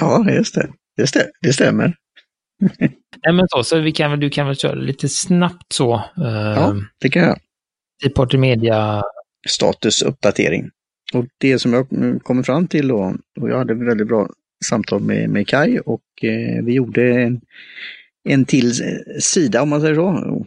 Ja, 0.00 0.30
just 0.30 0.54
det. 0.54 0.72
Det, 1.00 1.06
stä 1.06 1.30
det 1.42 1.52
stämmer. 1.52 1.94
Nej, 3.24 3.34
men 3.34 3.46
så, 3.48 3.64
så 3.64 3.78
vi 3.78 3.92
kan 3.92 4.10
väl, 4.10 4.20
du 4.20 4.30
kan 4.30 4.46
väl 4.46 4.56
köra 4.56 4.74
lite 4.74 5.08
snabbt 5.08 5.72
så. 5.72 5.94
Uh, 5.94 6.54
ja, 6.56 6.76
det 7.00 7.08
kan 7.08 7.22
jag. 7.22 7.38
I 8.06 8.08
Party 8.08 8.38
Media. 8.38 9.02
Statusuppdatering. 9.48 10.70
Och 11.14 11.26
det 11.38 11.58
som 11.58 11.72
jag 11.72 11.86
kommer 12.22 12.42
fram 12.42 12.68
till 12.68 12.88
då, 12.88 13.14
och 13.40 13.50
jag 13.50 13.58
hade 13.58 13.74
väldigt 13.74 14.06
bra 14.06 14.28
samtal 14.64 15.00
med, 15.00 15.30
med 15.30 15.48
Kai 15.48 15.78
och 15.78 16.02
eh, 16.22 16.64
vi 16.64 16.72
gjorde 16.72 17.22
en, 17.22 17.40
en 18.28 18.44
till 18.44 18.74
sida 19.20 19.62
om 19.62 19.68
man 19.68 19.80
säger 19.80 19.94
så. 19.94 20.46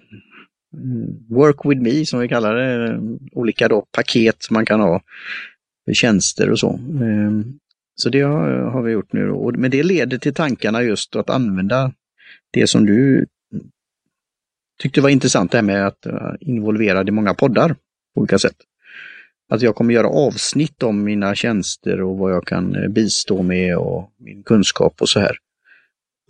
Work 1.30 1.66
with 1.66 1.82
me 1.82 2.06
som 2.06 2.20
vi 2.20 2.28
kallar 2.28 2.56
det, 2.56 3.00
olika 3.32 3.68
då 3.68 3.86
paket 3.92 4.50
man 4.50 4.66
kan 4.66 4.80
ha 4.80 5.02
för 5.86 5.94
tjänster 5.94 6.50
och 6.50 6.60
så. 6.60 6.80
Så 7.96 8.10
det 8.10 8.22
har, 8.22 8.52
har 8.52 8.82
vi 8.82 8.92
gjort 8.92 9.14
nu. 9.14 9.28
Då. 9.28 9.52
Men 9.58 9.72
det 9.72 9.84
leder 9.84 10.18
till 10.18 10.34
tankarna 10.34 10.84
just 10.84 11.16
att 11.16 11.30
använda 11.30 11.94
det 12.52 12.68
som 12.68 12.86
du 12.86 13.26
tyckte 14.80 15.02
var 15.02 15.10
intressant, 15.10 15.52
det 15.52 15.58
här 15.58 15.64
med 15.64 15.88
att 15.88 16.06
eh, 16.06 16.34
involvera 16.40 17.04
i 17.08 17.12
många 17.12 17.34
poddar 17.34 17.70
på 18.14 18.22
olika 18.22 18.40
sätt. 18.40 18.56
Att 19.50 19.62
jag 19.62 19.76
kommer 19.76 19.94
göra 19.94 20.08
avsnitt 20.08 20.84
om 20.84 21.04
mina 21.04 21.36
tjänster 21.36 22.02
och 22.02 22.18
vad 22.18 22.32
jag 22.32 22.48
kan 22.48 22.76
eh, 22.76 22.90
bistå 22.90 23.42
med 23.44 23.78
och 23.78 24.12
min 24.18 24.44
kunskap 24.44 25.02
och 25.02 25.10
så 25.10 25.20
här. 25.20 25.38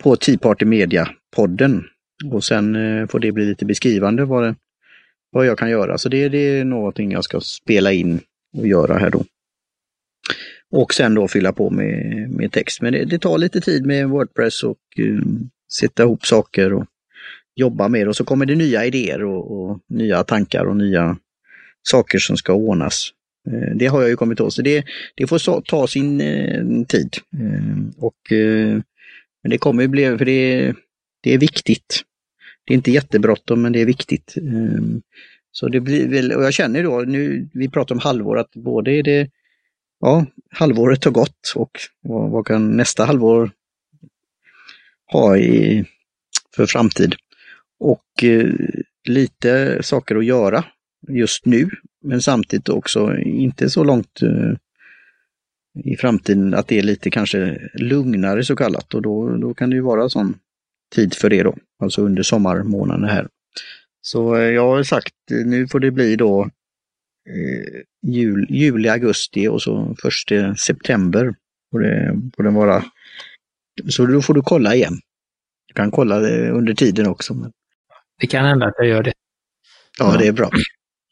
På 0.02 0.16
Tea 0.16 0.38
Party 0.38 0.64
Media-podden. 0.64 1.82
Och 2.32 2.44
sen 2.44 2.76
eh, 2.76 3.06
får 3.06 3.20
det 3.20 3.32
bli 3.32 3.44
lite 3.44 3.64
beskrivande 3.64 4.24
vad, 4.24 4.42
det, 4.42 4.54
vad 5.30 5.46
jag 5.46 5.58
kan 5.58 5.70
göra. 5.70 5.98
Så 5.98 6.08
det, 6.08 6.28
det 6.28 6.38
är 6.38 6.64
någonting 6.64 7.12
jag 7.12 7.24
ska 7.24 7.40
spela 7.40 7.92
in 7.92 8.20
och 8.56 8.66
göra 8.66 8.98
här 8.98 9.10
då. 9.10 9.24
Och 10.74 10.94
sen 10.94 11.14
då 11.14 11.28
fylla 11.28 11.52
på 11.52 11.70
med, 11.70 12.30
med 12.30 12.52
text. 12.52 12.82
Men 12.82 12.92
det, 12.92 13.04
det 13.04 13.18
tar 13.18 13.38
lite 13.38 13.60
tid 13.60 13.86
med 13.86 14.08
Wordpress 14.08 14.62
och 14.62 14.78
eh, 14.98 15.04
uh, 15.04 15.22
sätta 15.80 16.02
ihop 16.02 16.26
saker 16.26 16.72
och 16.72 16.86
jobba 17.54 17.88
med 17.88 18.08
och 18.08 18.16
så 18.16 18.24
kommer 18.24 18.46
det 18.46 18.54
nya 18.54 18.84
idéer 18.84 19.24
och, 19.24 19.70
och 19.70 19.80
nya 19.88 20.24
tankar 20.24 20.64
och 20.64 20.76
nya 20.76 21.16
saker 21.82 22.18
som 22.18 22.36
ska 22.36 22.52
ordnas. 22.52 23.10
Eh, 23.50 23.76
det 23.76 23.86
har 23.86 24.00
jag 24.00 24.10
ju 24.10 24.16
kommit 24.16 24.40
åt, 24.40 24.54
så 24.54 24.62
det, 24.62 24.84
det 25.14 25.26
får 25.26 25.60
ta 25.60 25.86
sin 25.86 26.20
eh, 26.20 26.64
tid. 26.88 27.16
Eh, 27.40 28.04
och 28.04 28.16
Men 29.42 29.50
det 29.50 29.58
kommer 29.58 29.82
ju 29.82 29.88
bli, 29.88 30.18
för 30.18 30.24
det, 30.24 30.74
det 31.22 31.34
är 31.34 31.38
viktigt. 31.38 32.02
Det 32.64 32.72
är 32.72 32.76
inte 32.76 32.90
jättebråttom, 32.90 33.62
men 33.62 33.72
det 33.72 33.80
är 33.80 33.86
viktigt. 33.86 34.34
Så 35.52 35.68
det 35.68 35.80
blir 35.80 36.08
väl, 36.08 36.32
och 36.32 36.44
jag 36.44 36.54
känner 36.54 36.82
då, 36.82 37.00
nu, 37.00 37.48
vi 37.52 37.68
pratar 37.68 37.94
om 37.94 37.98
halvår, 37.98 38.38
att 38.38 38.54
både 38.54 38.90
är 38.90 39.02
det 39.02 39.30
ja, 40.04 40.26
halvåret 40.50 41.04
har 41.04 41.12
gått 41.12 41.52
och 41.54 41.80
vad, 42.00 42.30
vad 42.30 42.46
kan 42.46 42.76
nästa 42.76 43.04
halvår 43.04 43.50
ha 45.12 45.36
i, 45.36 45.84
för 46.56 46.66
framtid? 46.66 47.14
Och 47.78 48.24
eh, 48.24 48.52
lite 49.04 49.82
saker 49.82 50.16
att 50.16 50.24
göra 50.24 50.64
just 51.08 51.46
nu, 51.46 51.70
men 52.02 52.22
samtidigt 52.22 52.68
också 52.68 53.16
inte 53.18 53.70
så 53.70 53.84
långt 53.84 54.22
eh, 54.22 54.52
i 55.84 55.96
framtiden 55.96 56.54
att 56.54 56.68
det 56.68 56.78
är 56.78 56.82
lite 56.82 57.10
kanske 57.10 57.70
lugnare 57.74 58.44
så 58.44 58.56
kallat 58.56 58.94
och 58.94 59.02
då, 59.02 59.36
då 59.36 59.54
kan 59.54 59.70
det 59.70 59.76
ju 59.76 59.82
vara 59.82 60.08
sån 60.08 60.34
tid 60.94 61.14
för 61.14 61.30
det 61.30 61.42
då, 61.42 61.56
alltså 61.78 62.02
under 62.02 62.22
sommarmånaderna 62.22 63.06
här. 63.06 63.28
Så 64.00 64.36
eh, 64.36 64.50
jag 64.50 64.66
har 64.66 64.82
sagt 64.82 65.14
eh, 65.30 65.46
nu 65.46 65.68
får 65.68 65.80
det 65.80 65.90
bli 65.90 66.16
då 66.16 66.50
jul, 68.06 68.46
juli, 68.50 68.88
augusti 68.88 69.48
och 69.48 69.62
så 69.62 69.96
första 70.02 70.56
september. 70.56 71.34
Får 71.70 71.80
det, 71.80 72.20
får 72.36 72.42
det 72.42 72.50
vara. 72.50 72.84
Så 73.88 74.06
då 74.06 74.22
får 74.22 74.34
du 74.34 74.42
kolla 74.42 74.74
igen. 74.74 75.00
Du 75.66 75.74
kan 75.74 75.90
kolla 75.90 76.16
under 76.50 76.74
tiden 76.74 77.06
också. 77.06 77.34
Men... 77.34 77.52
Det 78.20 78.26
kan 78.26 78.44
hända 78.44 78.66
att 78.66 78.74
jag 78.78 78.86
gör 78.86 79.02
det. 79.02 79.12
Ja, 79.98 80.12
ja. 80.12 80.18
det 80.18 80.26
är 80.26 80.32
bra. 80.32 80.50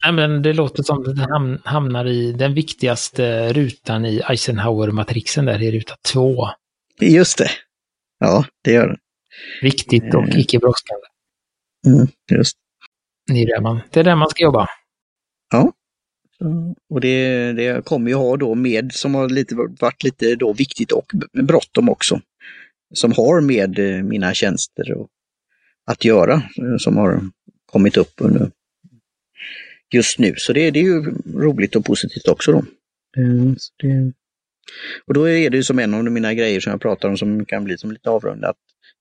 Nej, 0.03 0.13
men 0.13 0.41
det 0.41 0.53
låter 0.53 0.83
som 0.83 0.99
att 0.99 1.15
den 1.15 1.59
hamnar 1.63 2.05
i 2.05 2.31
den 2.31 2.53
viktigaste 2.53 3.53
rutan 3.53 4.05
i 4.05 4.21
Eisenhower-matrixen 4.21 5.45
där, 5.45 5.61
i 5.61 5.71
ruta 5.71 5.95
två. 6.13 6.49
Just 7.01 7.37
det. 7.37 7.49
Ja, 8.19 8.45
det 8.63 8.71
gör 8.71 8.87
den. 8.87 8.97
Viktigt 9.61 10.13
och 10.13 10.27
eh. 10.27 10.39
icke 10.39 10.59
brådskande. 10.59 11.05
Mm, 11.87 12.07
just. 12.31 12.57
Det 13.27 13.41
är 13.41 13.47
där 13.47 13.61
man, 13.61 13.81
det 13.91 13.99
är 13.99 14.03
där 14.03 14.15
man 14.15 14.29
ska 14.29 14.43
jobba. 14.43 14.67
Ja. 15.51 15.71
Och 16.89 17.01
det, 17.01 17.51
det 17.53 17.85
kommer 17.85 18.09
ju 18.09 18.15
ha 18.15 18.37
då 18.37 18.55
med, 18.55 18.93
som 18.93 19.15
har 19.15 19.29
lite, 19.29 19.55
varit 19.55 20.03
lite 20.03 20.35
då 20.35 20.53
viktigt 20.53 20.91
och 20.91 21.05
bråttom 21.43 21.89
också, 21.89 22.21
som 22.93 23.11
har 23.11 23.41
med 23.41 23.79
eh, 23.79 24.03
mina 24.03 24.33
tjänster 24.33 24.93
och, 24.93 25.09
att 25.85 26.05
göra, 26.05 26.33
eh, 26.33 26.77
som 26.77 26.97
har 26.97 27.21
kommit 27.65 27.97
upp 27.97 28.13
under 28.17 28.51
just 29.93 30.19
nu. 30.19 30.33
Så 30.37 30.53
det, 30.53 30.71
det 30.71 30.79
är 30.79 30.83
ju 30.83 31.01
roligt 31.35 31.75
och 31.75 31.85
positivt 31.85 32.27
också 32.27 32.51
då. 32.51 32.63
Mm, 33.17 33.55
det, 33.83 34.13
och 35.05 35.13
då 35.13 35.29
är 35.29 35.49
det 35.49 35.57
ju 35.57 35.63
som 35.63 35.79
en 35.79 35.93
av 35.93 36.03
mina 36.03 36.33
grejer 36.33 36.59
som 36.59 36.71
jag 36.71 36.81
pratar 36.81 37.09
om 37.09 37.17
som 37.17 37.45
kan 37.45 37.63
bli 37.63 37.77
som 37.77 37.91
lite 37.91 38.09
avrundat, 38.09 38.49
att 38.49 38.57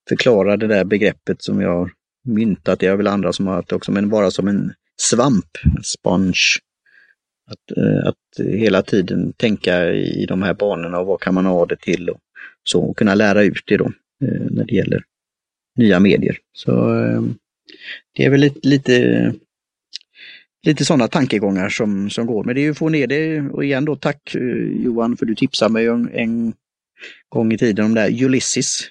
förklara 0.09 0.57
det 0.57 0.67
där 0.67 0.85
begreppet 0.85 1.43
som 1.43 1.61
jag 1.61 1.91
myntat, 2.25 2.81
det 2.81 2.87
är 2.87 2.97
väl 2.97 3.07
andra 3.07 3.33
som 3.33 3.47
har 3.47 3.55
haft 3.55 3.73
också, 3.73 3.93
men 3.93 4.09
bara 4.09 4.31
som 4.31 4.49
en 4.49 4.73
svamp, 4.97 5.59
sponge. 5.83 6.59
Att, 7.53 7.77
eh, 7.77 8.09
att 8.09 8.47
hela 8.47 8.83
tiden 8.83 9.33
tänka 9.33 9.93
i 9.93 10.27
de 10.27 10.43
här 10.43 10.55
banorna 10.55 10.99
och 10.99 11.07
vad 11.07 11.21
kan 11.21 11.35
man 11.35 11.47
ha 11.47 11.67
det 11.67 11.77
till 11.77 12.11
och 12.11 12.19
så 12.65 12.81
och 12.81 12.97
kunna 12.97 13.15
lära 13.15 13.43
ut 13.43 13.63
det 13.67 13.77
då 13.77 13.93
eh, 14.25 14.51
när 14.51 14.65
det 14.65 14.75
gäller 14.75 15.05
nya 15.79 16.01
medier. 16.01 16.37
Så, 16.53 16.95
eh, 16.95 17.23
det 18.17 18.25
är 18.25 18.31
väl 18.31 18.41
lite, 18.41 18.69
lite, 18.69 19.35
lite 20.67 20.85
sådana 20.85 21.09
tankegångar 21.09 21.69
som, 21.69 22.11
som 22.11 22.27
går. 22.27 22.45
Men 22.45 22.55
det 22.55 22.61
är 22.61 22.63
ju 22.63 22.71
att 22.71 22.79
få 22.79 22.89
ner 22.89 23.07
det 23.07 23.41
och 23.41 23.65
igen 23.65 23.85
då 23.85 23.97
tack 23.97 24.37
Johan 24.85 25.17
för 25.17 25.27
du 25.27 25.35
tipsade 25.35 25.73
mig 25.73 25.87
en, 25.87 26.11
en 26.13 26.53
gång 27.29 27.53
i 27.53 27.59
tiden 27.59 27.85
om 27.85 27.95
det 27.95 28.01
här, 28.01 28.25
Ulysses. 28.25 28.91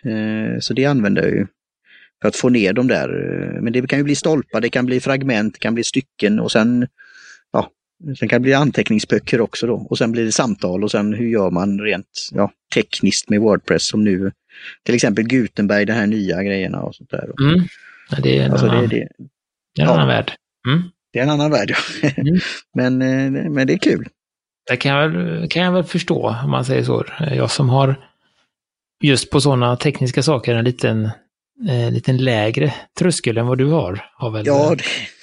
Så 0.60 0.74
det 0.74 0.86
använder 0.86 1.22
jag 1.22 1.32
ju 1.32 1.48
för 2.22 2.28
att 2.28 2.36
få 2.36 2.50
ner 2.50 2.74
de 2.74 2.88
där. 2.88 3.08
Men 3.62 3.74
det 3.74 3.88
kan 3.88 4.00
ju 4.00 4.04
bli 4.04 4.16
stolpar, 4.16 4.62
det 4.62 4.70
kan 4.70 4.86
bli 4.86 5.00
fragment, 5.00 5.54
det 5.54 5.60
kan 5.60 5.74
bli 5.74 5.84
stycken 5.84 6.40
och 6.40 6.52
sen 6.52 6.88
sen 8.18 8.30
kan 8.30 8.42
det 8.42 8.44
bli 8.44 8.54
anteckningsböcker 8.54 9.42
också 9.42 9.68
då 9.68 9.88
och 9.90 9.98
sen 9.98 10.12
blir 10.12 10.26
det 10.26 10.32
samtal 10.32 10.84
och 10.84 10.92
sen 10.92 11.14
hur 11.14 11.28
gör 11.28 11.52
man 11.52 11.80
rent 11.80 12.30
ja, 12.32 12.52
tekniskt 12.74 13.30
med 13.30 13.42
Wordpress 13.42 13.88
som 13.88 14.04
nu 14.04 14.32
till 14.84 14.96
exempel 14.96 15.24
Gutenberg, 15.24 15.86
de 15.86 15.94
här 15.94 16.08
nya 16.08 16.44
grejerna 16.44 16.82
och 16.82 16.96
sånt 16.96 17.10
där. 17.10 17.32
Mm. 17.42 17.64
Ja, 18.10 18.18
det 18.24 18.38
är 18.38 18.46
en 18.46 18.52
alltså 18.52 18.68
annan, 18.68 18.82
det, 18.82 18.88
det, 18.88 19.08
det 19.76 19.82
är 19.82 19.86
en 19.86 19.90
ja. 19.90 19.94
annan 19.94 20.08
värld. 20.08 20.32
Mm. 20.68 20.84
det 21.14 21.20
är 21.20 21.24
en 21.24 21.30
annan 21.30 21.52
värld. 21.52 21.76
Ja. 22.02 22.10
Mm. 22.18 22.40
men, 22.74 23.02
eh, 23.02 23.52
men 23.52 23.68
det 23.68 23.74
är 23.74 23.78
kul. 23.78 24.08
Det 24.70 24.78
kan 24.78 24.92
jag, 24.92 25.10
väl, 25.10 25.50
kan 25.50 25.64
jag 25.64 25.72
väl 25.72 25.84
förstå, 25.84 26.36
om 26.44 26.52
man 26.52 26.66
säger 26.66 26.84
så. 26.84 27.06
Jag 27.20 27.52
som 27.52 27.70
har 27.70 27.96
just 29.04 29.30
på 29.30 29.42
sådana 29.42 29.76
tekniska 29.76 30.24
saker 30.24 30.56
en 30.56 30.66
liten, 30.66 31.10
eh, 31.70 31.92
liten 31.92 32.18
lägre 32.18 32.74
tröskel 33.00 33.38
än 33.38 33.48
vad 33.48 33.58
du 33.58 33.66
har. 33.66 34.06
har 34.16 34.32
väl, 34.32 34.48
Ja, 34.48 34.76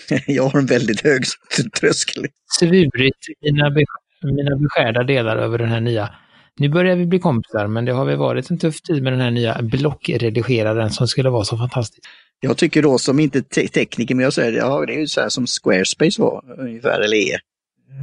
det, 0.08 0.22
jag 0.26 0.48
har 0.48 0.58
en 0.58 0.66
väldigt 0.66 1.00
hög 1.00 1.24
tröskel. 1.80 2.26
svurit 2.58 3.14
mina, 3.40 3.70
mina 4.22 4.56
beskärda 4.56 5.02
delar 5.04 5.36
över 5.36 5.58
den 5.58 5.68
här 5.68 5.80
nya. 5.80 6.10
Nu 6.56 6.68
börjar 6.68 6.96
vi 6.96 7.06
bli 7.06 7.18
kompisar, 7.18 7.66
men 7.66 7.84
det 7.84 7.92
har 7.92 8.04
väl 8.04 8.16
varit 8.16 8.50
en 8.50 8.58
tuff 8.58 8.80
tid 8.82 9.02
med 9.02 9.12
den 9.12 9.20
här 9.20 9.30
nya 9.30 9.62
blockredigeraren 9.62 10.90
som 10.90 11.08
skulle 11.08 11.30
vara 11.30 11.44
så 11.44 11.56
fantastisk. 11.58 12.02
Jag 12.40 12.56
tycker 12.56 12.82
då 12.82 12.98
som 12.98 13.20
inte 13.20 13.42
te 13.42 13.68
tekniker, 13.68 14.14
men 14.14 14.22
jag 14.22 14.32
säger 14.32 14.52
ja, 14.52 14.86
det 14.86 14.94
är 14.94 14.98
ju 15.00 15.06
så 15.06 15.20
här 15.20 15.28
som 15.28 15.46
Squarespace 15.46 16.22
var 16.22 16.44
ungefär, 16.58 17.00
eller 17.00 17.16
är. 17.16 17.38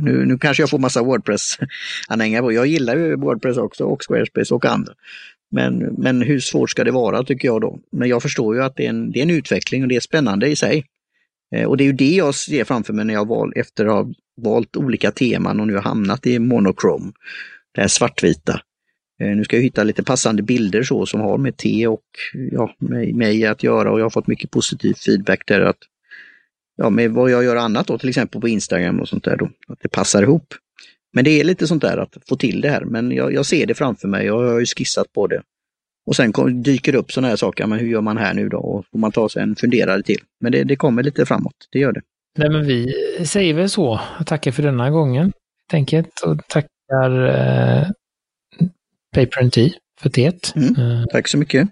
Nu, 0.02 0.26
nu 0.26 0.38
kanske 0.38 0.64
jag 0.64 0.70
får 0.70 0.80
massa 0.80 1.02
Wordpress-anhängare 1.02 2.42
på. 2.42 2.52
Jag 2.52 2.68
gillar 2.68 2.96
ju 2.96 3.16
Wordpress 3.16 3.58
också 3.58 3.84
och 3.84 4.02
Squarespace 4.08 4.54
och 4.54 4.66
andra. 4.66 4.94
Men, 5.56 5.78
men 5.78 6.22
hur 6.22 6.39
svårt 6.39 6.70
ska 6.70 6.84
det 6.84 6.91
vara 6.91 7.24
tycker 7.24 7.47
jag 7.47 7.62
då? 7.62 7.80
Men 7.91 8.10
jag 8.10 8.22
förstår 8.22 8.56
ju 8.56 8.64
att 8.64 8.76
det 8.76 8.86
är 8.86 8.89
en, 8.89 9.12
det 9.12 9.20
är 9.20 9.24
en 9.24 9.30
utveckling 9.30 9.84
och 9.84 9.89
det 9.89 9.95
är 9.95 9.99
spännande 9.99 10.47
i 10.47 10.56
sig. 10.56 10.86
Eh, 11.56 11.68
och 11.68 11.78
det 11.78 11.84
är 11.84 11.86
ju 11.86 11.93
det 11.93 12.16
jag 12.16 12.36
ser 12.36 12.64
framför 12.64 12.93
mig 12.93 13.06
när 13.06 13.14
jag 13.14 13.28
val, 13.28 13.53
efter 13.56 13.86
att 13.86 13.91
ha 13.91 14.14
valt 14.41 14.78
olika 14.78 15.12
teman 15.12 15.60
och 15.60 15.68
nu 15.68 15.74
har 15.74 15.82
hamnat 15.82 16.28
i 16.28 16.39
monochrome, 16.39 17.12
det 17.74 17.82
här 17.82 17.88
svartvita. 17.88 18.62
Eh, 19.22 19.28
nu 19.28 19.43
ska 19.43 19.56
jag 19.56 19.64
hitta 19.64 19.84
lite 19.84 20.03
passande 20.03 20.43
bilder 20.43 20.84
så 20.84 21.06
som 21.06 21.22
har 21.22 21.38
med 21.38 21.58
te 21.58 21.88
och 21.88 22.06
ja, 22.51 22.76
med 22.80 23.16
mig 23.16 23.45
att 23.45 23.64
göra 23.64 23.91
och 23.91 23.99
jag 23.99 24.06
har 24.06 24.10
fått 24.10 24.28
mycket 24.28 24.51
positiv 24.51 24.93
feedback 24.93 25.47
där 25.47 25.62
att 25.62 25.80
ja, 26.76 26.89
med 26.89 27.12
vad 27.12 27.32
jag 27.32 27.43
gör 27.43 27.56
annat 27.56 27.88
då, 27.88 27.97
till 27.97 28.10
exempel 28.10 28.41
på 28.41 28.47
Instagram 28.47 28.99
och 28.99 29.10
sånt 29.10 29.24
där 29.24 29.38
då, 29.38 29.49
att 29.68 29.80
det 29.82 29.89
passar 29.89 30.24
ihop. 30.24 30.53
Men 31.16 31.24
det 31.24 31.39
är 31.39 31.43
lite 31.43 31.68
sånt 31.68 31.82
där 31.82 31.97
att 31.97 32.18
få 32.30 32.36
till 32.36 32.61
det 32.61 32.70
här, 32.70 32.82
men 32.82 33.11
jag, 33.11 33.34
jag 33.34 33.45
ser 33.45 33.66
det 33.66 33.74
framför 33.74 34.07
mig 34.07 34.32
och 34.32 34.43
jag 34.45 34.51
har 34.51 34.59
ju 34.59 34.66
skissat 34.66 35.13
på 35.13 35.28
det. 35.28 35.41
Och 36.05 36.16
sen 36.16 36.34
kom, 36.34 36.63
dyker 36.63 36.91
det 36.91 36.97
upp 36.97 37.11
sådana 37.11 37.28
här 37.28 37.36
saker, 37.36 37.68
men 37.68 37.80
hur 37.80 37.88
gör 37.88 38.01
man 38.01 38.18
här 38.18 38.34
nu 38.34 38.49
då? 38.49 38.57
Och 38.57 38.86
får 38.91 38.99
man 38.99 39.11
ta 39.11 39.30
sig 39.30 39.43
en 39.43 39.55
funderare 39.55 40.03
till. 40.03 40.20
Men 40.39 40.51
det, 40.51 40.63
det 40.63 40.76
kommer 40.76 41.03
lite 41.03 41.26
framåt, 41.26 41.55
det 41.72 41.80
gör 41.80 41.91
det. 41.91 42.01
Nej, 42.38 42.49
men 42.49 42.66
vi 42.66 42.93
säger 43.26 43.53
väl 43.53 43.70
så. 43.70 43.99
Tackar 44.26 44.51
för 44.51 44.63
denna 44.63 44.89
gången, 44.89 45.24
helt 45.24 45.74
enkelt. 45.74 46.20
Och 46.20 46.47
tackar 46.47 47.26
eh, 47.28 47.88
Paper 49.16 49.41
and 49.41 49.53
Tea 49.53 49.70
för 50.01 50.09
teet. 50.09 50.53
Mm. 50.55 50.76
Eh, 50.76 51.05
Tack 51.11 51.28
så 51.28 51.38
mycket. 51.38 51.70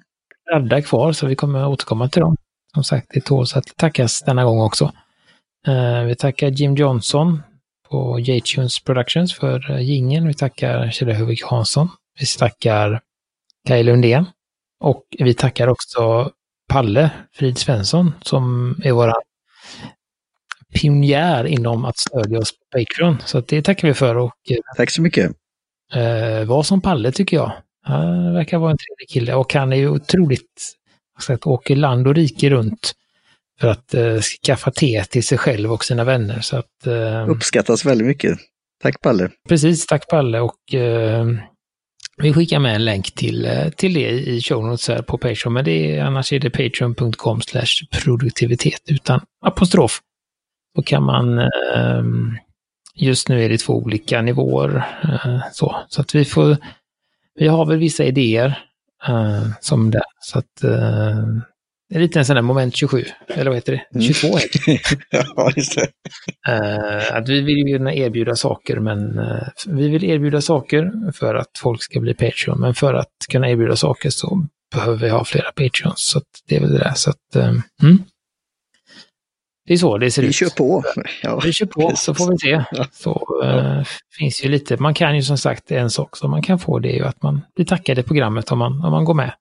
radda 0.52 0.82
kvar, 0.82 1.12
så 1.12 1.28
vi 1.28 1.36
kommer 1.36 1.68
återkomma 1.68 2.10
till 2.10 2.22
dem. 2.22 2.36
Som 2.74 2.84
sagt, 2.84 3.08
det 3.14 3.22
tåls 3.26 3.56
att 3.56 3.78
tackas 3.78 4.22
denna 4.22 4.44
gång 4.44 4.62
också. 4.62 4.92
Eh, 5.68 6.04
vi 6.04 6.16
tackar 6.16 6.48
Jim 6.48 6.76
Johnson 6.76 7.42
på 7.94 8.20
J-Tunes 8.20 8.84
Productions 8.84 9.34
för 9.34 9.72
uh, 9.72 9.82
jingeln. 9.82 10.28
Vi 10.28 10.34
tackar 10.34 10.92
Kjell 10.92 11.12
Huvik 11.12 11.44
Hansson. 11.44 11.90
Vi 12.20 12.26
tackar 12.26 13.02
Kaj 13.68 13.84
Lundén. 13.84 14.26
Och 14.80 15.04
vi 15.20 15.34
tackar 15.34 15.68
också 15.68 16.32
Palle 16.70 17.10
Frid 17.34 17.58
Svensson 17.58 18.12
som 18.22 18.76
är 18.84 18.92
våra 18.92 19.14
pionjär 20.74 21.46
inom 21.46 21.86
att 21.86 21.98
stödja 21.98 22.40
oss 22.40 22.52
på 22.52 22.78
Patreon. 22.78 23.18
Så 23.26 23.42
det 23.42 23.62
tackar 23.62 23.88
vi 23.88 23.94
för 23.94 24.16
och 24.16 24.38
Tack 24.78 24.90
så 24.90 25.02
mycket. 25.02 25.32
eh, 25.94 26.46
var 26.46 26.64
som 26.64 26.82
Palle 26.82 27.12
tycker 27.12 27.38
jag. 27.38 27.52
Han 27.82 28.34
verkar 28.34 28.58
vara 28.58 28.72
en 28.72 28.78
trevlig 28.78 29.10
kille 29.10 29.34
och 29.34 29.54
han 29.54 29.74
är 29.74 29.78
ju 29.78 29.90
otroligt, 29.90 30.74
så 31.20 31.34
att 31.34 31.48
åker 31.48 31.76
land 31.76 32.08
och 32.08 32.16
rike 32.16 32.50
runt 32.50 32.94
för 33.64 33.70
att 33.70 33.94
eh, 33.94 34.20
skaffa 34.20 34.72
te 34.72 35.04
till 35.04 35.24
sig 35.24 35.38
själv 35.38 35.74
och 35.74 35.86
sina 35.86 36.04
vänner. 36.04 36.42
Så 36.42 36.58
att, 36.58 36.88
eh, 36.88 37.30
Uppskattas 37.30 37.86
väldigt 37.86 38.08
mycket. 38.08 38.38
Tack 38.82 39.02
Palle. 39.02 39.30
precis, 39.50 39.86
tack 39.86 40.08
Palle 40.10 40.40
och 40.40 40.74
eh, 40.74 41.26
vi 42.18 42.34
skickar 42.34 42.60
med 42.60 42.76
en 42.76 42.86
länk 42.86 43.16
till, 43.16 43.46
eh, 43.46 43.70
till 43.70 43.94
det 43.94 44.10
i 44.10 44.42
show 44.42 44.66
notes 44.66 44.88
här 44.88 45.02
på 45.02 45.18
Patreon, 45.18 45.54
men 45.54 45.66
det 45.66 45.72
är, 45.72 46.04
annars 46.04 46.34
är 46.34 46.40
det 46.40 46.50
patreon.com 46.50 47.42
produktivitet 48.04 48.82
utan 48.86 49.22
apostrof. 49.46 50.00
Då 50.76 50.82
kan 50.82 51.04
man, 51.04 51.40
eh, 51.40 52.04
just 52.96 53.30
nu 53.30 53.46
är 53.46 53.50
det 53.50 53.58
två 53.58 53.74
olika 53.74 54.22
nivåer, 54.22 54.86
eh, 55.04 55.42
så, 55.52 55.76
så 55.88 56.02
att 56.02 56.16
vi 56.16 56.26
får, 56.26 56.58
vi 57.36 57.48
har 57.48 57.66
väl 57.66 57.78
vissa 57.78 58.04
idéer 58.04 58.60
eh, 59.08 59.48
som 59.62 59.92
där, 59.92 60.04
så 60.20 60.40
att 60.40 60.64
det 61.90 61.96
är 61.96 62.00
lite 62.00 62.20
en 62.20 62.26
sån 62.26 62.36
där 62.36 62.44
moment 62.44 62.76
27, 62.76 63.06
eller 63.28 63.46
vad 63.46 63.56
heter 63.56 63.72
det? 63.74 64.00
Mm. 64.00 64.14
22 64.14 64.38
heter 64.38 64.60
det. 64.66 64.82
ja, 65.36 65.52
just 65.56 65.76
det. 65.76 65.88
Eh, 66.48 67.16
att 67.16 67.30
vi 67.30 67.42
vill 67.42 67.58
ju 67.58 67.76
erbjuda 68.04 68.36
saker, 68.36 68.80
men 68.80 69.20
eh, 69.20 69.48
vi 69.68 69.90
vill 69.90 70.04
erbjuda 70.04 70.42
saker 70.42 71.12
för 71.12 71.36
att 71.36 71.50
folk 71.58 71.84
ska 71.84 72.00
bli 72.00 72.14
Patreon. 72.14 72.60
Men 72.60 72.74
för 72.74 72.94
att 72.94 73.12
kunna 73.32 73.50
erbjuda 73.50 73.76
saker 73.76 74.10
så 74.10 74.48
behöver 74.76 74.98
vi 74.98 75.10
ha 75.10 75.26
flera 75.26 75.52
Patreons. 75.52 76.06
Så 76.06 76.22
det 76.48 76.56
är 76.56 76.60
väl 76.60 76.72
det 76.72 76.78
där. 76.78 76.94
Så 76.96 77.10
att, 77.10 77.36
eh, 77.36 77.50
mm. 77.84 78.04
Det 79.68 79.74
är 79.74 79.78
så 79.78 79.98
det 79.98 80.12
ser 80.12 80.22
Vi 80.22 80.28
ut. 80.28 80.36
kör 80.36 80.50
på. 80.50 80.84
Ja, 81.22 81.40
Vi 81.44 81.54
kör 81.54 81.66
på 81.66 81.92
så 81.96 82.14
får 82.14 82.32
vi 82.32 82.38
se. 82.38 82.64
Ja. 82.72 82.88
Så 82.92 83.42
eh, 83.44 83.84
finns 84.18 84.46
ju 84.46 84.50
lite, 84.50 84.78
man 84.78 84.94
kan 84.94 85.16
ju 85.16 85.22
som 85.22 85.38
sagt, 85.38 85.72
en 85.72 85.90
sak 85.90 86.18
som 86.18 86.32
man 86.32 86.42
kan 86.42 86.60
få 86.60 86.80
det 86.80 86.90
är 86.90 86.96
ju 86.96 87.06
att 87.06 87.22
man 87.24 87.42
blir 87.56 87.66
tackad 87.66 88.00
i 88.00 88.04
programmet 88.04 88.52
om 88.52 88.60
man, 88.60 88.86
om 88.86 88.92
man 88.92 89.06
går 89.06 89.14
med. 89.14 89.34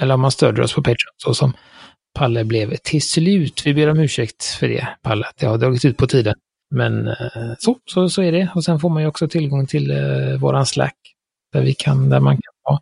Eller 0.00 0.14
om 0.14 0.20
man 0.20 0.30
stödjer 0.30 0.64
oss 0.64 0.74
på 0.74 0.82
Patreon, 0.82 1.14
så 1.16 1.34
som 1.34 1.52
Palle 2.14 2.44
blev 2.44 2.76
till 2.76 3.02
slut. 3.02 3.62
Vi 3.64 3.74
ber 3.74 3.90
om 3.90 3.98
ursäkt 3.98 4.44
för 4.44 4.68
det, 4.68 4.88
Palle, 5.02 5.26
att 5.26 5.36
det 5.36 5.46
har 5.46 5.58
dragit 5.58 5.84
ut 5.84 5.96
på 5.96 6.06
tiden. 6.06 6.34
Men 6.70 7.08
eh, 7.08 7.54
så, 7.58 7.78
så, 7.84 8.08
så 8.08 8.22
är 8.22 8.32
det. 8.32 8.50
Och 8.54 8.64
sen 8.64 8.80
får 8.80 8.88
man 8.88 9.02
ju 9.02 9.08
också 9.08 9.28
tillgång 9.28 9.66
till 9.66 9.90
eh, 9.90 10.40
våran 10.40 10.66
Slack, 10.66 10.96
där, 11.52 11.62
vi 11.62 11.74
kan, 11.74 12.08
där 12.08 12.20
man 12.20 12.34
kan 12.34 12.52
ha 12.64 12.80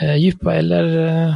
eh, 0.00 0.16
djupa 0.16 0.54
eller 0.54 1.06
eh, 1.06 1.34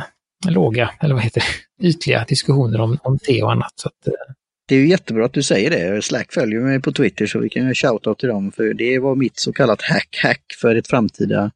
låga, 0.51 0.91
eller 1.01 1.15
vad 1.15 1.23
heter 1.23 1.43
det, 1.79 1.89
ytliga 1.89 2.25
diskussioner 2.25 2.81
om, 2.81 2.99
om 3.03 3.19
te 3.19 3.43
och 3.43 3.53
annat. 3.53 3.73
Så 3.75 3.89
att, 3.89 4.07
eh, 4.07 4.35
det 4.69 4.75
är 4.75 4.79
ju 4.79 4.89
jättebra 4.89 5.25
att 5.25 5.33
du 5.33 5.43
säger 5.43 5.71
det. 5.71 6.03
Slack 6.03 6.33
följer 6.33 6.61
mig 6.61 6.81
på 6.81 6.93
Twitter 6.93 7.27
så 7.27 7.39
vi 7.39 7.49
kan 7.49 7.63
göra 7.63 7.75
shoutout 7.75 8.19
till 8.19 8.29
dem. 8.29 8.53
För 8.53 8.75
det 8.75 8.99
var 8.99 9.15
mitt 9.15 9.39
så 9.39 9.53
kallat 9.53 9.83
hack-hack 9.83 10.43
för 10.61 10.75
ett 10.75 10.89
framtida 10.89 11.51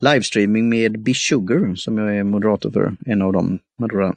livestreaming 0.00 0.68
med 0.68 1.02
Bishugar 1.02 1.74
som 1.74 1.98
jag 1.98 2.16
är 2.16 2.24
moderator 2.24 2.70
för. 2.70 2.92
En 3.06 3.22
av 3.22 3.32
de 3.32 3.58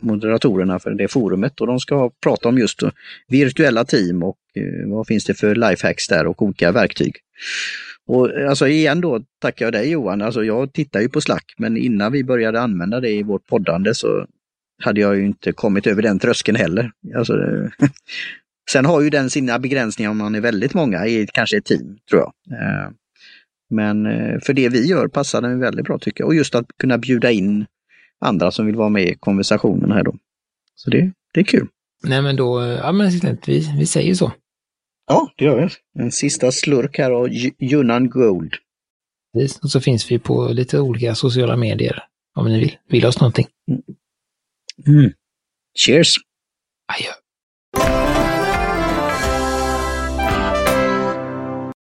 moderatorerna 0.02 0.80
för 0.80 0.92
det 0.92 1.08
forumet. 1.08 1.62
Och 1.62 1.68
de 1.68 1.80
ska 1.80 2.12
prata 2.24 2.50
om 2.50 2.58
just 2.58 2.84
virtuella 3.28 3.86
team 3.86 4.24
och 4.24 4.38
eh, 4.56 4.90
vad 4.90 5.08
finns 5.08 5.26
det 5.26 5.34
för 5.34 5.56
lifehacks 5.56 6.08
där 6.08 6.28
och 6.28 6.42
olika 6.42 6.72
verktyg. 6.72 7.16
Och 8.08 8.30
alltså 8.50 8.68
igen 8.68 9.02
då 9.02 9.22
tackar 9.42 9.66
jag 9.66 9.74
dig 9.74 9.90
Johan. 9.90 10.22
Alltså 10.22 10.44
jag 10.44 10.74
tittar 10.74 11.00
ju 11.00 11.10
på 11.10 11.22
Slack 11.22 11.56
men 11.58 11.78
innan 11.78 12.12
vi 12.12 12.24
började 12.24 12.62
använda 12.62 13.00
det 13.00 13.10
i 13.10 13.24
vårt 13.24 13.48
poddande 13.48 13.94
så 13.94 14.26
hade 14.84 15.02
jag 15.02 15.16
ju 15.16 15.26
inte 15.26 15.52
kommit 15.52 15.88
över 15.88 16.02
den 16.02 16.20
tröskeln 16.20 16.56
heller. 16.58 16.92
Alltså, 17.18 17.34
sen 18.72 18.86
har 18.86 19.02
ju 19.02 19.10
den 19.10 19.30
sina 19.30 19.60
begränsningar 19.60 20.12
om 20.12 20.18
man 20.18 20.36
är 20.36 20.42
väldigt 20.42 20.74
många 20.74 21.06
i 21.08 21.28
kanske 21.34 21.58
ett 21.58 21.66
team, 21.66 21.98
tror 22.10 22.22
jag. 22.22 22.34
Eh, 22.60 22.90
Men 23.70 24.06
eh, 24.06 24.40
för 24.46 24.54
det 24.54 24.70
vi 24.70 24.88
gör 24.88 25.08
passar 25.08 25.42
den 25.42 25.60
väldigt 25.60 25.86
bra 25.86 25.98
tycker 26.00 26.22
jag. 26.22 26.28
Och 26.28 26.36
just 26.36 26.56
att 26.56 26.66
kunna 26.80 26.98
bjuda 26.98 27.32
in 27.32 27.66
andra 28.20 28.52
som 28.52 28.66
vill 28.66 28.76
vara 28.76 28.90
med 28.90 29.04
i 29.04 29.16
konversationen 29.20 29.92
här 29.92 30.04
då. 30.04 30.16
Så 30.76 30.90
det, 30.90 31.12
det 31.34 31.40
är 31.40 31.44
kul. 31.44 31.68
nej 32.04 32.22
men 32.22 32.36
då, 32.36 32.62
eh, 32.62 32.68
ja 32.68 32.92
men 32.92 33.12
vi, 33.46 33.68
vi 33.80 33.86
säger 33.86 34.14
så. 34.14 34.32
Ja, 35.08 35.32
det 35.38 35.46
gör 35.46 35.58
vi. 35.96 36.02
En 36.04 36.12
sista 36.12 36.52
slurk 36.52 36.98
här 36.98 37.12
av 37.12 37.30
Ju- 37.30 37.52
Junnan 37.60 38.10
Gold. 38.10 38.54
Precis. 39.34 39.60
Och 39.60 39.72
så 39.72 39.82
finns 39.82 40.12
vi 40.12 40.20
på 40.20 40.48
lite 40.48 40.80
olika 40.80 41.16
sociala 41.16 41.56
medier 41.56 42.04
om 42.36 42.46
ni 42.50 42.60
vill, 42.60 42.78
vill 42.90 43.06
oss 43.06 43.20
någonting. 43.20 43.48
Mm. 44.86 45.14
Cheers! 45.76 46.20
Adjö. 46.88 47.14